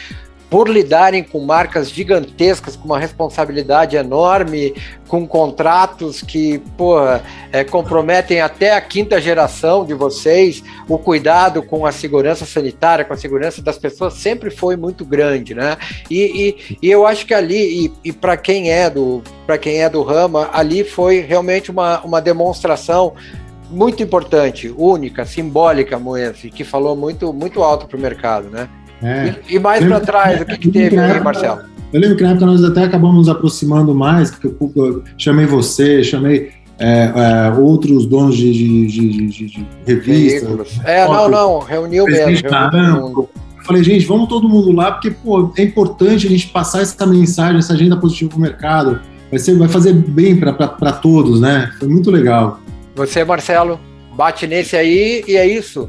por 0.50 0.68
lidarem 0.68 1.22
com 1.22 1.38
marcas 1.38 1.88
gigantescas, 1.88 2.74
com 2.74 2.84
uma 2.86 2.98
responsabilidade 2.98 3.96
enorme, 3.96 4.74
com 5.06 5.26
contratos 5.26 6.20
que 6.20 6.58
porra, 6.76 7.22
é, 7.52 7.62
comprometem 7.62 8.40
até 8.40 8.74
a 8.74 8.80
quinta 8.80 9.20
geração 9.20 9.84
de 9.84 9.94
vocês, 9.94 10.62
o 10.88 10.98
cuidado 10.98 11.62
com 11.62 11.86
a 11.86 11.92
segurança 11.92 12.44
sanitária, 12.44 13.04
com 13.04 13.12
a 13.12 13.16
segurança 13.16 13.62
das 13.62 13.78
pessoas 13.78 14.14
sempre 14.14 14.50
foi 14.50 14.76
muito 14.76 15.04
grande, 15.04 15.54
né? 15.54 15.78
E, 16.10 16.56
e, 16.70 16.78
e 16.82 16.90
eu 16.90 17.06
acho 17.06 17.24
que 17.24 17.32
ali, 17.32 17.86
e, 17.86 17.92
e 18.08 18.12
para 18.12 18.36
quem 18.36 18.72
é 18.72 18.90
do 18.90 19.22
para 19.46 19.58
quem 19.58 19.82
é 19.82 19.88
do 19.88 20.02
Rama, 20.02 20.48
ali 20.52 20.84
foi 20.84 21.20
realmente 21.20 21.72
uma, 21.72 22.00
uma 22.02 22.20
demonstração 22.20 23.14
muito 23.68 24.02
importante, 24.02 24.72
única, 24.76 25.24
simbólica, 25.24 25.98
Moense, 25.98 26.50
que 26.50 26.64
falou 26.64 26.96
muito, 26.96 27.32
muito 27.32 27.62
alto 27.62 27.86
para 27.86 27.96
o 27.96 28.00
mercado, 28.00 28.50
né? 28.50 28.68
É. 29.02 29.34
E, 29.48 29.56
e, 29.56 29.58
mais 29.58 29.84
para 29.84 30.00
trás, 30.00 30.40
o 30.40 30.44
que, 30.44 30.58
que 30.58 30.68
teve 30.68 30.98
aí, 30.98 31.20
Marcelo? 31.20 31.60
Eu 31.92 32.00
lembro 32.00 32.16
que 32.16 32.22
na 32.22 32.30
época 32.30 32.46
nós 32.46 32.62
até 32.62 32.84
acabamos 32.84 33.16
nos 33.16 33.28
aproximando 33.28 33.94
mais, 33.94 34.30
que 34.30 34.46
eu, 34.46 35.02
chamei 35.18 35.46
você, 35.46 36.04
chamei 36.04 36.50
é, 36.78 37.12
é, 37.14 37.58
outros 37.58 38.06
donos 38.06 38.36
de, 38.36 38.52
de, 38.52 38.86
de, 39.26 39.46
de 39.46 39.66
revistas. 39.86 40.80
É, 40.84 41.06
não, 41.06 41.28
não, 41.28 41.58
reuniu 41.58 42.04
mesmo. 42.04 42.26
Reuniu 42.26 43.28
eu 43.60 43.64
falei, 43.64 43.84
gente, 43.84 44.06
vamos 44.06 44.28
todo 44.28 44.48
mundo 44.48 44.72
lá, 44.72 44.92
porque 44.92 45.10
pô, 45.10 45.52
é 45.56 45.62
importante 45.62 46.26
a 46.26 46.30
gente 46.30 46.48
passar 46.48 46.80
essa 46.80 47.06
mensagem, 47.06 47.58
essa 47.58 47.74
agenda 47.74 47.96
positiva 47.96 48.30
para 48.30 48.38
o 48.38 48.40
mercado. 48.40 49.00
Vai, 49.30 49.38
ser, 49.38 49.56
vai 49.56 49.68
fazer 49.68 49.92
bem 49.92 50.36
para 50.36 50.92
todos, 50.92 51.40
né? 51.40 51.70
Foi 51.78 51.86
muito 51.86 52.10
legal. 52.10 52.58
Você, 52.96 53.22
Marcelo, 53.22 53.78
bate 54.16 54.46
nesse 54.46 54.76
aí 54.76 55.22
e 55.28 55.36
é 55.36 55.46
isso. 55.46 55.88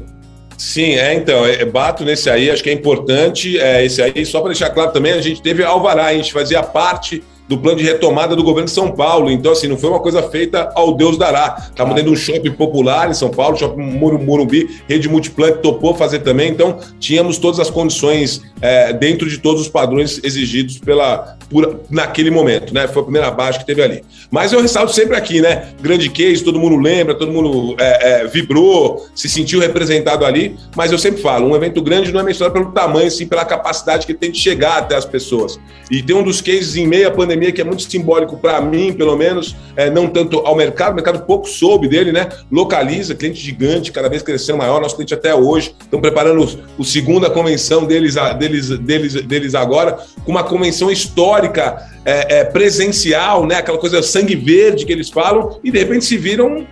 Sim, 0.62 0.94
é 0.94 1.12
então, 1.12 1.44
é, 1.44 1.64
bato 1.64 2.04
nesse 2.04 2.30
aí, 2.30 2.48
acho 2.48 2.62
que 2.62 2.70
é 2.70 2.72
importante. 2.72 3.58
É, 3.58 3.84
esse 3.84 4.00
aí, 4.00 4.24
só 4.24 4.38
para 4.38 4.50
deixar 4.50 4.70
claro 4.70 4.92
também, 4.92 5.10
a 5.10 5.20
gente 5.20 5.42
teve 5.42 5.64
Alvará, 5.64 6.06
a 6.06 6.14
gente 6.14 6.32
fazia 6.32 6.62
parte 6.62 7.20
do 7.48 7.58
plano 7.58 7.78
de 7.78 7.84
retomada 7.84 8.36
do 8.36 8.44
governo 8.44 8.66
de 8.66 8.70
São 8.70 8.92
Paulo. 8.92 9.28
Então, 9.28 9.50
assim, 9.50 9.66
não 9.66 9.76
foi 9.76 9.90
uma 9.90 9.98
coisa 9.98 10.22
feita 10.22 10.70
ao 10.76 10.94
Deus 10.94 11.18
dará. 11.18 11.56
Estamos 11.68 11.96
dentro 11.96 12.12
de 12.12 12.16
um 12.16 12.20
shopping 12.20 12.52
popular 12.52 13.10
em 13.10 13.14
São 13.14 13.28
Paulo, 13.28 13.56
shopping 13.56 13.82
Morumbi, 13.82 14.80
rede 14.88 15.08
Multiplan 15.08 15.50
que 15.50 15.58
topou 15.58 15.96
fazer 15.96 16.20
também. 16.20 16.50
Então, 16.50 16.78
tínhamos 17.00 17.38
todas 17.38 17.58
as 17.58 17.68
condições 17.68 18.40
é, 18.62 18.92
dentro 18.92 19.28
de 19.28 19.38
todos 19.38 19.62
os 19.62 19.68
padrões 19.68 20.20
exigidos 20.24 20.78
pela, 20.78 21.36
por, 21.50 21.80
naquele 21.90 22.30
momento, 22.30 22.72
né? 22.72 22.88
Foi 22.88 23.02
a 23.02 23.04
primeira 23.04 23.30
baixa 23.30 23.58
que 23.58 23.66
teve 23.66 23.82
ali. 23.82 24.02
Mas 24.30 24.52
eu 24.52 24.62
ressalto 24.62 24.92
sempre 24.92 25.16
aqui, 25.16 25.42
né? 25.42 25.68
Grande 25.82 26.08
case, 26.08 26.42
todo 26.42 26.58
mundo 26.58 26.76
lembra, 26.76 27.14
todo 27.14 27.30
mundo 27.30 27.76
é, 27.78 28.22
é, 28.22 28.26
vibrou, 28.26 29.06
se 29.14 29.28
sentiu 29.28 29.60
representado 29.60 30.24
ali. 30.24 30.56
Mas 30.74 30.90
eu 30.90 30.98
sempre 30.98 31.20
falo, 31.20 31.48
um 31.48 31.56
evento 31.56 31.82
grande 31.82 32.12
não 32.12 32.20
é 32.20 32.22
mensurado 32.22 32.54
pelo 32.54 32.72
tamanho, 32.72 33.10
sim 33.10 33.26
pela 33.26 33.44
capacidade 33.44 34.06
que 34.06 34.14
tem 34.14 34.30
de 34.30 34.38
chegar 34.38 34.78
até 34.78 34.94
as 34.94 35.04
pessoas. 35.04 35.60
E 35.90 36.02
tem 36.02 36.16
um 36.16 36.22
dos 36.22 36.40
cases 36.40 36.76
em 36.76 36.86
meia 36.86 37.10
pandemia 37.10 37.42
pandemia 37.42 37.52
que 37.52 37.60
é 37.60 37.64
muito 37.64 37.82
simbólico 37.82 38.36
para 38.36 38.60
mim, 38.60 38.92
pelo 38.92 39.16
menos, 39.16 39.56
é, 39.76 39.90
não 39.90 40.06
tanto 40.06 40.38
ao 40.40 40.54
mercado, 40.54 40.92
o 40.92 40.94
mercado 40.94 41.24
pouco 41.24 41.48
soube 41.48 41.88
dele, 41.88 42.12
né? 42.12 42.28
Localiza, 42.50 43.14
cliente 43.14 43.40
gigante, 43.40 43.90
cada 43.90 44.08
vez 44.08 44.22
crescendo 44.22 44.58
maior, 44.58 44.80
nosso 44.80 44.94
cliente 44.94 45.14
até 45.14 45.34
hoje. 45.34 45.74
Estão 45.80 46.00
preparando 46.00 46.42
o, 46.44 46.82
o 46.82 46.84
segunda 46.84 47.28
convenção 47.28 47.84
deles, 47.84 48.14
deles, 48.38 48.51
deles, 48.78 49.14
deles 49.22 49.54
agora, 49.54 49.98
com 50.24 50.30
uma 50.30 50.44
convenção 50.44 50.90
histórica 50.90 51.76
é, 52.04 52.40
é, 52.40 52.44
presencial, 52.44 53.46
né? 53.46 53.56
Aquela 53.56 53.78
coisa 53.78 54.02
sangue 54.02 54.34
verde 54.34 54.84
que 54.84 54.92
eles 54.92 55.10
falam, 55.10 55.58
e 55.62 55.70
de 55.70 55.78
repente 55.78 56.04
se 56.04 56.16
viram 56.16 56.66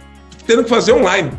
tendo 0.47 0.65
que 0.65 0.71
fazer 0.71 0.93
online. 0.93 1.31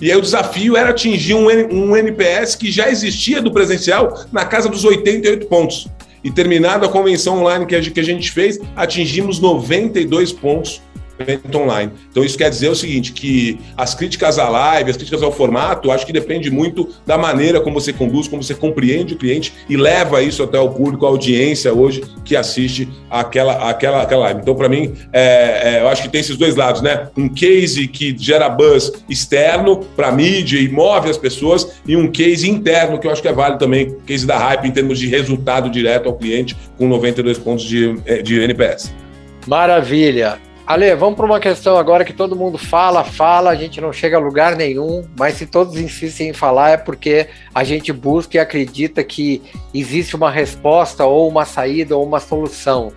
E 0.00 0.10
aí 0.10 0.16
o 0.16 0.20
desafio 0.20 0.76
era 0.76 0.90
atingir 0.90 1.34
um, 1.34 1.46
um 1.46 1.96
NPS 1.96 2.54
que 2.54 2.70
já 2.70 2.88
existia 2.88 3.40
do 3.40 3.50
presencial 3.50 4.24
na 4.30 4.44
casa 4.44 4.68
dos 4.68 4.84
88 4.84 5.46
pontos. 5.46 5.88
E 6.22 6.30
terminada 6.30 6.86
a 6.86 6.88
convenção 6.88 7.40
online 7.40 7.66
que 7.66 7.74
a 7.74 8.02
gente 8.02 8.32
fez, 8.32 8.58
atingimos 8.74 9.38
92 9.38 10.32
pontos 10.32 10.82
evento 11.18 11.58
online. 11.58 11.92
Então 12.10 12.24
isso 12.24 12.36
quer 12.36 12.50
dizer 12.50 12.68
o 12.68 12.74
seguinte, 12.74 13.12
que 13.12 13.58
as 13.76 13.94
críticas 13.94 14.38
à 14.38 14.48
live, 14.48 14.90
as 14.90 14.96
críticas 14.96 15.22
ao 15.22 15.32
formato, 15.32 15.90
acho 15.90 16.06
que 16.06 16.12
depende 16.12 16.50
muito 16.50 16.88
da 17.06 17.16
maneira 17.16 17.60
como 17.60 17.80
você 17.80 17.92
conduz, 17.92 18.28
como 18.28 18.42
você 18.42 18.54
compreende 18.54 19.14
o 19.14 19.16
cliente 19.16 19.52
e 19.68 19.76
leva 19.76 20.22
isso 20.22 20.42
até 20.42 20.58
o 20.58 20.68
público, 20.70 21.06
a 21.06 21.08
audiência 21.08 21.72
hoje 21.72 22.02
que 22.24 22.36
assiste 22.36 22.88
aquela, 23.10 23.70
aquela, 23.70 24.02
aquela 24.02 24.22
live. 24.22 24.40
Então 24.40 24.54
para 24.54 24.68
mim, 24.68 24.94
é, 25.12 25.76
é, 25.76 25.80
eu 25.80 25.88
acho 25.88 26.02
que 26.02 26.08
tem 26.08 26.20
esses 26.20 26.36
dois 26.36 26.56
lados, 26.56 26.82
né? 26.82 27.08
Um 27.16 27.28
case 27.28 27.88
que 27.88 28.16
gera 28.18 28.48
buzz 28.48 28.92
externo 29.08 29.84
para 29.96 30.12
mídia 30.12 30.58
e 30.58 30.68
move 30.68 31.08
as 31.08 31.18
pessoas 31.18 31.80
e 31.86 31.96
um 31.96 32.10
case 32.10 32.48
interno 32.48 32.98
que 32.98 33.06
eu 33.06 33.10
acho 33.10 33.22
que 33.22 33.28
é 33.28 33.32
válido 33.32 33.58
também, 33.58 33.96
case 34.06 34.26
da 34.26 34.38
Hype 34.38 34.66
em 34.66 34.70
termos 34.70 34.98
de 34.98 35.06
resultado 35.06 35.70
direto 35.70 36.08
ao 36.08 36.14
cliente 36.14 36.56
com 36.76 36.88
92 36.88 37.38
pontos 37.38 37.64
de, 37.64 37.94
de 38.22 38.40
NPS. 38.40 38.92
Maravilha. 39.46 40.38
Ale, 40.66 40.96
vamos 40.96 41.14
para 41.14 41.26
uma 41.26 41.38
questão 41.38 41.76
agora 41.76 42.04
que 42.04 42.12
todo 42.12 42.34
mundo 42.34 42.58
fala, 42.58 43.04
fala, 43.04 43.50
a 43.50 43.54
gente 43.54 43.80
não 43.80 43.92
chega 43.92 44.16
a 44.16 44.20
lugar 44.20 44.56
nenhum, 44.56 45.04
mas 45.16 45.34
se 45.34 45.46
todos 45.46 45.76
insistem 45.76 46.30
em 46.30 46.32
falar 46.32 46.70
é 46.70 46.76
porque 46.76 47.28
a 47.54 47.62
gente 47.62 47.92
busca 47.92 48.36
e 48.36 48.40
acredita 48.40 49.04
que 49.04 49.40
existe 49.72 50.16
uma 50.16 50.28
resposta 50.28 51.04
ou 51.04 51.28
uma 51.28 51.44
saída 51.44 51.96
ou 51.96 52.04
uma 52.04 52.18
solução. 52.18 52.92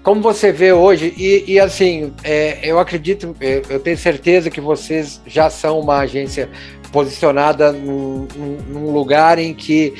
Como 0.00 0.22
você 0.22 0.52
vê 0.52 0.72
hoje, 0.72 1.12
e, 1.18 1.44
e 1.48 1.58
assim, 1.58 2.14
é, 2.22 2.60
eu 2.62 2.78
acredito, 2.78 3.34
eu, 3.40 3.62
eu 3.68 3.80
tenho 3.80 3.98
certeza 3.98 4.48
que 4.48 4.60
vocês 4.60 5.20
já 5.26 5.50
são 5.50 5.80
uma 5.80 5.98
agência 5.98 6.48
posicionada 6.92 7.72
num, 7.72 8.28
num 8.68 8.92
lugar 8.92 9.40
em 9.40 9.52
que 9.52 9.92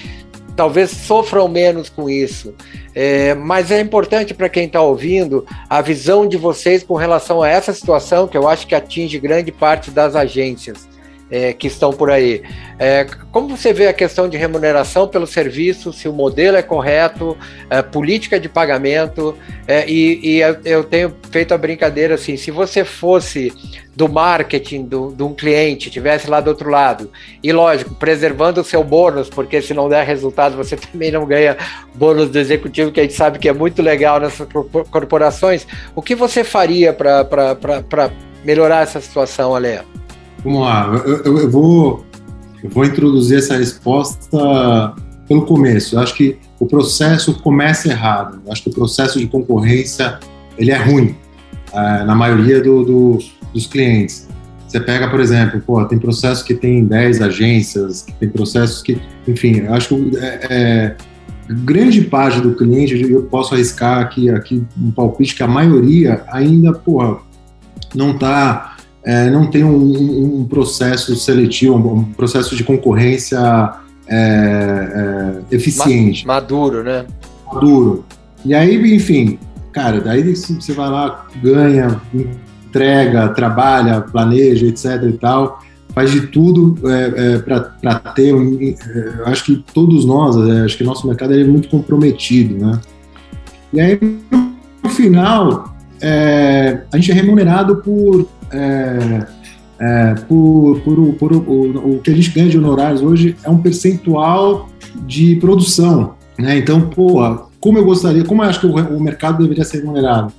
talvez 0.59 0.91
sofram 0.91 1.47
menos 1.47 1.89
com 1.89 2.11
isso. 2.11 2.53
É, 2.93 3.33
mas 3.33 3.71
é 3.71 3.81
importante 3.81 4.35
para 4.35 4.49
quem 4.49 4.67
está 4.67 4.83
ouvindo 4.83 5.47
a 5.71 5.81
visão 5.81 6.27
de 6.27 6.37
vocês 6.37 6.83
com 6.83 6.97
relação 6.97 7.45
a 7.45 7.49
essa 7.49 7.73
situação 7.73 8.27
que 8.27 8.37
eu 8.37 8.49
acho 8.49 8.67
que 8.67 8.75
atinge 8.75 9.21
grande 9.21 9.53
parte 9.53 9.89
das 9.93 10.17
agências 10.17 10.88
é, 11.31 11.53
que 11.53 11.67
estão 11.67 11.93
por 11.93 12.11
aí. 12.11 12.43
É, 12.79 13.07
como 13.31 13.57
você 13.57 13.73
vê 13.73 13.89
a 13.89 13.93
questão 13.93 14.29
de 14.29 14.37
remuneração 14.37 15.09
pelo 15.09 15.27
serviço, 15.27 15.93
se 15.93 16.09
o 16.09 16.13
modelo 16.13 16.57
é 16.57 16.63
correto, 16.63 17.37
é, 17.69 17.83
política 17.83 18.39
de 18.39 18.49
pagamento, 18.49 19.37
é, 19.67 19.89
e, 19.89 20.37
e, 20.37 20.41
eu 20.65 20.85
tenho 20.85 21.15
feito 21.31 21.53
a 21.53 21.59
brincadeira 21.59 22.15
assim, 22.15 22.37
se 22.37 22.51
você 22.51 22.85
fosse 22.85 23.53
do 23.95 24.09
marketing 24.09 24.85
do, 24.85 25.13
de 25.13 25.25
um 25.25 25.35
cliente, 25.35 25.91
tivesse 25.91 26.31
lá 26.31 26.41
do 26.41 26.49
outro 26.49 26.71
lado, 26.71 27.11
e 27.43 27.53
lógico, 27.53 27.95
preservando 27.97 28.61
o 28.61 28.65
seu 28.65 28.85
bônus, 28.85 29.29
porque 29.29 29.61
se 29.61 29.75
não 29.75 29.89
der 29.89 30.07
resultado, 30.07 30.57
você 30.57 30.77
também 30.79 31.11
não 31.11 31.27
ganha 31.27 31.57
bônus 31.95 32.31
do 32.31 32.39
executivo, 32.39 32.93
que 32.93 33.01
a 33.01 33.03
gente 33.03 33.15
sabe 33.15 33.39
que 33.39 33.49
é 33.49 33.53
muito 33.53 33.83
legal 33.83 34.21
nessas 34.21 34.47
corporações, 34.91 35.67
o 35.97 36.01
que 36.01 36.15
você 36.15 36.45
faria 36.45 36.93
para 36.93 38.11
melhorar 38.45 38.83
essa 38.83 39.01
situação, 39.01 39.55
Alea? 39.55 39.85
Vamos 40.45 40.61
lá, 40.61 40.87
eu, 41.05 41.17
eu, 41.25 41.39
eu, 41.39 41.51
vou, 41.51 42.05
eu 42.63 42.71
vou 42.71 42.85
introduzir 42.85 43.39
essa 43.39 43.57
resposta 43.57 44.95
pelo 45.27 45.45
começo. 45.45 45.97
Eu 45.97 46.01
acho 46.01 46.15
que 46.15 46.39
o 46.59 46.67
processo 46.67 47.35
começa 47.43 47.89
errado. 47.89 48.41
Eu 48.45 48.53
acho 48.53 48.63
que 48.63 48.71
o 48.71 48.73
processo 48.73 49.19
de 49.19 49.27
concorrência 49.27 50.19
ele 50.57 50.71
é 50.71 50.77
ruim 50.77 51.15
é, 51.73 52.05
na 52.05 52.15
maioria 52.15 52.63
do, 52.63 52.85
do, 52.85 53.19
dos 53.53 53.67
clientes. 53.67 54.29
Você 54.67 54.81
pega, 54.81 55.09
por 55.09 55.21
exemplo, 55.21 55.61
pô, 55.61 55.83
tem 55.87 55.99
processos 55.99 56.43
que 56.43 56.55
tem 56.55 56.85
10 56.85 57.23
agências, 57.23 58.07
tem 58.21 58.29
processos 58.29 58.83
que, 58.83 59.01
enfim, 59.27 59.61
eu 59.61 59.73
acho 59.73 59.89
que 59.89 60.17
é, 60.19 60.47
é, 60.51 60.97
grande 61.49 62.03
parte 62.03 62.41
do 62.41 62.55
cliente, 62.55 63.01
eu 63.11 63.23
posso 63.23 63.55
arriscar 63.55 64.01
aqui, 64.01 64.29
aqui 64.29 64.63
um 64.79 64.91
palpite 64.91 65.35
que 65.35 65.43
a 65.43 65.49
maioria 65.49 66.23
ainda, 66.29 66.75
porra, 66.75 67.17
não 67.95 68.11
está 68.11 68.77
é, 69.09 69.31
não 69.31 69.47
tem 69.47 69.65
um, 69.65 70.41
um, 70.41 70.45
processo 70.45 71.17
seletivo, 71.17 71.77
um 71.77 72.05
processo 72.13 72.55
de 72.55 72.63
concorrência 72.63 73.39
é, 74.07 75.41
é, 75.51 75.55
eficiente. 75.55 76.27
Maduro, 76.27 76.83
né? 76.83 77.07
Maduro. 77.51 78.05
E 78.45 78.55
aí, 78.55 78.95
enfim, 78.95 79.39
cara, 79.73 80.03
daí 80.03 80.37
você 80.37 80.75
vai 80.75 80.91
lá, 80.91 81.27
ganha, 81.43 81.99
entrega, 82.67 83.31
trabalha, 83.31 84.03
planeja, 84.03 84.67
etc 84.67 85.03
e 85.09 85.13
tal, 85.13 85.59
faz 85.95 86.11
de 86.11 86.27
tudo 86.27 86.77
é, 86.87 87.37
é, 87.37 87.39
para 87.39 87.95
ter. 88.15 88.35
É, 88.35 89.23
acho 89.31 89.43
que 89.43 89.65
todos 89.73 90.05
nós, 90.05 90.37
acho 90.37 90.77
que 90.77 90.85
nosso 90.85 91.07
mercado 91.07 91.33
é 91.33 91.43
muito 91.45 91.71
comprometido, 91.71 92.63
né? 92.63 92.79
E 93.73 93.81
aí, 93.81 93.99
no 94.85 94.91
final, 94.91 95.75
a 96.93 96.97
gente 96.97 97.11
é 97.11 97.15
remunerado 97.15 97.77
por 97.77 98.29
é, 98.53 99.27
é, 99.81 100.15
por, 100.29 100.81
por, 100.81 101.15
por, 101.15 101.33
o, 101.33 101.97
o 101.97 102.01
que 102.01 102.11
a 102.11 102.15
gente 102.15 102.31
ganha 102.31 102.49
de 102.49 102.59
honorários 102.59 103.03
hoje 103.03 103.37
é 103.43 103.51
um 103.51 103.59
percentual 103.59 104.69
de 105.07 105.37
produção. 105.37 106.15
Né? 106.39 106.59
Então, 106.59 106.81
pô, 106.89 107.21
como 107.61 107.79
eu 107.79 107.85
gostaria, 107.85 108.25
como 108.25 108.43
eu 108.43 108.49
acho 108.49 108.61
que 108.61 108.67
o, 108.67 108.75
o 108.97 109.01
mercado 109.01 109.43
deveria 109.43 109.65
ser 109.65 109.79
remunerado? 109.79 110.33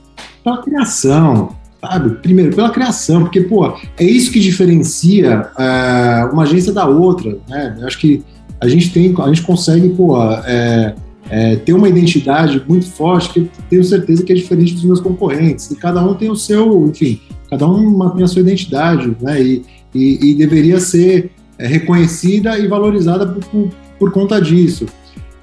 Pela 0.43 0.61
criação, 0.61 1.55
sabe? 1.81 2.11
Primeiro, 2.21 2.55
pela 2.55 2.69
criação, 2.69 3.21
porque, 3.21 3.41
pô, 3.41 3.73
é 3.97 4.03
isso 4.03 4.31
que 4.31 4.39
diferencia 4.39 5.49
é, 5.57 6.29
uma 6.31 6.43
agência 6.43 6.73
da 6.73 6.85
outra, 6.85 7.37
né? 7.47 7.77
Eu 7.79 7.87
acho 7.87 7.99
que 7.99 8.23
a 8.61 8.67
gente 8.67 8.91
tem, 8.91 9.13
a 9.19 9.27
gente 9.27 9.41
consegue, 9.41 9.89
pô, 9.89 10.21
é, 10.21 10.95
é, 11.29 11.55
ter 11.57 11.73
uma 11.73 11.87
identidade 11.87 12.61
muito 12.67 12.85
forte 12.87 13.29
que 13.29 13.49
tenho 13.69 13.83
certeza 13.83 14.23
que 14.23 14.31
é 14.31 14.35
diferente 14.35 14.73
dos 14.73 14.83
meus 14.83 14.99
concorrentes. 14.99 15.69
E 15.71 15.75
cada 15.75 16.03
um 16.03 16.13
tem 16.13 16.29
o 16.29 16.35
seu, 16.35 16.87
enfim, 16.87 17.19
cada 17.49 17.67
um 17.67 18.09
tem 18.11 18.23
a 18.23 18.27
sua 18.27 18.41
identidade, 18.41 19.15
né? 19.21 19.41
E, 19.41 19.63
e, 19.93 20.31
e 20.31 20.33
deveria 20.35 20.79
ser 20.79 21.31
é, 21.57 21.67
reconhecida 21.67 22.57
e 22.57 22.67
valorizada 22.67 23.27
por, 23.27 23.43
por, 23.45 23.69
por 23.97 24.11
conta 24.11 24.39
disso. 24.41 24.85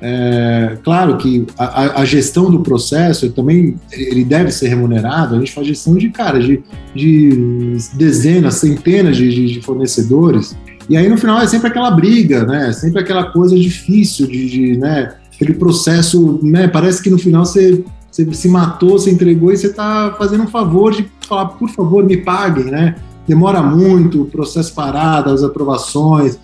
É, 0.01 0.77
claro 0.85 1.17
que 1.17 1.47
a, 1.59 2.03
a, 2.03 2.05
gestão 2.05 2.51
do 2.51 2.61
processo 2.61 3.31
também 3.31 3.77
ele 3.91 4.25
deve 4.25 4.51
ser 4.51 4.69
remunerado. 4.69 5.35
A 5.35 5.39
gente 5.39 5.53
faz 5.53 5.67
gestão 5.67 5.97
de 5.97 6.11
cara 6.11 6.39
de, 6.39 6.63
de 6.95 7.77
dezenas, 7.95 8.55
centenas 8.55 9.17
de, 9.17 9.55
de, 9.55 9.63
fornecedores. 9.63 10.57
E 10.89 10.97
aí 10.97 11.09
no 11.09 11.17
final 11.17 11.41
é 11.41 11.47
sempre 11.47 11.69
aquela 11.69 11.91
briga, 11.91 12.45
né? 12.45 12.73
Sempre 12.73 13.01
aquela 13.01 13.25
coisa 13.33 13.57
difícil 13.57 14.27
de, 14.27 14.49
de 14.49 14.79
né? 14.79 15.15
Aquele 15.35 15.55
processo, 15.55 16.41
né? 16.43 16.69
Parece 16.69 17.03
que 17.03 17.11
no 17.11 17.19
final 17.19 17.45
você, 17.45 17.83
você 18.25 18.35
se 18.35 18.49
matou, 18.49 18.99
você 18.99 19.11
entregou 19.11 19.53
e 19.53 19.57
você 19.57 19.67
está 19.67 20.15
fazendo 20.17 20.45
um 20.45 20.49
favor 20.49 20.93
de 20.93 21.09
falar, 21.29 21.47
por 21.47 21.69
favor, 21.69 22.05
me 22.05 22.17
paguem, 22.17 22.65
né? 22.65 22.97
Demora 23.29 23.63
muito, 23.63 24.23
o 24.23 24.27
processo 24.27 24.73
parado, 24.75 25.31
as 25.31 25.43
aprovações 25.43 26.39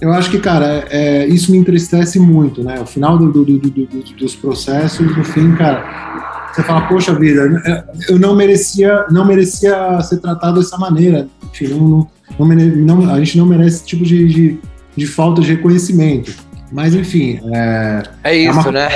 eu 0.00 0.12
acho 0.12 0.30
que, 0.30 0.38
cara, 0.38 0.66
é, 0.66 1.24
é, 1.24 1.26
isso 1.26 1.50
me 1.50 1.56
entristece 1.56 2.18
muito, 2.18 2.62
né? 2.62 2.80
O 2.80 2.86
final 2.86 3.16
do, 3.16 3.32
do, 3.32 3.44
do, 3.44 3.70
dos 4.18 4.34
processos, 4.36 5.16
no 5.16 5.24
fim, 5.24 5.54
cara, 5.54 6.50
você 6.52 6.62
fala, 6.62 6.82
poxa 6.82 7.14
vida, 7.14 7.62
eu 8.08 8.18
não 8.18 8.34
merecia, 8.34 9.06
não 9.10 9.24
merecia 9.24 10.00
ser 10.02 10.18
tratado 10.18 10.60
dessa 10.60 10.76
maneira. 10.76 11.28
Enfim, 11.50 11.68
não, 11.68 12.08
não, 12.38 12.96
não 12.98 13.10
a 13.10 13.18
gente 13.18 13.38
não 13.38 13.46
merece 13.46 13.76
esse 13.76 13.86
tipo 13.86 14.04
de, 14.04 14.28
de, 14.28 14.58
de, 14.94 15.06
falta 15.06 15.40
de 15.40 15.48
reconhecimento. 15.48 16.32
Mas, 16.76 16.94
enfim. 16.94 17.40
É, 17.54 18.02
é 18.22 18.36
isso, 18.36 18.68
é 18.68 18.72
né? 18.72 18.88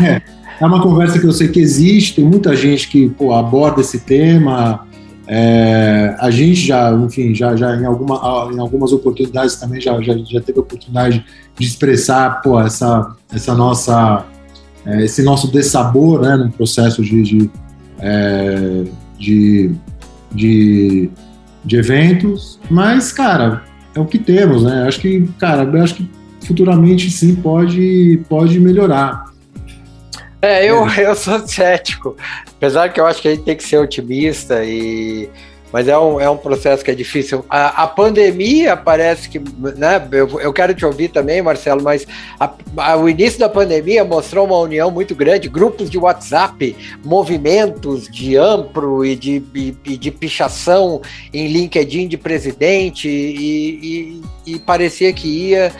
É, 0.00 0.22
é 0.58 0.66
uma 0.66 0.80
conversa 0.80 1.18
que 1.18 1.26
eu 1.26 1.32
sei 1.32 1.48
que 1.48 1.60
existe, 1.60 2.16
tem 2.16 2.24
muita 2.24 2.56
gente 2.56 2.88
que 2.88 3.10
pô, 3.10 3.34
aborda 3.34 3.82
esse 3.82 4.00
tema 4.00 4.88
é, 5.26 6.16
a 6.18 6.30
gente 6.30 6.66
já, 6.66 6.90
enfim, 6.92 7.34
já, 7.34 7.54
já 7.54 7.76
em, 7.76 7.84
alguma, 7.84 8.16
em 8.50 8.58
algumas 8.58 8.92
oportunidades 8.92 9.56
também 9.56 9.78
já, 9.78 10.00
já, 10.00 10.16
já 10.16 10.40
teve 10.40 10.58
a 10.58 10.62
oportunidade 10.62 11.22
de 11.58 11.66
expressar 11.66 12.40
pô, 12.40 12.58
essa, 12.58 13.14
essa 13.30 13.54
nossa, 13.54 14.24
é, 14.86 15.04
esse 15.04 15.22
nosso 15.22 15.52
dessabor 15.52 16.22
né, 16.22 16.34
no 16.34 16.50
processo 16.50 17.02
de, 17.02 17.22
de, 17.22 17.50
é, 17.98 18.84
de, 19.18 19.74
de, 20.32 21.10
de, 21.62 21.76
eventos, 21.76 22.58
mas, 22.70 23.12
cara, 23.12 23.62
é 23.94 24.00
o 24.00 24.06
que 24.06 24.18
temos, 24.18 24.64
né? 24.64 24.86
Acho 24.88 25.00
que, 25.00 25.28
cara, 25.38 25.82
acho 25.82 25.94
que 25.96 26.17
futuramente 26.48 27.10
sim 27.10 27.34
pode, 27.36 28.22
pode 28.26 28.58
melhorar. 28.58 29.26
É, 30.40 30.64
eu, 30.64 30.88
eu 30.88 31.14
sou 31.14 31.46
cético. 31.46 32.16
Apesar 32.56 32.88
que 32.88 32.98
eu 32.98 33.06
acho 33.06 33.20
que 33.20 33.28
a 33.28 33.30
gente 33.32 33.44
tem 33.44 33.56
que 33.56 33.62
ser 33.62 33.76
otimista 33.76 34.64
e. 34.64 35.28
Mas 35.70 35.86
é 35.86 35.98
um, 35.98 36.18
é 36.18 36.30
um 36.30 36.36
processo 36.38 36.82
que 36.82 36.90
é 36.90 36.94
difícil. 36.94 37.44
A, 37.50 37.82
a 37.82 37.86
pandemia 37.86 38.74
parece 38.74 39.28
que. 39.28 39.38
Né, 39.38 40.08
eu, 40.12 40.40
eu 40.40 40.50
quero 40.50 40.74
te 40.74 40.86
ouvir 40.86 41.08
também, 41.08 41.42
Marcelo, 41.42 41.82
mas 41.82 42.06
a, 42.40 42.50
a, 42.78 42.96
o 42.96 43.06
início 43.06 43.38
da 43.38 43.50
pandemia 43.50 44.02
mostrou 44.02 44.46
uma 44.46 44.56
união 44.56 44.90
muito 44.90 45.14
grande 45.14 45.46
grupos 45.46 45.90
de 45.90 45.98
WhatsApp, 45.98 46.74
movimentos 47.04 48.08
de 48.08 48.34
amplo 48.34 49.04
e 49.04 49.14
de, 49.14 49.42
e, 49.54 49.76
e 49.84 49.96
de 49.98 50.10
pichação 50.10 51.02
em 51.34 51.48
LinkedIn 51.48 52.08
de 52.08 52.16
presidente, 52.16 53.06
e, 53.06 54.22
e, 54.46 54.54
e 54.54 54.58
parecia 54.60 55.12
que 55.12 55.50
ia 55.50 55.70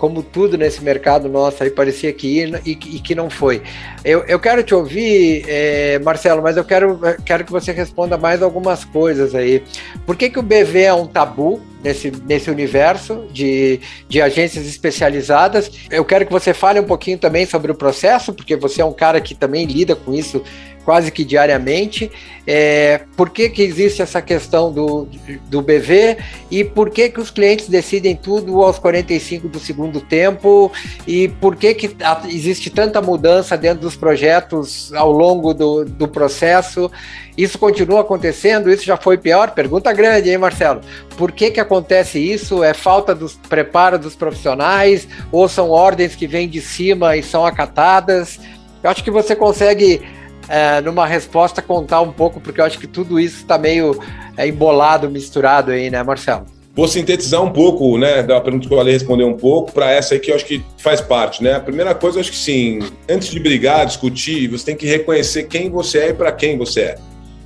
como 0.00 0.22
tudo 0.22 0.56
nesse 0.56 0.82
mercado 0.82 1.28
nosso 1.28 1.62
aí 1.62 1.70
parecia 1.70 2.10
que 2.10 2.26
ia 2.26 2.60
e, 2.64 2.70
e 2.70 2.74
que 2.74 3.14
não 3.14 3.28
foi. 3.28 3.62
Eu, 4.02 4.24
eu 4.24 4.40
quero 4.40 4.62
te 4.62 4.74
ouvir, 4.74 5.44
é, 5.46 5.98
Marcelo, 5.98 6.42
mas 6.42 6.56
eu 6.56 6.64
quero, 6.64 6.98
quero 7.22 7.44
que 7.44 7.52
você 7.52 7.70
responda 7.70 8.16
mais 8.16 8.42
algumas 8.42 8.82
coisas 8.82 9.34
aí. 9.34 9.62
Por 10.06 10.16
que, 10.16 10.30
que 10.30 10.38
o 10.38 10.42
BV 10.42 10.84
é 10.84 10.94
um 10.94 11.06
tabu 11.06 11.60
nesse, 11.82 12.12
nesse 12.26 12.50
universo 12.50 13.26
de, 13.32 13.80
de 14.08 14.20
agências 14.20 14.66
especializadas? 14.66 15.70
Eu 15.90 16.04
quero 16.04 16.26
que 16.26 16.32
você 16.32 16.52
fale 16.54 16.80
um 16.80 16.84
pouquinho 16.84 17.18
também 17.18 17.46
sobre 17.46 17.72
o 17.72 17.74
processo, 17.74 18.32
porque 18.32 18.56
você 18.56 18.82
é 18.82 18.84
um 18.84 18.92
cara 18.92 19.20
que 19.20 19.34
também 19.34 19.66
lida 19.66 19.94
com 19.96 20.14
isso 20.14 20.42
quase 20.84 21.10
que 21.10 21.24
diariamente. 21.24 22.10
É, 22.46 23.02
por 23.16 23.30
que, 23.30 23.48
que 23.48 23.62
existe 23.62 24.02
essa 24.02 24.20
questão 24.20 24.72
do, 24.72 25.06
do 25.48 25.62
BV 25.62 26.16
e 26.50 26.64
por 26.64 26.90
que, 26.90 27.08
que 27.08 27.20
os 27.20 27.30
clientes 27.30 27.68
decidem 27.68 28.16
tudo 28.16 28.60
aos 28.62 28.78
45 28.78 29.48
do 29.48 29.60
segundo 29.60 30.00
tempo 30.00 30.72
e 31.06 31.28
por 31.28 31.54
que, 31.54 31.74
que 31.74 31.96
existe 32.28 32.70
tanta 32.70 33.00
mudança 33.00 33.56
dentro 33.56 33.82
dos 33.82 33.94
projetos 33.94 34.92
ao 34.94 35.12
longo 35.12 35.54
do, 35.54 35.84
do 35.84 36.08
processo? 36.08 36.90
Isso 37.36 37.58
continua 37.58 38.00
acontecendo? 38.00 38.70
Isso 38.70 38.84
já 38.84 38.96
foi 38.96 39.16
pior? 39.16 39.50
Pergunta 39.52 39.92
grande, 39.92 40.30
hein, 40.30 40.38
Marcelo? 40.38 40.80
Por 41.16 41.32
que, 41.32 41.50
que 41.50 41.60
acontece 41.60 42.18
isso? 42.18 42.62
É 42.62 42.74
falta 42.74 43.14
do 43.14 43.28
preparo 43.48 43.98
dos 43.98 44.14
profissionais 44.14 45.08
ou 45.30 45.48
são 45.48 45.70
ordens 45.70 46.14
que 46.14 46.26
vêm 46.26 46.48
de 46.48 46.60
cima 46.60 47.16
e 47.16 47.22
são 47.22 47.46
acatadas? 47.46 48.38
Eu 48.82 48.90
acho 48.90 49.04
que 49.04 49.10
você 49.10 49.36
consegue 49.36 50.02
é, 50.48 50.80
numa 50.80 51.06
resposta, 51.06 51.62
contar 51.62 52.00
um 52.00 52.12
pouco, 52.12 52.40
porque 52.40 52.60
eu 52.60 52.64
acho 52.64 52.78
que 52.78 52.86
tudo 52.86 53.20
isso 53.20 53.36
está 53.36 53.56
meio 53.56 53.98
é, 54.36 54.48
embolado, 54.48 55.08
misturado 55.08 55.70
aí, 55.70 55.90
né, 55.90 56.02
Marcelo? 56.02 56.44
Vou 56.74 56.88
sintetizar 56.88 57.42
um 57.42 57.50
pouco, 57.50 57.98
né, 57.98 58.22
da 58.22 58.40
pergunta 58.40 58.66
que 58.66 58.72
eu 58.72 58.78
falei 58.78 58.92
responder 58.92 59.24
um 59.24 59.36
pouco, 59.36 59.72
para 59.72 59.90
essa 59.90 60.14
aí 60.14 60.20
que 60.20 60.30
eu 60.30 60.34
acho 60.34 60.44
que 60.44 60.64
faz 60.78 61.00
parte, 61.00 61.42
né? 61.42 61.54
A 61.54 61.60
primeira 61.60 61.94
coisa, 61.94 62.18
eu 62.18 62.20
acho 62.20 62.30
que 62.30 62.36
sim, 62.36 62.80
antes 63.08 63.28
de 63.28 63.38
brigar, 63.38 63.84
discutir, 63.86 64.48
você 64.48 64.66
tem 64.66 64.76
que 64.76 64.86
reconhecer 64.86 65.44
quem 65.44 65.68
você 65.68 65.98
é 65.98 66.08
e 66.10 66.14
para 66.14 66.32
quem 66.32 66.56
você 66.56 66.80
é. 66.80 66.98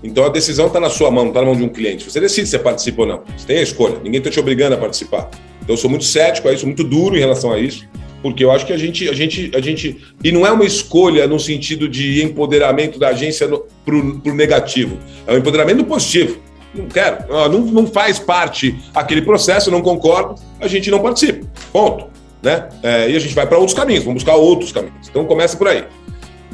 Então 0.04 0.24
a 0.24 0.28
decisão 0.28 0.66
está 0.66 0.78
na 0.78 0.90
sua 0.90 1.10
mão, 1.10 1.24
não 1.24 1.30
está 1.30 1.40
na 1.40 1.46
mão 1.46 1.56
de 1.56 1.64
um 1.64 1.68
cliente. 1.68 2.08
Você 2.08 2.20
decide 2.20 2.46
se 2.46 2.58
participa 2.58 3.02
ou 3.02 3.08
não. 3.08 3.22
Você 3.36 3.46
tem 3.46 3.58
a 3.58 3.62
escolha. 3.62 3.96
Ninguém 4.04 4.18
está 4.18 4.30
te 4.30 4.38
obrigando 4.38 4.74
a 4.74 4.78
participar. 4.78 5.30
Então 5.62 5.74
eu 5.74 5.76
sou 5.76 5.88
muito 5.88 6.04
cético 6.04 6.48
a 6.48 6.52
isso, 6.52 6.66
muito 6.66 6.84
duro 6.84 7.16
em 7.16 7.20
relação 7.20 7.50
a 7.50 7.58
isso 7.58 7.88
porque 8.24 8.42
eu 8.42 8.50
acho 8.50 8.64
que 8.64 8.72
a 8.72 8.78
gente, 8.78 9.06
a 9.06 9.12
gente, 9.12 9.52
a 9.54 9.60
gente. 9.60 10.02
E 10.24 10.32
não 10.32 10.46
é 10.46 10.50
uma 10.50 10.64
escolha 10.64 11.26
no 11.26 11.38
sentido 11.38 11.86
de 11.86 12.24
empoderamento 12.24 12.98
da 12.98 13.08
agência 13.08 13.46
para 13.46 13.94
o 13.94 14.34
negativo, 14.34 14.96
é 15.26 15.34
um 15.34 15.36
empoderamento 15.36 15.84
positivo. 15.84 16.38
Não 16.74 16.86
quero, 16.86 17.18
não, 17.28 17.60
não 17.60 17.86
faz 17.86 18.18
parte 18.18 18.74
aquele 18.94 19.20
processo, 19.20 19.70
não 19.70 19.82
concordo, 19.82 20.40
a 20.58 20.66
gente 20.66 20.90
não 20.90 21.00
participa. 21.00 21.46
Ponto. 21.70 22.06
Né? 22.42 22.66
É, 22.82 23.10
e 23.10 23.16
a 23.16 23.18
gente 23.18 23.34
vai 23.34 23.46
para 23.46 23.58
outros 23.58 23.76
caminhos, 23.76 24.04
vamos 24.04 24.22
buscar 24.22 24.36
outros 24.36 24.72
caminhos. 24.72 25.06
Então 25.06 25.26
começa 25.26 25.54
por 25.58 25.68
aí. 25.68 25.84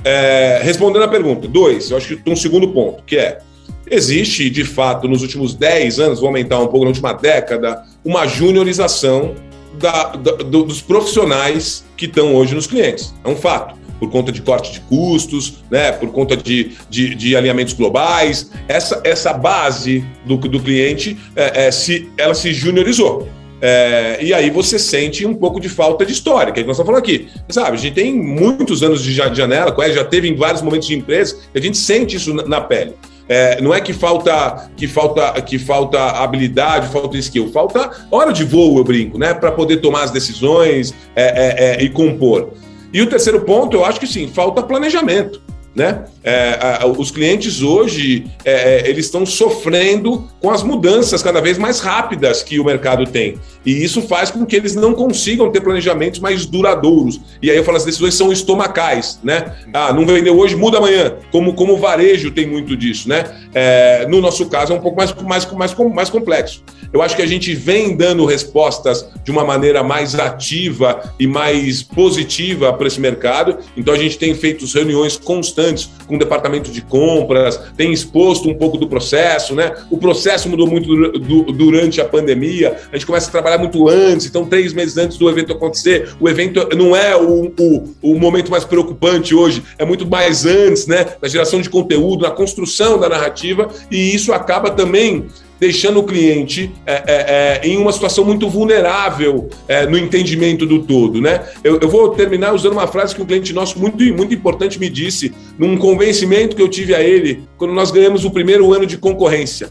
É, 0.04 0.60
respondendo 0.62 1.02
a 1.02 1.08
pergunta, 1.08 1.46
dois, 1.46 1.90
eu 1.90 1.96
acho 1.96 2.08
que 2.08 2.16
tem 2.16 2.32
um 2.32 2.36
segundo 2.36 2.68
ponto, 2.68 3.02
que 3.04 3.16
é 3.16 3.38
existe, 3.90 4.48
de 4.48 4.64
fato, 4.64 5.08
nos 5.08 5.20
últimos 5.20 5.54
10 5.54 5.98
anos, 5.98 6.20
vou 6.20 6.28
aumentar 6.28 6.58
um 6.58 6.68
pouco 6.68 6.84
na 6.84 6.90
última 6.90 7.12
década, 7.12 7.82
uma 8.04 8.26
juniorização 8.26 9.34
da, 9.78 10.10
da, 10.16 10.32
do, 10.36 10.64
dos 10.64 10.80
profissionais 10.80 11.84
que 11.96 12.06
estão 12.06 12.34
hoje 12.34 12.54
nos 12.54 12.66
clientes. 12.66 13.12
É 13.24 13.28
um 13.28 13.36
fato. 13.36 13.80
Por 13.98 14.10
conta 14.10 14.32
de 14.32 14.40
corte 14.40 14.72
de 14.72 14.80
custos, 14.80 15.62
né, 15.70 15.92
por 15.92 16.10
conta 16.10 16.34
de, 16.34 16.72
de, 16.88 17.14
de 17.14 17.36
alinhamentos 17.36 17.74
globais, 17.74 18.50
essa, 18.66 18.98
essa 19.04 19.34
base 19.34 20.02
do, 20.24 20.38
do 20.38 20.58
cliente 20.58 21.18
é, 21.36 21.66
é, 21.66 21.70
se, 21.70 22.08
ela 22.16 22.32
se 22.32 22.50
juniorizou. 22.54 23.28
É, 23.60 24.18
e 24.22 24.32
aí 24.32 24.48
você 24.50 24.78
sente 24.78 25.26
um 25.26 25.34
pouco 25.34 25.60
de 25.60 25.68
falta 25.68 26.06
de 26.06 26.12
história, 26.12 26.52
que 26.52 26.60
é 26.60 26.62
que 26.62 26.66
nós 26.66 26.76
estamos 26.76 26.90
falando 26.90 27.02
aqui. 27.02 27.28
Sabe, 27.48 27.76
a 27.76 27.76
gente 27.76 27.94
tem 27.94 28.14
muitos 28.14 28.82
anos 28.82 29.02
de 29.02 29.12
janela, 29.12 29.74
já 29.92 30.04
teve 30.04 30.28
em 30.28 30.34
vários 30.34 30.62
momentos 30.62 30.88
de 30.88 30.94
empresa, 30.94 31.36
e 31.54 31.58
a 31.58 31.62
gente 31.62 31.76
sente 31.76 32.16
isso 32.16 32.32
na, 32.32 32.44
na 32.44 32.60
pele. 32.60 32.94
É, 33.28 33.60
não 33.60 33.72
é 33.72 33.80
que 33.80 33.92
falta 33.92 34.68
que 34.76 34.88
falta 34.88 35.40
que 35.42 35.56
falta 35.56 36.00
habilidade, 36.00 36.88
falta 36.88 37.16
skill, 37.16 37.48
falta 37.52 37.88
hora 38.10 38.32
de 38.32 38.42
voo, 38.42 38.78
eu 38.78 38.82
brinco, 38.82 39.16
né, 39.18 39.32
para 39.32 39.52
poder 39.52 39.76
tomar 39.76 40.02
as 40.02 40.10
decisões 40.10 40.92
é, 41.14 41.22
é, 41.24 41.64
é, 41.64 41.82
e 41.84 41.88
compor. 41.88 42.50
E 42.92 43.00
o 43.00 43.06
terceiro 43.06 43.42
ponto, 43.42 43.76
eu 43.76 43.84
acho 43.84 44.00
que 44.00 44.06
sim, 44.06 44.26
falta 44.26 44.64
planejamento. 44.64 45.40
Né? 45.74 46.04
É, 46.24 46.58
a, 46.80 46.86
os 46.86 47.12
clientes 47.12 47.62
hoje 47.62 48.26
é, 48.44 48.52
é, 48.80 48.90
eles 48.90 49.06
estão 49.06 49.24
sofrendo 49.24 50.28
com 50.40 50.50
as 50.50 50.64
mudanças 50.64 51.22
cada 51.22 51.40
vez 51.40 51.58
mais 51.58 51.78
rápidas 51.78 52.42
que 52.42 52.58
o 52.58 52.64
mercado 52.64 53.06
tem. 53.06 53.36
E 53.64 53.84
isso 53.84 54.02
faz 54.02 54.30
com 54.30 54.44
que 54.44 54.56
eles 54.56 54.74
não 54.74 54.94
consigam 54.94 55.50
ter 55.50 55.60
planejamentos 55.60 56.18
mais 56.18 56.44
duradouros. 56.44 57.20
E 57.40 57.50
aí 57.50 57.56
eu 57.56 57.62
falo, 57.62 57.76
as 57.76 57.84
decisões 57.84 58.14
são 58.14 58.32
estomacais, 58.32 59.20
né? 59.22 59.54
Ah, 59.72 59.92
não 59.92 60.04
vendeu 60.04 60.36
hoje, 60.36 60.56
muda 60.56 60.78
amanhã. 60.78 61.14
Como, 61.30 61.54
como 61.54 61.76
varejo 61.76 62.32
tem 62.32 62.46
muito 62.46 62.76
disso, 62.76 63.08
né? 63.08 63.24
É, 63.54 64.06
no 64.08 64.20
nosso 64.20 64.46
caso 64.46 64.72
é 64.72 64.76
um 64.76 64.80
pouco 64.80 64.96
mais, 64.96 65.14
mais, 65.14 65.52
mais, 65.52 65.74
mais 65.94 66.10
complexo. 66.10 66.64
Eu 66.92 67.00
acho 67.02 67.14
que 67.14 67.22
a 67.22 67.26
gente 67.26 67.54
vem 67.54 67.96
dando 67.96 68.24
respostas 68.24 69.08
de 69.22 69.30
uma 69.30 69.44
maneira 69.44 69.82
mais 69.82 70.14
ativa 70.16 71.12
e 71.20 71.26
mais 71.26 71.82
positiva 71.82 72.72
para 72.72 72.88
esse 72.88 73.00
mercado. 73.00 73.58
Então 73.76 73.94
a 73.94 73.98
gente 73.98 74.18
tem 74.18 74.34
feito 74.34 74.66
reuniões 74.66 75.16
constantes 75.16 75.60
antes 75.70 75.90
com 76.06 76.16
o 76.16 76.18
departamento 76.18 76.70
de 76.70 76.82
compras, 76.82 77.60
tem 77.76 77.92
exposto 77.92 78.48
um 78.48 78.54
pouco 78.54 78.76
do 78.76 78.88
processo, 78.88 79.54
né? 79.54 79.72
O 79.90 79.96
processo 79.96 80.48
mudou 80.48 80.66
muito 80.66 80.88
durante 81.52 82.00
a 82.00 82.04
pandemia, 82.04 82.76
a 82.92 82.96
gente 82.96 83.06
começa 83.06 83.28
a 83.28 83.30
trabalhar 83.30 83.58
muito 83.58 83.88
antes, 83.88 84.26
então 84.26 84.44
três 84.44 84.72
meses 84.72 84.96
antes 84.96 85.16
do 85.16 85.28
evento 85.28 85.52
acontecer, 85.52 86.14
o 86.20 86.28
evento 86.28 86.68
não 86.76 86.94
é 86.94 87.16
o, 87.16 87.52
o, 87.58 87.94
o 88.02 88.18
momento 88.18 88.50
mais 88.50 88.64
preocupante 88.64 89.34
hoje, 89.34 89.62
é 89.78 89.84
muito 89.84 90.06
mais 90.06 90.44
antes, 90.44 90.86
né? 90.86 91.06
Na 91.22 91.28
geração 91.28 91.60
de 91.60 91.70
conteúdo, 91.70 92.22
na 92.22 92.30
construção 92.30 92.98
da 92.98 93.08
narrativa, 93.08 93.68
e 93.90 94.14
isso 94.14 94.32
acaba 94.32 94.70
também 94.70 95.28
deixando 95.60 96.00
o 96.00 96.04
cliente 96.04 96.72
é, 96.86 96.92
é, 96.94 97.00
é, 97.06 97.68
em 97.68 97.76
uma 97.76 97.92
situação 97.92 98.24
muito 98.24 98.48
vulnerável 98.48 99.50
é, 99.68 99.86
no 99.86 99.98
entendimento 99.98 100.64
do 100.64 100.82
todo. 100.82 101.20
Né? 101.20 101.42
Eu, 101.62 101.78
eu, 101.80 101.88
vou 101.88 102.08
terminar 102.10 102.54
usando 102.54 102.72
uma 102.72 102.86
frase 102.86 103.14
que 103.14 103.20
um 103.20 103.26
cliente 103.26 103.52
nosso 103.52 103.78
muito, 103.78 104.02
muito 104.14 104.32
importante 104.32 104.80
me 104.80 104.88
disse, 104.88 105.32
num 105.58 105.76
convencimento 105.76 106.56
que 106.56 106.62
eu 106.62 106.68
tive 106.68 106.94
a 106.94 107.02
ele, 107.02 107.42
quando 107.58 107.74
nós 107.74 107.90
ganhamos 107.90 108.24
o 108.24 108.30
primeiro 108.30 108.72
ano 108.72 108.86
de 108.86 108.96
concorrência. 108.96 109.68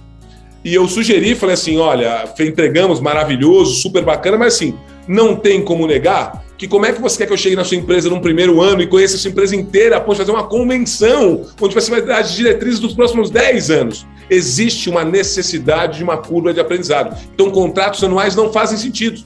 E 0.63 0.75
eu 0.75 0.87
sugeri, 0.87 1.33
falei 1.35 1.53
assim: 1.53 1.77
olha, 1.77 2.31
entregamos, 2.39 2.99
maravilhoso, 2.99 3.81
super 3.81 4.03
bacana, 4.03 4.37
mas 4.37 4.55
assim, 4.55 4.75
não 5.07 5.35
tem 5.35 5.61
como 5.63 5.87
negar 5.87 6.45
que 6.59 6.67
como 6.67 6.85
é 6.85 6.91
que 6.91 7.01
você 7.01 7.19
quer 7.19 7.25
que 7.25 7.31
eu 7.31 7.37
chegue 7.37 7.55
na 7.55 7.63
sua 7.63 7.77
empresa 7.77 8.09
num 8.09 8.19
primeiro 8.19 8.61
ano 8.61 8.81
e 8.81 8.87
conheça 8.87 9.15
a 9.15 9.19
sua 9.19 9.31
empresa 9.31 9.55
inteira 9.55 9.95
a 9.95 10.01
ponto 10.01 10.17
fazer 10.17 10.31
uma 10.31 10.43
convenção 10.43 11.45
onde 11.59 11.73
você 11.73 11.89
vai 11.89 12.01
dar 12.01 12.19
as 12.19 12.33
diretrizes 12.33 12.81
dos 12.81 12.93
próximos 12.93 13.29
10 13.29 13.71
anos? 13.71 14.05
Existe 14.30 14.89
uma 14.89 15.03
necessidade 15.03 15.97
de 15.97 16.03
uma 16.03 16.17
curva 16.17 16.53
de 16.53 16.59
aprendizado. 16.59 17.17
Então, 17.34 17.49
contratos 17.49 18.03
anuais 18.03 18.36
não 18.36 18.51
fazem 18.51 18.77
sentido. 18.77 19.23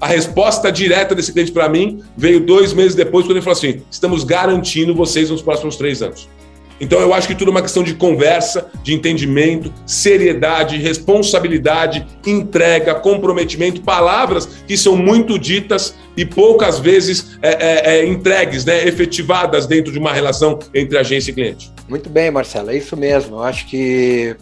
A 0.00 0.06
resposta 0.06 0.70
direta 0.70 1.14
desse 1.14 1.32
cliente 1.32 1.52
para 1.52 1.68
mim 1.68 2.02
veio 2.16 2.40
dois 2.40 2.72
meses 2.72 2.94
depois, 2.94 3.24
quando 3.24 3.36
ele 3.36 3.42
falou 3.42 3.56
assim: 3.56 3.82
estamos 3.90 4.24
garantindo 4.24 4.94
vocês 4.94 5.30
nos 5.30 5.40
próximos 5.40 5.76
três 5.76 6.02
anos. 6.02 6.28
Então 6.80 7.00
eu 7.00 7.14
acho 7.14 7.28
que 7.28 7.34
tudo 7.34 7.48
é 7.48 7.50
uma 7.52 7.62
questão 7.62 7.82
de 7.82 7.94
conversa, 7.94 8.70
de 8.82 8.92
entendimento, 8.92 9.72
seriedade, 9.86 10.76
responsabilidade, 10.76 12.06
entrega, 12.26 12.94
comprometimento, 12.94 13.80
palavras 13.80 14.46
que 14.66 14.76
são 14.76 14.96
muito 14.96 15.38
ditas 15.38 15.94
e 16.16 16.24
poucas 16.24 16.78
vezes 16.78 17.38
é, 17.40 17.50
é, 17.50 17.96
é, 17.96 18.06
entregues, 18.06 18.64
né, 18.64 18.86
efetivadas 18.86 19.66
dentro 19.66 19.92
de 19.92 19.98
uma 19.98 20.12
relação 20.12 20.58
entre 20.74 20.98
agência 20.98 21.30
e 21.30 21.34
cliente. 21.34 21.73
Muito 21.88 22.08
bem, 22.08 22.30
Marcelo, 22.30 22.70
é 22.70 22.76
isso 22.76 22.96
mesmo. 22.96 23.36
Eu 23.36 23.42
acho 23.42 23.66
que 23.66 24.36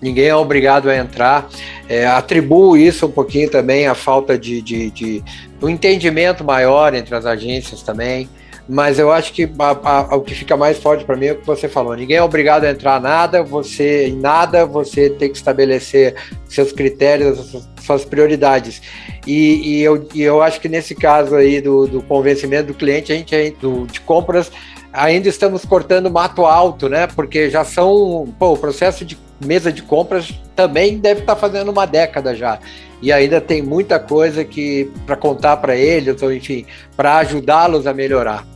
ninguém 0.00 0.26
é 0.26 0.36
obrigado 0.36 0.88
a 0.88 0.96
entrar. 0.96 1.48
É, 1.88 2.06
atribuo 2.06 2.76
isso 2.76 3.06
um 3.06 3.10
pouquinho 3.10 3.50
também 3.50 3.86
à 3.86 3.94
falta 3.94 4.38
de, 4.38 4.60
de, 4.62 4.90
de 4.90 5.24
um 5.62 5.68
entendimento 5.68 6.44
maior 6.44 6.94
entre 6.94 7.14
as 7.14 7.26
agências 7.26 7.82
também 7.82 8.28
mas 8.68 8.98
eu 8.98 9.12
acho 9.12 9.32
que 9.32 9.44
a, 9.58 9.90
a, 9.90 10.16
o 10.16 10.22
que 10.22 10.34
fica 10.34 10.56
mais 10.56 10.78
forte 10.78 11.04
para 11.04 11.16
mim 11.16 11.26
é 11.26 11.32
o 11.32 11.36
que 11.36 11.46
você 11.46 11.68
falou. 11.68 11.94
Ninguém 11.94 12.16
é 12.16 12.22
obrigado 12.22 12.64
a 12.64 12.70
entrar 12.70 13.00
nada, 13.00 13.42
você 13.42 14.08
em 14.08 14.16
nada, 14.16 14.64
você 14.64 15.10
tem 15.10 15.30
que 15.30 15.36
estabelecer 15.36 16.14
seus 16.48 16.72
critérios, 16.72 17.62
suas 17.82 18.04
prioridades. 18.04 18.80
E, 19.26 19.78
e, 19.78 19.82
eu, 19.82 20.08
e 20.14 20.22
eu 20.22 20.42
acho 20.42 20.60
que 20.60 20.68
nesse 20.68 20.94
caso 20.94 21.34
aí 21.34 21.60
do, 21.60 21.86
do 21.86 22.02
convencimento 22.02 22.68
do 22.68 22.74
cliente, 22.74 23.12
a 23.12 23.16
gente 23.16 23.50
do, 23.60 23.86
de 23.86 24.00
compras 24.00 24.50
ainda 24.94 25.28
estamos 25.28 25.64
cortando 25.64 26.10
mato 26.10 26.46
alto, 26.46 26.88
né? 26.88 27.08
Porque 27.08 27.50
já 27.50 27.64
são, 27.64 28.32
pô, 28.38 28.52
o 28.52 28.56
processo 28.56 29.04
de 29.04 29.18
mesa 29.44 29.72
de 29.72 29.82
compras 29.82 30.32
também 30.54 30.98
deve 30.98 31.20
estar 31.20 31.34
fazendo 31.34 31.70
uma 31.70 31.84
década 31.84 32.34
já. 32.34 32.60
E 33.02 33.12
ainda 33.12 33.40
tem 33.40 33.60
muita 33.60 33.98
coisa 33.98 34.44
que 34.44 34.90
para 35.04 35.16
contar 35.16 35.56
para 35.58 35.74
eles, 35.74 36.22
ou 36.22 36.32
enfim, 36.32 36.64
para 36.96 37.18
ajudá-los 37.18 37.86
a 37.86 37.92
melhorar. 37.92 38.46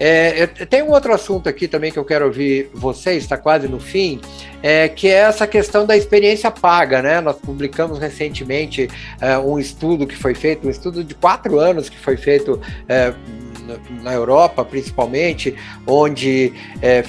É, 0.00 0.46
tem 0.46 0.82
um 0.82 0.90
outro 0.90 1.14
assunto 1.14 1.48
aqui 1.48 1.68
também 1.68 1.92
que 1.92 1.98
eu 1.98 2.04
quero 2.04 2.24
ouvir 2.24 2.68
vocês, 2.74 3.22
está 3.22 3.36
quase 3.36 3.68
no 3.68 3.78
fim, 3.78 4.20
é, 4.60 4.88
que 4.88 5.06
é 5.06 5.18
essa 5.18 5.46
questão 5.46 5.86
da 5.86 5.96
experiência 5.96 6.50
paga, 6.50 7.00
né? 7.00 7.20
Nós 7.20 7.36
publicamos 7.36 7.98
recentemente 7.98 8.88
é, 9.20 9.38
um 9.38 9.56
estudo 9.58 10.06
que 10.06 10.16
foi 10.16 10.34
feito, 10.34 10.66
um 10.66 10.70
estudo 10.70 11.04
de 11.04 11.14
quatro 11.14 11.60
anos 11.60 11.88
que 11.88 11.98
foi 11.98 12.16
feito 12.16 12.60
é, 12.88 13.14
na 14.02 14.12
Europa, 14.12 14.64
principalmente, 14.64 15.54
onde 15.86 16.52
é, 16.82 17.04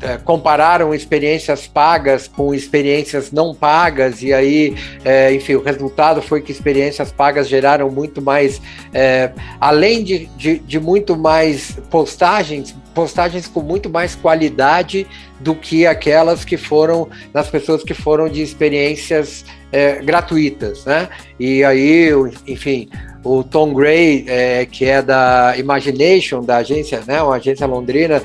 é, 0.00 0.16
compararam 0.18 0.94
experiências 0.94 1.66
pagas 1.66 2.28
com 2.28 2.54
experiências 2.54 3.32
não 3.32 3.54
pagas, 3.54 4.22
e 4.22 4.32
aí, 4.32 4.76
é, 5.04 5.32
enfim, 5.32 5.54
o 5.54 5.62
resultado 5.62 6.20
foi 6.20 6.42
que 6.42 6.52
experiências 6.52 7.10
pagas 7.10 7.48
geraram 7.48 7.90
muito 7.90 8.20
mais, 8.20 8.60
é, 8.92 9.32
além 9.60 10.04
de, 10.04 10.26
de, 10.36 10.58
de, 10.58 10.78
muito 10.78 11.16
mais 11.16 11.78
postagens, 11.90 12.74
postagens 12.94 13.46
com 13.46 13.60
muito 13.60 13.88
mais 13.88 14.14
qualidade 14.14 15.06
do 15.40 15.54
que 15.54 15.86
aquelas 15.86 16.44
que 16.44 16.56
foram 16.56 17.08
das 17.32 17.48
pessoas 17.48 17.82
que 17.82 17.94
foram 17.94 18.28
de 18.28 18.42
experiências 18.42 19.44
é, 19.72 20.02
gratuitas, 20.02 20.84
né? 20.84 21.08
E 21.38 21.64
aí, 21.64 22.10
enfim, 22.46 22.88
o 23.26 23.42
Tom 23.42 23.74
Gray, 23.74 24.24
é, 24.28 24.66
que 24.66 24.84
é 24.84 25.02
da 25.02 25.54
Imagination, 25.58 26.42
da 26.42 26.58
agência, 26.58 27.02
né, 27.06 27.20
uma 27.20 27.34
agência 27.34 27.66
londrina, 27.66 28.22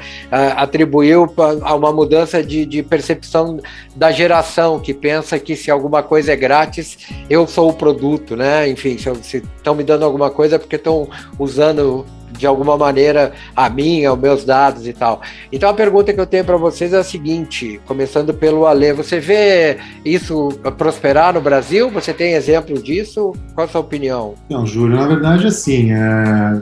atribuiu 0.56 1.28
a 1.64 1.74
uma 1.74 1.92
mudança 1.92 2.44
de, 2.44 2.66
de, 2.66 2.84
percepção 2.84 3.60
da 3.96 4.12
geração 4.12 4.80
que 4.80 4.94
pensa 4.94 5.40
que 5.40 5.56
se 5.56 5.72
alguma 5.72 6.04
coisa 6.04 6.34
é 6.34 6.36
grátis, 6.36 7.00
eu 7.30 7.48
sou 7.48 7.70
o 7.70 7.74
produto, 7.74 8.36
né? 8.36 8.70
Enfim, 8.70 8.98
se 8.98 9.38
estão 9.38 9.74
me 9.74 9.84
dando 9.84 10.06
alguma 10.06 10.30
coisa 10.30 10.56
é 10.56 10.60
porque 10.60 10.76
estão 10.76 11.10
usando 11.40 12.06
de 12.42 12.48
alguma 12.48 12.76
maneira 12.76 13.32
a 13.56 13.70
minha, 13.70 14.12
os 14.12 14.20
meus 14.20 14.44
dados 14.44 14.88
e 14.88 14.94
tal. 14.94 15.22
Então 15.52 15.70
a 15.70 15.74
pergunta 15.74 16.12
que 16.12 16.20
eu 16.20 16.26
tenho 16.26 16.44
para 16.44 16.58
vocês 16.58 16.92
é 16.92 16.98
a 16.98 17.04
seguinte, 17.04 17.80
começando 17.86 18.34
pelo 18.34 18.66
Ale, 18.66 18.92
você 18.94 19.20
vê 19.20 19.78
isso 20.04 20.50
prosperar 20.76 21.36
no 21.36 21.42
Brasil? 21.42 21.90
Você 21.92 22.14
tem 22.14 22.34
exemplo 22.34 22.82
disso? 22.82 23.32
Qual 23.54 23.66
a 23.66 23.70
sua 23.70 23.82
opinião? 23.82 24.34
Não, 24.50 24.66
Júlio, 24.66 24.98
na 24.98 25.08
verdade 25.08 25.46
assim, 25.46 25.92
é... 25.92 26.62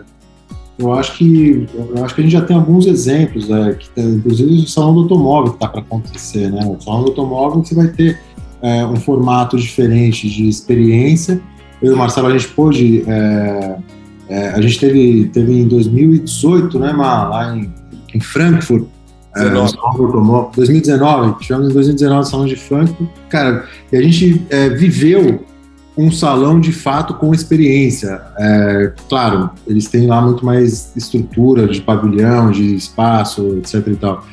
eu 0.77 0.91
acho 0.93 1.17
que 1.17 1.65
eu 1.95 2.03
acho 2.03 2.13
que 2.13 2.21
a 2.21 2.23
gente 2.25 2.33
já 2.33 2.41
tem 2.41 2.57
alguns 2.57 2.85
exemplos, 2.85 3.47
né, 3.47 3.77
que, 3.79 4.01
inclusive 4.01 4.51
o 4.51 4.67
salão 4.67 4.93
do 4.93 5.01
automóvel 5.03 5.51
que 5.51 5.55
está 5.55 5.69
para 5.69 5.79
acontecer, 5.79 6.51
né? 6.51 6.59
O 6.65 6.81
salão 6.81 7.03
do 7.03 7.07
automóvel 7.11 7.63
você 7.63 7.73
vai 7.73 7.87
ter 7.87 8.19
é, 8.61 8.85
um 8.85 8.97
formato 8.97 9.57
diferente 9.57 10.29
de 10.29 10.49
experiência. 10.49 11.39
Eu 11.81 11.93
e 11.93 11.95
o 11.95 11.97
Marcelo 11.97 12.27
a 12.27 12.37
gente 12.37 12.49
pôde 12.49 13.05
é, 13.07 13.77
é, 14.29 14.49
a 14.49 14.61
gente 14.61 14.79
teve, 14.79 15.25
teve 15.33 15.59
em 15.59 15.67
2018, 15.67 16.79
né, 16.79 16.91
lá 16.93 17.55
em, 17.55 17.73
em 18.13 18.19
Frankfurt, 18.19 18.85
19. 19.35 19.73
É, 20.53 20.55
2019, 20.55 21.39
tivemos 21.39 21.69
em 21.69 21.73
2019 21.73 22.21
o 22.21 22.23
Salão 22.23 22.45
de 22.45 22.55
Frankfurt, 22.55 23.09
cara, 23.29 23.65
e 23.91 23.97
a 23.97 24.01
gente 24.01 24.45
é, 24.49 24.69
viveu 24.69 25.45
um 25.97 26.11
salão 26.11 26.61
de 26.61 26.71
fato 26.71 27.13
com 27.15 27.33
experiência. 27.33 28.21
É, 28.37 28.93
claro, 29.09 29.49
eles 29.67 29.87
têm 29.87 30.07
lá 30.07 30.21
muito 30.21 30.45
mais 30.45 30.95
estrutura 30.95 31.67
de 31.67 31.81
pavilhão, 31.81 32.51
de 32.51 32.75
espaço, 32.75 33.57
etc 33.57 33.85
e 33.85 33.95
tal. 33.95 34.25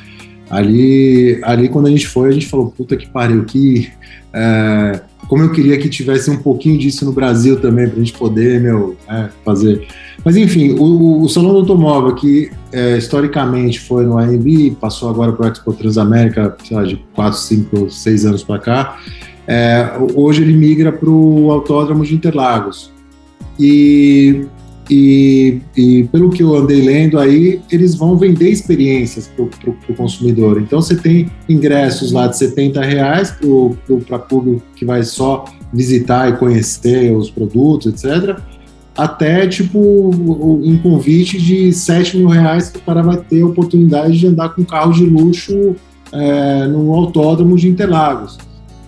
Ali, 0.49 1.41
ali 1.43 1.67
quando 1.67 1.87
a 1.87 1.89
gente 1.89 2.07
foi, 2.07 2.29
a 2.29 2.31
gente 2.31 2.47
falou, 2.47 2.71
puta 2.71 2.95
que 2.95 3.07
pariu, 3.07 3.43
que 3.43 3.91
é, 4.31 5.01
como 5.27 5.43
eu 5.43 5.51
queria 5.51 5.77
que 5.77 5.89
tivesse 5.89 6.29
um 6.29 6.37
pouquinho 6.37 6.77
disso 6.77 7.05
no 7.05 7.11
Brasil 7.11 7.59
também, 7.59 7.87
para 7.87 7.95
a 7.95 7.99
gente 7.99 8.13
poder, 8.13 8.61
meu, 8.61 8.95
é, 9.09 9.29
fazer. 9.43 9.87
Mas 10.23 10.35
enfim, 10.35 10.75
o, 10.77 11.21
o 11.21 11.29
Salão 11.29 11.51
do 11.51 11.59
Automóvel, 11.59 12.15
que 12.15 12.49
é, 12.71 12.97
historicamente 12.97 13.79
foi 13.79 14.05
no 14.05 14.17
AMB, 14.17 14.75
passou 14.79 15.09
agora 15.09 15.31
para 15.31 15.47
o 15.47 15.51
Expo 15.51 15.73
Transamérica, 15.73 16.55
sei 16.63 16.77
lá, 16.77 16.83
de 16.83 16.97
4, 17.13 17.39
5, 17.39 17.89
6 17.89 18.25
anos 18.25 18.43
para 18.43 18.59
cá, 18.59 18.97
é, 19.47 19.91
hoje 20.13 20.41
ele 20.41 20.53
migra 20.53 20.91
para 20.91 21.09
o 21.09 21.51
Autódromo 21.51 22.05
de 22.05 22.15
Interlagos. 22.15 22.91
E 23.59 24.45
e, 24.89 25.59
e, 25.75 26.03
pelo 26.05 26.29
que 26.29 26.41
eu 26.41 26.55
andei 26.55 26.81
lendo 26.81 27.19
aí, 27.19 27.61
eles 27.71 27.95
vão 27.95 28.17
vender 28.17 28.49
experiências 28.49 29.29
para 29.35 29.45
o 29.69 29.95
consumidor. 29.95 30.61
Então 30.61 30.81
você 30.81 30.95
tem 30.95 31.29
ingressos 31.49 32.11
lá 32.11 32.27
de 32.27 32.37
70 32.37 32.81
reais 32.81 33.35
para 34.07 34.19
público 34.19 34.63
que 34.75 34.85
vai 34.85 35.03
só 35.03 35.45
visitar 35.73 36.29
e 36.29 36.37
conhecer 36.37 37.13
os 37.15 37.29
produtos, 37.29 38.03
etc. 38.03 38.39
Até 38.97 39.45
tipo 39.47 39.79
um 39.79 40.77
convite 40.77 41.37
de 41.37 41.73
7 41.73 42.17
mil 42.17 42.27
reais 42.27 42.69
que 42.69 42.77
o 42.77 42.81
cara 42.81 43.03
vai 43.03 43.17
ter 43.17 43.41
a 43.41 43.45
oportunidade 43.45 44.17
de 44.17 44.27
andar 44.27 44.49
com 44.49 44.63
carro 44.63 44.93
de 44.93 45.05
luxo 45.05 45.75
é, 46.11 46.65
no 46.67 46.93
autódromo 46.93 47.57
de 47.57 47.67
Interlagos. 47.67 48.37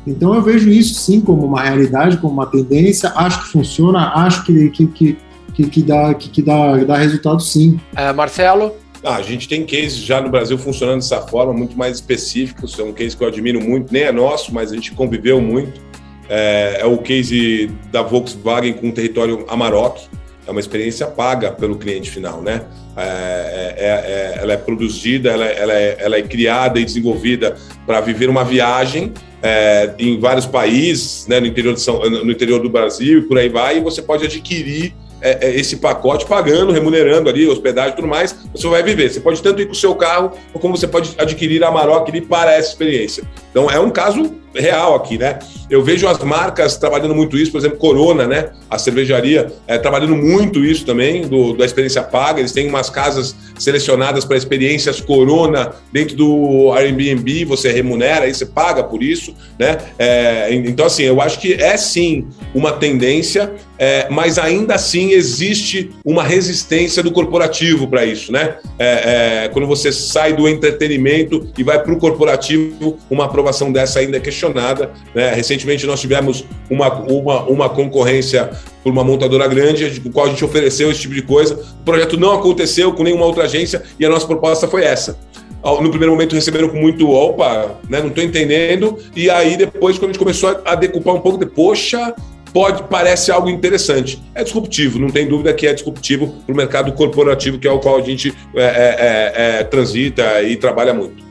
Então 0.07 0.33
eu 0.33 0.41
vejo 0.41 0.69
isso 0.69 0.95
sim 0.95 1.19
como 1.19 1.45
uma 1.45 1.61
realidade, 1.61 2.17
como 2.17 2.33
uma 2.33 2.45
tendência, 2.45 3.11
acho 3.15 3.43
que 3.43 3.51
funciona, 3.51 4.13
acho 4.15 4.45
que, 4.45 4.69
que, 4.69 4.87
que 4.87 5.17
que, 5.59 5.69
que, 5.69 5.81
dá, 5.81 6.13
que, 6.13 6.29
que 6.29 6.41
dá, 6.41 6.77
dá 6.77 6.95
resultado 6.95 7.41
sim. 7.41 7.79
É, 7.95 8.13
Marcelo? 8.13 8.73
Ah, 9.03 9.15
a 9.15 9.21
gente 9.21 9.47
tem 9.47 9.65
cases 9.65 9.97
já 9.97 10.21
no 10.21 10.29
Brasil 10.29 10.57
funcionando 10.57 10.99
dessa 10.99 11.21
forma, 11.21 11.53
muito 11.53 11.77
mais 11.77 11.95
específicos. 11.95 12.77
É 12.79 12.83
um 12.83 12.93
case 12.93 13.15
que 13.15 13.23
eu 13.23 13.27
admiro 13.27 13.61
muito, 13.61 13.91
nem 13.91 14.03
é 14.03 14.11
nosso, 14.11 14.53
mas 14.53 14.71
a 14.71 14.75
gente 14.75 14.91
conviveu 14.91 15.41
muito. 15.41 15.81
É, 16.29 16.77
é 16.81 16.85
o 16.85 16.97
case 16.97 17.71
da 17.91 18.01
Volkswagen 18.01 18.73
com 18.73 18.89
o 18.89 18.91
território 18.91 19.45
Amarok. 19.49 20.07
é 20.45 20.51
uma 20.51 20.59
experiência 20.59 21.07
paga 21.07 21.51
pelo 21.51 21.77
cliente 21.77 22.09
final, 22.09 22.41
né? 22.41 22.61
É, 22.95 23.01
é, 23.01 23.75
é, 23.77 24.37
é 24.37 24.39
ela 24.41 24.53
é 24.53 24.57
produzida, 24.57 25.29
ela, 25.29 25.45
ela, 25.45 25.73
é, 25.73 25.97
ela 25.99 26.17
é 26.17 26.21
criada 26.21 26.79
e 26.79 26.85
desenvolvida 26.85 27.55
para 27.85 28.01
viver 28.01 28.29
uma 28.29 28.43
viagem 28.43 29.13
é, 29.41 29.93
em 29.97 30.19
vários 30.19 30.45
países, 30.45 31.25
né, 31.27 31.39
no, 31.39 31.47
interior 31.47 31.73
de 31.73 31.81
São, 31.81 31.99
no 32.09 32.31
interior 32.31 32.61
do 32.61 32.69
Brasil 32.69 33.19
e 33.19 33.21
por 33.21 33.37
aí 33.37 33.47
vai, 33.47 33.77
e 33.77 33.79
você 33.79 34.01
pode 34.01 34.25
adquirir 34.25 34.93
é, 35.21 35.47
é, 35.47 35.55
esse 35.55 35.77
pacote 35.77 36.25
pagando, 36.25 36.71
remunerando 36.71 37.29
ali, 37.29 37.47
hospedagem 37.47 37.93
e 37.93 37.95
tudo 37.95 38.07
mais, 38.07 38.35
você 38.53 38.67
vai 38.67 38.83
viver. 38.83 39.09
Você 39.09 39.19
pode 39.19 39.41
tanto 39.41 39.61
ir 39.61 39.65
com 39.65 39.73
o 39.73 39.75
seu 39.75 39.95
carro, 39.95 40.31
como 40.53 40.77
você 40.77 40.87
pode 40.87 41.15
adquirir 41.17 41.63
a 41.63 41.71
Maroc 41.71 42.09
ali 42.09 42.21
para 42.21 42.53
essa 42.53 42.69
experiência. 42.69 43.23
Então 43.51 43.69
é 43.69 43.79
um 43.79 43.89
caso 43.89 44.35
real 44.55 44.95
aqui, 44.95 45.17
né? 45.17 45.39
Eu 45.69 45.83
vejo 45.83 46.07
as 46.07 46.17
marcas 46.23 46.77
trabalhando 46.77 47.13
muito 47.13 47.37
isso, 47.37 47.51
por 47.51 47.59
exemplo, 47.59 47.77
Corona, 47.77 48.25
né? 48.25 48.49
A 48.69 48.79
cervejaria 48.79 49.51
é, 49.67 49.77
trabalhando 49.77 50.15
muito 50.15 50.63
isso 50.65 50.85
também, 50.85 51.27
do, 51.27 51.53
da 51.53 51.63
experiência 51.63 52.01
paga. 52.01 52.39
Eles 52.39 52.51
têm 52.51 52.67
umas 52.67 52.89
casas 52.89 53.35
selecionadas 53.57 54.25
para 54.25 54.35
experiências 54.35 54.99
Corona 54.99 55.73
dentro 55.91 56.15
do 56.15 56.71
Airbnb, 56.73 57.45
você 57.45 57.71
remunera, 57.71 58.25
aí 58.25 58.33
você 58.33 58.45
paga 58.45 58.83
por 58.83 59.03
isso, 59.03 59.35
né? 59.59 59.77
É, 59.99 60.53
então, 60.53 60.85
assim, 60.85 61.03
eu 61.03 61.21
acho 61.21 61.39
que 61.39 61.53
é 61.53 61.77
sim 61.77 62.27
uma 62.53 62.71
tendência, 62.71 63.51
é, 63.77 64.07
mas 64.09 64.39
ainda 64.39 64.75
assim 64.75 65.11
existe 65.11 65.91
uma 66.03 66.23
resistência 66.23 67.03
do 67.03 67.11
corporativo 67.11 67.87
para 67.87 68.05
isso, 68.05 68.31
né? 68.31 68.55
É, 68.79 69.43
é, 69.45 69.49
quando 69.49 69.67
você 69.67 69.91
sai 69.91 70.33
do 70.33 70.49
entretenimento 70.49 71.47
e 71.57 71.63
vai 71.63 71.81
para 71.81 71.93
o 71.93 71.97
corporativo, 71.97 72.97
uma 73.09 73.25
aprovação 73.25 73.71
dessa 73.71 73.99
ainda 73.99 74.17
é 74.17 74.19
questionável 74.19 74.38
questionada. 74.39 74.91
Né? 75.13 75.33
Recentemente 75.33 75.85
nós 75.85 75.99
tivemos 75.99 76.45
uma, 76.69 76.93
uma, 76.93 77.43
uma 77.43 77.69
concorrência 77.69 78.49
por 78.81 78.91
uma 78.91 79.03
montadora 79.03 79.47
grande, 79.47 79.99
com 79.99 80.11
qual 80.11 80.27
a 80.27 80.29
gente 80.29 80.43
ofereceu 80.43 80.89
esse 80.89 81.01
tipo 81.01 81.13
de 81.13 81.21
coisa. 81.21 81.55
O 81.81 81.83
projeto 81.83 82.17
não 82.17 82.31
aconteceu 82.31 82.93
com 82.93 83.03
nenhuma 83.03 83.25
outra 83.25 83.43
agência 83.43 83.83
e 83.99 84.05
a 84.05 84.09
nossa 84.09 84.25
proposta 84.25 84.67
foi 84.67 84.83
essa. 84.83 85.19
No 85.61 85.89
primeiro 85.89 86.13
momento 86.13 86.35
receberam 86.35 86.69
com 86.69 86.77
muito 86.77 87.09
opa, 87.09 87.77
né? 87.89 87.99
não 87.99 88.07
estou 88.07 88.23
entendendo. 88.23 88.97
E 89.13 89.29
aí 89.29 89.57
depois, 89.57 89.97
quando 89.97 90.11
a 90.11 90.13
gente 90.13 90.19
começou 90.19 90.61
a 90.63 90.73
decupar 90.73 91.15
um 91.15 91.19
pouco, 91.19 91.37
de, 91.37 91.45
poxa, 91.45 92.15
pode 92.53 92.83
parece 92.83 93.29
algo 93.29 93.49
interessante. 93.49 94.23
É 94.33 94.41
disruptivo, 94.41 94.97
não 94.97 95.09
tem 95.09 95.27
dúvida 95.27 95.53
que 95.53 95.67
é 95.67 95.73
disruptivo 95.73 96.33
para 96.45 96.53
o 96.53 96.55
mercado 96.55 96.93
corporativo, 96.93 97.59
que 97.59 97.67
é 97.67 97.71
o 97.71 97.79
qual 97.79 97.97
a 97.97 98.01
gente 98.01 98.33
é, 98.55 98.61
é, 98.61 98.65
é, 98.65 99.59
é 99.59 99.63
transita 99.65 100.41
e 100.43 100.55
trabalha 100.55 100.93
muito. 100.93 101.28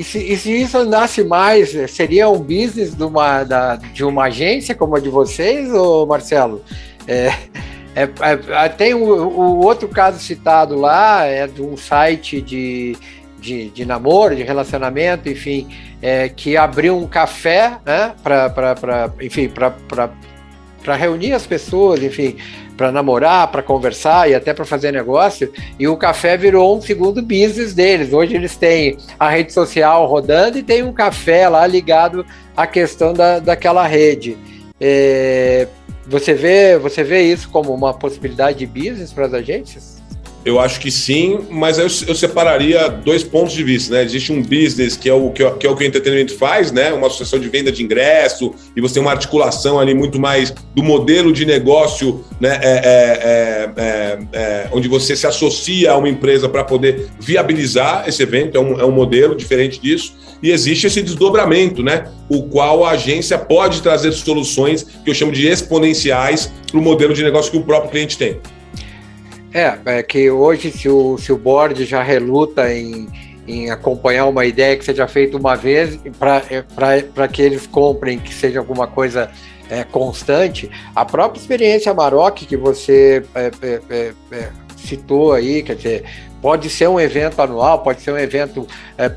E 0.00 0.02
se, 0.02 0.18
e 0.18 0.34
se, 0.34 0.50
isso 0.50 0.78
andasse 0.78 1.22
mais, 1.22 1.76
seria 1.90 2.26
um 2.30 2.38
business 2.38 2.94
de 2.94 3.04
uma, 3.04 3.44
da, 3.44 3.76
de 3.76 4.02
uma 4.02 4.24
agência 4.24 4.74
como 4.74 4.96
a 4.96 4.98
de 4.98 5.10
vocês, 5.10 5.70
ou 5.74 6.06
Marcelo? 6.06 6.64
É, 7.06 7.26
é, 7.94 8.08
é, 8.48 8.68
tem 8.70 8.94
o, 8.94 9.04
o, 9.04 9.62
outro 9.62 9.88
caso 9.88 10.18
citado 10.18 10.74
lá, 10.74 11.26
é 11.26 11.46
de 11.46 11.60
um 11.60 11.76
site 11.76 12.40
de, 12.40 12.96
de, 13.38 13.68
de 13.68 13.84
namoro, 13.84 14.34
de 14.34 14.42
relacionamento, 14.42 15.28
enfim, 15.28 15.68
é, 16.00 16.30
que 16.30 16.56
abriu 16.56 16.96
um 16.96 17.06
café, 17.06 17.76
né, 17.84 18.14
para, 18.22 19.12
enfim, 19.20 19.50
para 19.50 20.96
reunir 20.96 21.34
as 21.34 21.46
pessoas, 21.46 22.02
enfim, 22.02 22.38
para 22.80 22.90
namorar, 22.90 23.48
para 23.48 23.62
conversar 23.62 24.30
e 24.30 24.34
até 24.34 24.54
para 24.54 24.64
fazer 24.64 24.90
negócio. 24.90 25.52
E 25.78 25.86
o 25.86 25.98
café 25.98 26.34
virou 26.34 26.78
um 26.78 26.80
segundo 26.80 27.20
business 27.20 27.74
deles. 27.74 28.10
Hoje 28.10 28.34
eles 28.34 28.56
têm 28.56 28.96
a 29.18 29.28
rede 29.28 29.52
social 29.52 30.06
rodando 30.06 30.56
e 30.56 30.62
tem 30.62 30.82
um 30.82 30.90
café 30.90 31.46
lá 31.46 31.66
ligado 31.66 32.24
à 32.56 32.66
questão 32.66 33.12
da, 33.12 33.38
daquela 33.38 33.86
rede. 33.86 34.34
É, 34.80 35.68
você 36.06 36.32
vê, 36.32 36.78
você 36.78 37.04
vê 37.04 37.20
isso 37.20 37.50
como 37.50 37.74
uma 37.74 37.92
possibilidade 37.92 38.60
de 38.60 38.66
business 38.66 39.12
para 39.12 39.26
as 39.26 39.34
agências? 39.34 39.99
Eu 40.42 40.58
acho 40.58 40.80
que 40.80 40.90
sim, 40.90 41.40
mas 41.50 41.78
eu, 41.78 41.86
eu, 42.06 42.14
separaria 42.14 42.88
dois 42.88 43.22
pontos 43.22 43.52
de 43.52 43.62
vista, 43.62 43.94
né? 43.94 44.02
Existe 44.02 44.32
um 44.32 44.40
business 44.40 44.96
que 44.96 45.06
é, 45.08 45.12
o, 45.12 45.30
que, 45.30 45.42
é, 45.42 45.50
que 45.50 45.66
é 45.66 45.70
o 45.70 45.76
que 45.76 45.84
o 45.84 45.86
entretenimento 45.86 46.34
faz, 46.34 46.72
né? 46.72 46.92
Uma 46.94 47.08
associação 47.08 47.38
de 47.38 47.48
venda 47.50 47.70
de 47.70 47.82
ingresso, 47.82 48.54
e 48.74 48.80
você 48.80 48.94
tem 48.94 49.02
uma 49.02 49.10
articulação 49.10 49.78
ali 49.78 49.92
muito 49.92 50.18
mais 50.18 50.54
do 50.74 50.82
modelo 50.82 51.30
de 51.30 51.44
negócio, 51.44 52.24
né? 52.40 52.58
É, 52.62 53.70
é, 53.76 54.18
é, 54.32 54.68
onde 54.72 54.88
você 54.88 55.14
se 55.14 55.26
associa 55.26 55.92
a 55.92 55.98
uma 55.98 56.08
empresa 56.08 56.48
para 56.48 56.64
poder 56.64 57.08
viabilizar 57.20 58.04
esse 58.08 58.22
evento, 58.22 58.56
é 58.56 58.60
um, 58.60 58.80
é 58.80 58.84
um 58.84 58.92
modelo 58.92 59.34
diferente 59.34 59.78
disso. 59.78 60.14
E 60.42 60.50
existe 60.50 60.86
esse 60.86 61.02
desdobramento, 61.02 61.82
né? 61.82 62.10
O 62.30 62.44
qual 62.44 62.82
a 62.82 62.92
agência 62.92 63.36
pode 63.36 63.82
trazer 63.82 64.12
soluções 64.12 64.86
que 65.04 65.10
eu 65.10 65.14
chamo 65.14 65.32
de 65.32 65.46
exponenciais 65.46 66.50
para 66.70 66.80
o 66.80 66.82
modelo 66.82 67.12
de 67.12 67.22
negócio 67.22 67.52
que 67.52 67.58
o 67.58 67.62
próprio 67.62 67.90
cliente 67.90 68.16
tem. 68.16 68.40
É, 69.52 69.78
é 69.84 70.02
que 70.02 70.30
hoje, 70.30 70.70
se 70.70 70.88
o, 70.88 71.18
se 71.18 71.32
o 71.32 71.36
board 71.36 71.84
já 71.84 72.02
reluta 72.02 72.72
em, 72.72 73.08
em 73.46 73.70
acompanhar 73.70 74.26
uma 74.26 74.46
ideia 74.46 74.76
que 74.76 74.84
seja 74.84 75.08
feita 75.08 75.36
uma 75.36 75.56
vez, 75.56 75.98
para 76.18 76.96
é, 76.96 77.28
que 77.28 77.42
eles 77.42 77.66
comprem, 77.66 78.18
que 78.18 78.32
seja 78.32 78.60
alguma 78.60 78.86
coisa 78.86 79.30
é, 79.68 79.82
constante, 79.82 80.70
a 80.94 81.04
própria 81.04 81.40
experiência 81.40 81.92
Maroc 81.92 82.38
que 82.38 82.56
você 82.56 83.24
é, 83.34 83.50
é, 83.62 83.80
é, 83.90 84.12
é, 84.32 84.48
citou 84.76 85.32
aí, 85.32 85.62
quer 85.64 85.74
dizer, 85.74 86.04
pode 86.40 86.70
ser 86.70 86.88
um 86.88 86.98
evento 86.98 87.40
anual, 87.40 87.82
pode 87.82 88.02
ser 88.02 88.12
um 88.12 88.18
evento 88.18 88.66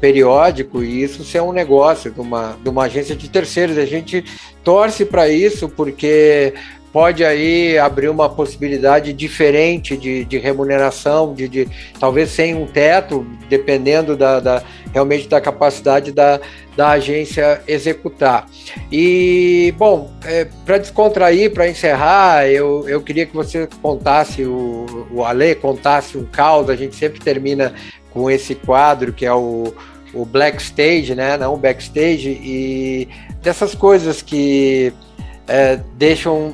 periódico, 0.01 0.83
e 0.83 1.03
isso 1.03 1.23
ser 1.23 1.41
um 1.41 1.53
negócio 1.53 2.11
de 2.11 2.19
uma, 2.19 2.57
de 2.61 2.69
uma 2.69 2.83
agência 2.83 3.15
de 3.15 3.29
terceiros. 3.29 3.77
A 3.77 3.85
gente 3.85 4.25
torce 4.61 5.05
para 5.05 5.29
isso, 5.29 5.69
porque 5.69 6.53
pode 6.93 7.25
aí 7.25 7.75
abrir 7.79 8.07
uma 8.07 8.29
possibilidade 8.29 9.11
diferente 9.11 9.97
de, 9.97 10.23
de 10.23 10.37
remuneração, 10.37 11.33
de, 11.33 11.49
de, 11.49 11.67
talvez 11.99 12.29
sem 12.29 12.53
um 12.53 12.67
teto, 12.67 13.25
dependendo 13.49 14.15
da, 14.15 14.39
da 14.39 14.63
realmente 14.93 15.27
da 15.27 15.41
capacidade 15.41 16.11
da, 16.11 16.39
da 16.77 16.91
agência 16.91 17.63
executar. 17.67 18.47
E, 18.91 19.73
bom, 19.75 20.11
é, 20.23 20.47
para 20.63 20.77
descontrair, 20.77 21.51
para 21.51 21.67
encerrar, 21.67 22.47
eu, 22.47 22.87
eu 22.87 23.01
queria 23.01 23.25
que 23.25 23.33
você 23.33 23.67
contasse, 23.81 24.43
o, 24.43 25.07
o 25.11 25.25
Ale 25.25 25.55
contasse 25.55 26.15
um 26.15 26.23
caos, 26.23 26.69
a 26.69 26.75
gente 26.75 26.95
sempre 26.95 27.19
termina 27.19 27.73
com 28.11 28.29
esse 28.29 28.53
quadro 28.53 29.11
que 29.11 29.25
é 29.25 29.33
o, 29.33 29.73
o 30.13 30.25
Black 30.25 30.61
Stage, 30.61 31.15
né? 31.15 31.37
não 31.37 31.55
o 31.55 31.57
backstage, 31.57 32.29
e 32.29 33.09
dessas 33.41 33.73
coisas 33.73 34.21
que 34.21 34.93
é, 35.47 35.79
deixam 35.95 36.53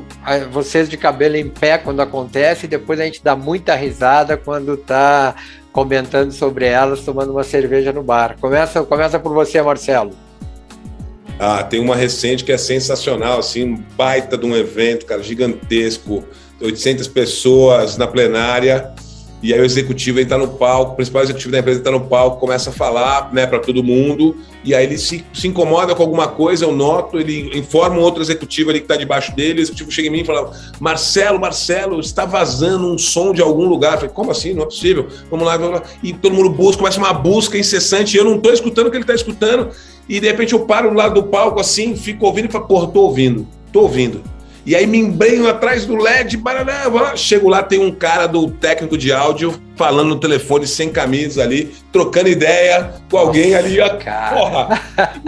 vocês 0.52 0.90
de 0.90 0.98
cabelo 0.98 1.36
em 1.36 1.48
pé 1.48 1.78
quando 1.78 2.02
acontece 2.02 2.66
e 2.66 2.70
depois 2.70 3.00
a 3.00 3.06
gente 3.06 3.24
dá 3.24 3.36
muita 3.36 3.76
risada 3.76 4.36
quando 4.36 4.76
tá 4.78 5.36
comentando 5.72 6.32
sobre 6.32 6.66
elas, 6.66 7.02
tomando 7.02 7.32
uma 7.32 7.44
cerveja 7.44 7.94
no 7.94 8.04
bar. 8.04 8.36
Começa, 8.40 8.84
começa 8.84 9.20
por 9.20 9.34
você, 9.34 9.62
Marcelo. 9.62 10.12
Ah, 11.40 11.64
tem 11.64 11.80
uma 11.80 11.96
recente 11.96 12.44
que 12.44 12.52
é 12.52 12.58
sensacional, 12.58 13.40
assim, 13.40 13.64
um 13.64 13.84
baita 13.96 14.38
de 14.38 14.46
um 14.46 14.56
evento, 14.56 15.06
cara, 15.06 15.24
gigantesco, 15.24 16.24
800 16.60 17.08
pessoas 17.08 17.96
na 17.96 18.08
plenária. 18.08 18.94
E 19.42 19.54
aí 19.54 19.60
o 19.60 19.64
executivo 19.64 20.20
entra 20.20 20.38
no 20.38 20.50
palco, 20.50 20.94
o 20.94 20.96
principal 20.96 21.24
executivo 21.24 21.52
da 21.52 21.60
empresa 21.60 21.80
entra 21.80 21.92
no 21.92 22.02
palco, 22.02 22.40
começa 22.40 22.72
a 22.72 22.74
falar 22.74 23.34
né, 23.34 23.48
para 23.48 23.60
todo 23.60 23.82
mundo, 23.82 24.36
e 24.66 24.76
aí 24.76 24.86
ele 24.86 24.98
se, 24.98 25.26
se, 25.34 25.48
incomoda 25.48 25.96
com 25.96 26.04
alguma 26.04 26.28
coisa, 26.28 26.66
eu 26.66 26.74
noto, 26.74 27.18
ele 27.18 27.58
informa 27.58 27.96
um 27.96 28.02
outro 28.02 28.22
executivo 28.22 28.70
ali 28.70 28.80
que 28.80 28.86
está 28.86 28.98
debaixo 28.98 29.34
dele, 29.34 29.62
o 29.62 29.64
executivo 29.64 29.92
chega 29.92 30.10
em 30.10 30.12
mim 30.12 30.22
e 30.22 30.26
fala, 30.26 30.52
Marcelo, 30.80 31.40
Marcelo, 31.40 32.02
está 32.02 32.26
vazando 32.26 32.92
um 32.92 32.98
som 32.98 33.32
de 33.32 33.42
algum 33.42 33.66
lugar. 33.66 33.94
Eu 33.94 34.00
falei, 34.00 34.14
como 34.14 34.32
assim? 34.32 34.54
Não 34.54 34.64
é 34.64 34.66
possível. 34.66 35.08
Vamos 35.32 35.46
lá, 35.46 35.56
vamos 35.56 35.80
lá. 35.80 35.84
E 36.04 36.12
todo 36.12 36.36
mundo 36.36 36.50
busca, 36.50 36.80
começa 36.80 37.00
uma 37.00 37.14
busca 37.14 37.58
incessante, 37.58 38.18
eu 38.18 38.26
não 38.26 38.36
estou 38.36 38.52
escutando 38.52 38.88
o 38.88 38.92
que 38.92 38.98
ele 38.98 39.04
está 39.04 39.16
escutando, 39.16 39.70
e 40.10 40.20
de 40.20 40.28
repente 40.28 40.52
eu 40.52 40.66
paro 40.66 40.90
do 40.90 40.96
lado 40.96 41.14
do 41.14 41.24
palco 41.28 41.62
assim, 41.62 41.96
fico 41.96 42.26
ouvindo 42.26 42.50
e 42.50 42.52
falo, 42.52 42.68
porra, 42.68 42.88
estou 42.88 43.06
ouvindo, 43.06 43.48
estou 43.68 43.84
ouvindo. 43.84 44.22
E 44.70 44.76
aí 44.76 44.86
me 44.86 45.00
embrenho 45.00 45.48
atrás 45.48 45.88
do 45.88 45.96
LED, 45.96 46.38
barará, 46.38 47.16
chego 47.16 47.50
lá, 47.50 47.64
tem 47.64 47.80
um 47.80 47.92
cara 47.92 48.28
do 48.28 48.52
técnico 48.52 48.96
de 49.00 49.12
áudio 49.12 49.60
falando 49.76 50.10
no 50.10 50.20
telefone 50.20 50.68
sem 50.68 50.90
camisa 50.90 51.42
ali, 51.42 51.72
trocando 51.92 52.30
ideia 52.30 52.94
com 53.10 53.18
alguém 53.18 53.54
Nossa, 53.54 53.66
ali, 53.66 53.80
ó, 53.80 53.90
porra, 53.90 54.82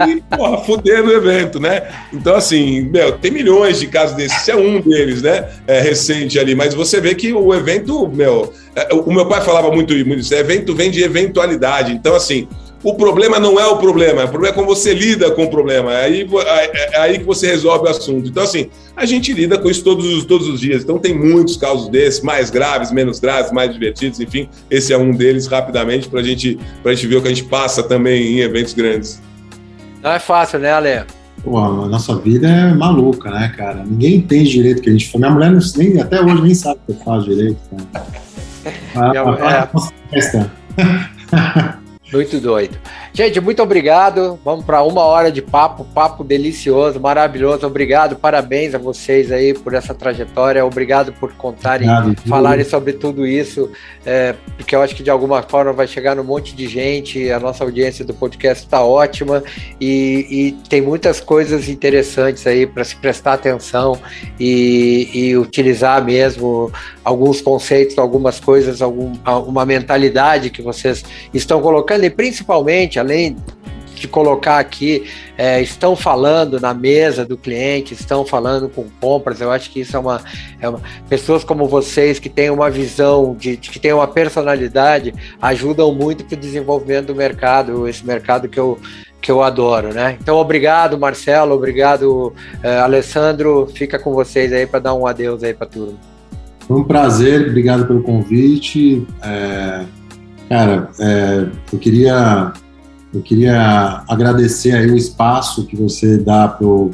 e 0.06 0.20
porra, 0.36 0.58
fudendo 0.58 1.08
o 1.08 1.12
evento, 1.12 1.58
né? 1.58 1.90
Então, 2.12 2.36
assim, 2.36 2.82
meu, 2.82 3.18
tem 3.18 3.32
milhões 3.32 3.80
de 3.80 3.88
casos 3.88 4.14
desses, 4.14 4.36
esse 4.42 4.52
é 4.52 4.56
um 4.56 4.80
deles, 4.80 5.22
né? 5.22 5.48
É 5.66 5.80
recente 5.80 6.38
ali, 6.38 6.54
mas 6.54 6.72
você 6.72 7.00
vê 7.00 7.12
que 7.12 7.32
o 7.32 7.52
evento, 7.52 8.06
meu, 8.06 8.52
é, 8.76 8.94
o 8.94 9.12
meu 9.12 9.26
pai 9.26 9.40
falava 9.40 9.72
muito, 9.72 9.92
muito 10.06 10.20
isso, 10.20 10.32
evento 10.34 10.72
vem 10.72 10.88
de 10.88 11.02
eventualidade, 11.02 11.92
então, 11.92 12.14
assim, 12.14 12.46
o 12.82 12.94
problema 12.94 13.38
não 13.38 13.60
é 13.60 13.66
o 13.66 13.76
problema, 13.76 14.24
o 14.24 14.28
problema 14.28 14.54
é 14.54 14.56
como 14.56 14.66
você 14.66 14.92
lida 14.92 15.30
com 15.30 15.44
o 15.44 15.50
problema. 15.50 15.92
É 15.92 16.04
aí, 16.04 16.28
é, 16.46 16.96
é 16.96 17.00
aí 17.00 17.18
que 17.18 17.24
você 17.24 17.46
resolve 17.46 17.86
o 17.86 17.88
assunto. 17.88 18.28
Então, 18.28 18.42
assim, 18.42 18.68
a 18.96 19.06
gente 19.06 19.32
lida 19.32 19.56
com 19.56 19.70
isso 19.70 19.84
todos 19.84 20.04
os, 20.04 20.24
todos 20.24 20.48
os 20.48 20.60
dias. 20.60 20.82
Então, 20.82 20.98
tem 20.98 21.16
muitos 21.16 21.56
casos 21.56 21.88
desses, 21.88 22.22
mais 22.22 22.50
graves, 22.50 22.90
menos 22.90 23.20
graves, 23.20 23.52
mais 23.52 23.72
divertidos, 23.72 24.18
enfim. 24.20 24.48
Esse 24.68 24.92
é 24.92 24.98
um 24.98 25.12
deles, 25.12 25.46
rapidamente, 25.46 26.08
para 26.08 26.22
gente, 26.22 26.58
a 26.84 26.92
gente 26.92 27.06
ver 27.06 27.16
o 27.16 27.22
que 27.22 27.28
a 27.28 27.34
gente 27.34 27.44
passa 27.44 27.82
também 27.82 28.38
em 28.38 28.40
eventos 28.40 28.74
grandes. 28.74 29.22
Não 30.02 30.10
é 30.10 30.18
fácil, 30.18 30.58
né, 30.58 30.72
Ale? 30.72 31.04
Pô, 31.44 31.58
a 31.58 31.86
nossa 31.86 32.16
vida 32.16 32.48
é 32.48 32.74
maluca, 32.74 33.30
né, 33.30 33.52
cara? 33.56 33.84
Ninguém 33.84 34.16
entende 34.16 34.50
direito 34.50 34.78
o 34.78 34.82
que 34.82 34.88
a 34.90 34.92
gente 34.92 35.06
faz. 35.06 35.20
Minha 35.20 35.30
mulher 35.30 35.50
não, 35.52 35.60
nem, 35.76 36.00
até 36.00 36.20
hoje 36.20 36.42
nem 36.42 36.54
sabe 36.54 36.80
o 36.88 36.92
que 36.92 36.98
eu 36.98 37.04
faço 37.04 37.28
direito. 37.28 37.58
Cara. 37.92 38.06
A, 38.94 39.10
a, 39.10 39.68
a, 41.32 41.81
muito 42.12 42.40
doido. 42.40 42.78
Gente, 43.14 43.38
muito 43.42 43.62
obrigado. 43.62 44.40
Vamos 44.42 44.64
para 44.64 44.82
uma 44.82 45.02
hora 45.02 45.30
de 45.30 45.42
papo, 45.42 45.84
papo 45.84 46.24
delicioso, 46.24 46.98
maravilhoso. 46.98 47.66
Obrigado, 47.66 48.16
parabéns 48.16 48.74
a 48.74 48.78
vocês 48.78 49.30
aí 49.30 49.52
por 49.52 49.74
essa 49.74 49.92
trajetória. 49.94 50.64
Obrigado 50.64 51.12
por 51.12 51.30
contarem, 51.34 51.90
obrigado, 51.90 52.26
falarem 52.26 52.64
sobre 52.64 52.94
tudo 52.94 53.26
isso, 53.26 53.70
é, 54.06 54.34
porque 54.56 54.74
eu 54.74 54.80
acho 54.80 54.96
que 54.96 55.02
de 55.02 55.10
alguma 55.10 55.42
forma 55.42 55.74
vai 55.74 55.86
chegar 55.86 56.16
no 56.16 56.24
monte 56.24 56.56
de 56.56 56.66
gente. 56.66 57.30
A 57.30 57.38
nossa 57.38 57.62
audiência 57.64 58.02
do 58.02 58.14
podcast 58.14 58.64
está 58.64 58.82
ótima 58.82 59.44
e, 59.78 60.26
e, 60.30 60.52
tem 60.70 60.80
muitas 60.80 61.20
coisas 61.20 61.68
interessantes 61.68 62.46
aí 62.46 62.66
para 62.66 62.82
se 62.82 62.96
prestar 62.96 63.34
atenção 63.34 64.00
e, 64.40 65.10
e 65.12 65.36
utilizar 65.36 66.02
mesmo 66.02 66.72
alguns 67.04 67.42
conceitos, 67.42 67.98
algumas 67.98 68.40
coisas, 68.40 68.80
algum, 68.80 69.12
uma 69.46 69.66
mentalidade 69.66 70.48
que 70.48 70.62
vocês 70.62 71.04
estão 71.34 71.60
colocando 71.60 72.04
e 72.04 72.10
principalmente, 72.10 72.98
além 73.02 73.36
de 73.94 74.08
colocar 74.08 74.58
aqui, 74.58 75.04
é, 75.38 75.62
estão 75.62 75.94
falando 75.94 76.60
na 76.60 76.74
mesa 76.74 77.24
do 77.24 77.36
cliente, 77.36 77.94
estão 77.94 78.24
falando 78.24 78.68
com 78.68 78.86
compras. 79.00 79.40
Eu 79.40 79.50
acho 79.50 79.70
que 79.70 79.80
isso 79.80 79.96
é 79.96 80.00
uma, 80.00 80.20
é 80.60 80.68
uma 80.68 80.80
pessoas 81.08 81.44
como 81.44 81.66
vocês 81.66 82.18
que 82.18 82.28
têm 82.28 82.50
uma 82.50 82.68
visão, 82.68 83.36
de, 83.38 83.56
de 83.56 83.70
que 83.70 83.78
têm 83.78 83.92
uma 83.92 84.08
personalidade, 84.08 85.14
ajudam 85.40 85.94
muito 85.94 86.24
para 86.24 86.34
o 86.34 86.40
desenvolvimento 86.40 87.06
do 87.06 87.14
mercado, 87.14 87.86
esse 87.86 88.04
mercado 88.04 88.48
que 88.48 88.58
eu 88.58 88.78
que 89.20 89.30
eu 89.30 89.40
adoro, 89.40 89.94
né? 89.94 90.18
Então, 90.20 90.36
obrigado, 90.36 90.98
Marcelo, 90.98 91.54
obrigado, 91.54 92.34
é, 92.60 92.80
Alessandro. 92.80 93.68
Fica 93.72 93.96
com 93.96 94.12
vocês 94.12 94.52
aí 94.52 94.66
para 94.66 94.80
dar 94.80 94.94
um 94.94 95.06
adeus 95.06 95.44
aí 95.44 95.54
para 95.54 95.68
tudo. 95.68 95.96
Foi 96.66 96.76
um 96.76 96.82
prazer, 96.82 97.48
obrigado 97.48 97.86
pelo 97.86 98.02
convite. 98.02 99.06
É, 99.22 99.84
cara, 100.48 100.90
é, 100.98 101.46
eu 101.72 101.78
queria 101.78 102.52
eu 103.12 103.20
queria 103.20 104.02
agradecer 104.08 104.72
aí 104.72 104.90
o 104.90 104.96
espaço 104.96 105.66
que 105.66 105.76
você 105.76 106.16
dá 106.16 106.48
para 106.48 106.66
o 106.66 106.90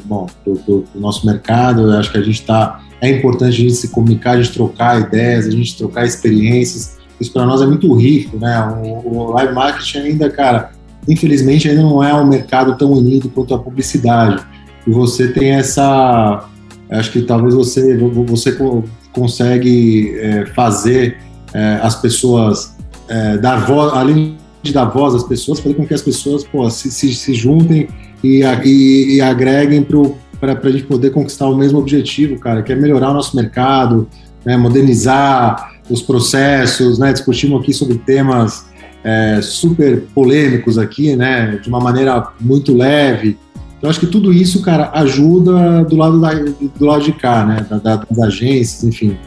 nosso 0.93 1.25
mercado. 1.25 1.83
Eu 1.83 1.97
acho 1.97 2.11
que 2.11 2.17
a 2.17 2.21
gente 2.21 2.41
está. 2.41 2.81
É 2.99 3.09
importante 3.09 3.55
a 3.55 3.63
gente 3.63 3.75
se 3.75 3.87
comunicar, 3.87 4.31
a 4.31 4.41
gente 4.41 4.53
trocar 4.53 4.99
ideias, 4.99 5.47
a 5.47 5.51
gente 5.51 5.77
trocar 5.77 6.05
experiências. 6.05 6.97
Isso 7.21 7.31
para 7.31 7.45
nós 7.45 7.61
é 7.61 7.65
muito 7.65 7.93
rico, 7.95 8.37
né? 8.37 8.59
O, 8.83 9.07
o, 9.07 9.31
live 9.31 9.53
marketing 9.53 9.97
ainda, 9.99 10.29
cara, 10.29 10.71
infelizmente 11.07 11.69
ainda 11.69 11.81
não 11.81 12.03
é 12.03 12.13
um 12.13 12.27
mercado 12.27 12.77
tão 12.77 12.91
unido 12.91 13.29
quanto 13.29 13.53
a 13.53 13.59
publicidade. 13.59 14.43
E 14.85 14.91
você 14.91 15.29
tem 15.29 15.51
essa. 15.51 16.45
Acho 16.89 17.11
que 17.11 17.21
talvez 17.21 17.53
você, 17.53 17.97
você 17.97 18.57
consegue 19.13 20.17
é, 20.19 20.45
fazer 20.47 21.17
é, 21.53 21.79
as 21.81 21.95
pessoas 21.95 22.75
é, 23.07 23.37
dar 23.37 23.65
voz, 23.65 23.93
além 23.93 24.37
de 24.61 24.73
dar 24.73 24.85
voz 24.85 25.15
às 25.15 25.23
pessoas, 25.23 25.59
fazer 25.59 25.75
com 25.75 25.85
que 25.85 25.93
as 25.93 26.01
pessoas 26.01 26.43
pô, 26.43 26.69
se, 26.69 26.91
se, 26.91 27.13
se 27.13 27.33
juntem 27.33 27.87
e, 28.23 28.41
e, 28.65 29.15
e 29.15 29.21
agreguem 29.21 29.85
para 30.39 30.53
a 30.53 30.71
gente 30.71 30.83
poder 30.83 31.11
conquistar 31.11 31.47
o 31.47 31.55
mesmo 31.55 31.79
objetivo, 31.79 32.39
cara, 32.39 32.61
que 32.61 32.71
é 32.71 32.75
melhorar 32.75 33.11
o 33.11 33.13
nosso 33.13 33.35
mercado, 33.35 34.07
né, 34.45 34.57
modernizar 34.57 35.73
os 35.89 36.01
processos, 36.01 36.99
né, 36.99 37.13
discutimos 37.13 37.61
aqui 37.61 37.73
sobre 37.73 37.97
temas 37.97 38.65
é, 39.03 39.39
super 39.41 40.01
polêmicos 40.13 40.77
aqui, 40.77 41.15
né, 41.15 41.59
de 41.61 41.69
uma 41.69 41.79
maneira 41.79 42.27
muito 42.39 42.75
leve, 42.75 43.37
eu 43.81 43.89
acho 43.89 43.99
que 43.99 44.07
tudo 44.07 44.33
isso, 44.33 44.61
cara, 44.61 44.91
ajuda 44.93 45.85
do 45.85 45.95
lado, 45.95 46.19
da, 46.19 46.33
do 46.33 46.85
lado 46.85 47.03
de 47.03 47.13
cá, 47.13 47.45
né? 47.45 47.65
Da, 47.69 47.95
das 47.95 48.19
agências, 48.19 48.83
enfim. 48.83 49.17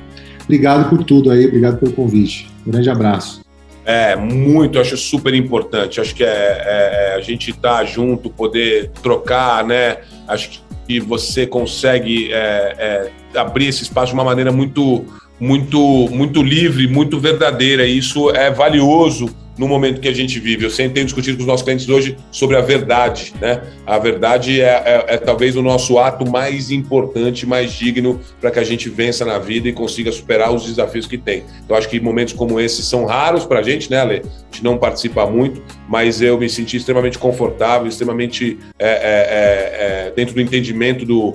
Obrigado 0.45 0.91
por 0.91 1.03
tudo 1.05 1.31
aí, 1.31 1.47
obrigado 1.47 1.79
pelo 1.79 1.93
convite. 1.93 2.51
Um 2.67 2.71
grande 2.71 2.91
abraço. 2.91 3.41
É, 3.85 4.15
muito, 4.15 4.79
acho 4.79 4.97
super 4.97 5.35
importante. 5.35 6.01
Acho 6.01 6.15
que 6.15 6.23
é, 6.23 6.27
é, 6.27 7.11
é 7.11 7.15
a 7.17 7.21
gente 7.21 7.51
estar 7.51 7.79
tá 7.79 7.85
junto, 7.85 8.31
poder 8.31 8.91
trocar, 9.03 9.65
né? 9.65 9.99
Acho 10.29 10.63
que 10.87 11.01
você 11.01 11.47
consegue 11.47 12.33
é, 12.33 13.11
é, 13.35 13.39
abrir 13.39 13.67
esse 13.69 13.83
espaço 13.83 14.09
de 14.09 14.15
uma 14.15 14.25
maneira 14.25 14.53
muito, 14.53 15.05
muito, 15.39 16.09
muito 16.11 16.43
livre, 16.43 16.87
muito 16.87 17.19
verdadeira. 17.19 17.87
E 17.87 17.99
isso 17.99 18.31
é 18.31 18.51
valioso 18.51 19.35
no 19.63 19.69
momento 19.69 20.01
que 20.01 20.09
a 20.09 20.13
gente 20.13 20.41
vive. 20.41 20.65
Eu 20.65 20.71
sempre 20.71 20.95
tenho 20.95 21.07
discutido 21.07 21.37
com 21.37 21.43
os 21.43 21.47
nossos 21.47 21.65
clientes 21.65 21.89
hoje 21.89 22.17
sobre 22.33 22.57
a 22.57 22.61
verdade, 22.61 23.33
né? 23.41 23.63
A 23.87 23.97
verdade 23.97 24.61
é, 24.61 24.83
é, 24.85 25.15
é 25.15 25.17
talvez 25.17 25.55
o 25.55 25.63
nosso 25.63 26.01
ato 26.01 26.29
mais 26.29 26.73
importante, 26.73 27.47
mais 27.47 27.73
digno 27.73 28.21
para 28.41 28.51
que 28.51 28.59
a 28.59 28.65
gente 28.65 28.89
vença 28.89 29.25
na 29.25 29.39
vida 29.39 29.69
e 29.69 29.73
consiga 29.73 30.11
superar 30.11 30.53
os 30.53 30.65
desafios 30.65 31.07
que 31.07 31.17
tem. 31.17 31.45
Então, 31.65 31.77
acho 31.77 31.89
que 31.89 32.01
momentos 32.01 32.35
como 32.35 32.59
esses 32.59 32.85
são 32.87 33.05
raros 33.05 33.45
para 33.45 33.61
a 33.61 33.63
gente, 33.63 33.89
né, 33.89 34.01
Ale? 34.01 34.23
A 34.25 34.53
gente 34.53 34.65
não 34.65 34.77
participa 34.77 35.25
muito, 35.27 35.63
mas 35.89 36.21
eu 36.21 36.37
me 36.37 36.49
senti 36.49 36.77
extremamente 36.77 37.17
confortável, 37.17 37.87
extremamente 37.87 38.59
é, 38.81 38.89
é, 38.89 38.91
é, 38.91 40.09
é 40.09 40.13
dentro 40.17 40.35
do 40.35 40.41
entendimento 40.41 41.07
do, 41.07 41.33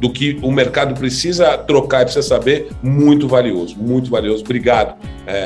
do 0.00 0.10
que 0.10 0.36
o 0.42 0.50
mercado 0.50 0.98
precisa 0.98 1.56
trocar 1.56 2.02
e 2.02 2.04
precisa 2.06 2.26
saber, 2.26 2.70
muito 2.82 3.28
valioso, 3.28 3.76
muito 3.78 4.10
valioso. 4.10 4.42
Obrigado. 4.42 4.96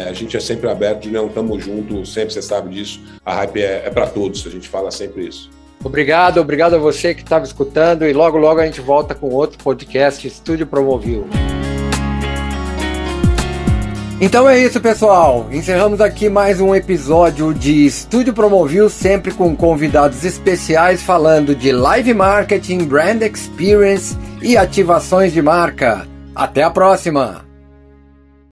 A 0.08 0.12
gente 0.12 0.36
é 0.36 0.40
sempre 0.40 0.70
aberto, 0.70 1.10
não 1.10 1.26
estamos 1.26 1.64
juntos 1.64 2.12
sempre, 2.22 2.34
você 2.34 2.42
sabe 2.42 2.74
disso. 2.74 3.00
A 3.24 3.34
hype 3.34 3.60
é, 3.60 3.82
é 3.86 3.90
para 3.90 4.06
todos, 4.06 4.46
a 4.46 4.50
gente 4.50 4.68
fala 4.68 4.90
sempre 4.90 5.26
isso. 5.26 5.50
Obrigado, 5.84 6.40
obrigado 6.40 6.74
a 6.74 6.78
você 6.78 7.12
que 7.14 7.22
estava 7.22 7.44
escutando 7.44 8.06
e 8.06 8.12
logo 8.12 8.38
logo 8.38 8.60
a 8.60 8.64
gente 8.64 8.80
volta 8.80 9.14
com 9.14 9.28
outro 9.28 9.58
podcast 9.62 10.26
Estúdio 10.26 10.66
Promovil. 10.66 11.26
Então 14.20 14.48
é 14.48 14.56
isso, 14.56 14.80
pessoal. 14.80 15.48
Encerramos 15.50 16.00
aqui 16.00 16.28
mais 16.28 16.60
um 16.60 16.72
episódio 16.72 17.52
de 17.52 17.84
Estúdio 17.84 18.32
Promovil, 18.32 18.88
sempre 18.88 19.34
com 19.34 19.56
convidados 19.56 20.24
especiais 20.24 21.02
falando 21.02 21.56
de 21.56 21.72
live 21.72 22.14
marketing, 22.14 22.84
brand 22.84 23.20
experience 23.22 24.16
e 24.40 24.56
ativações 24.56 25.32
de 25.32 25.42
marca. 25.42 26.06
Até 26.36 26.62
a 26.62 26.70
próxima! 26.70 27.51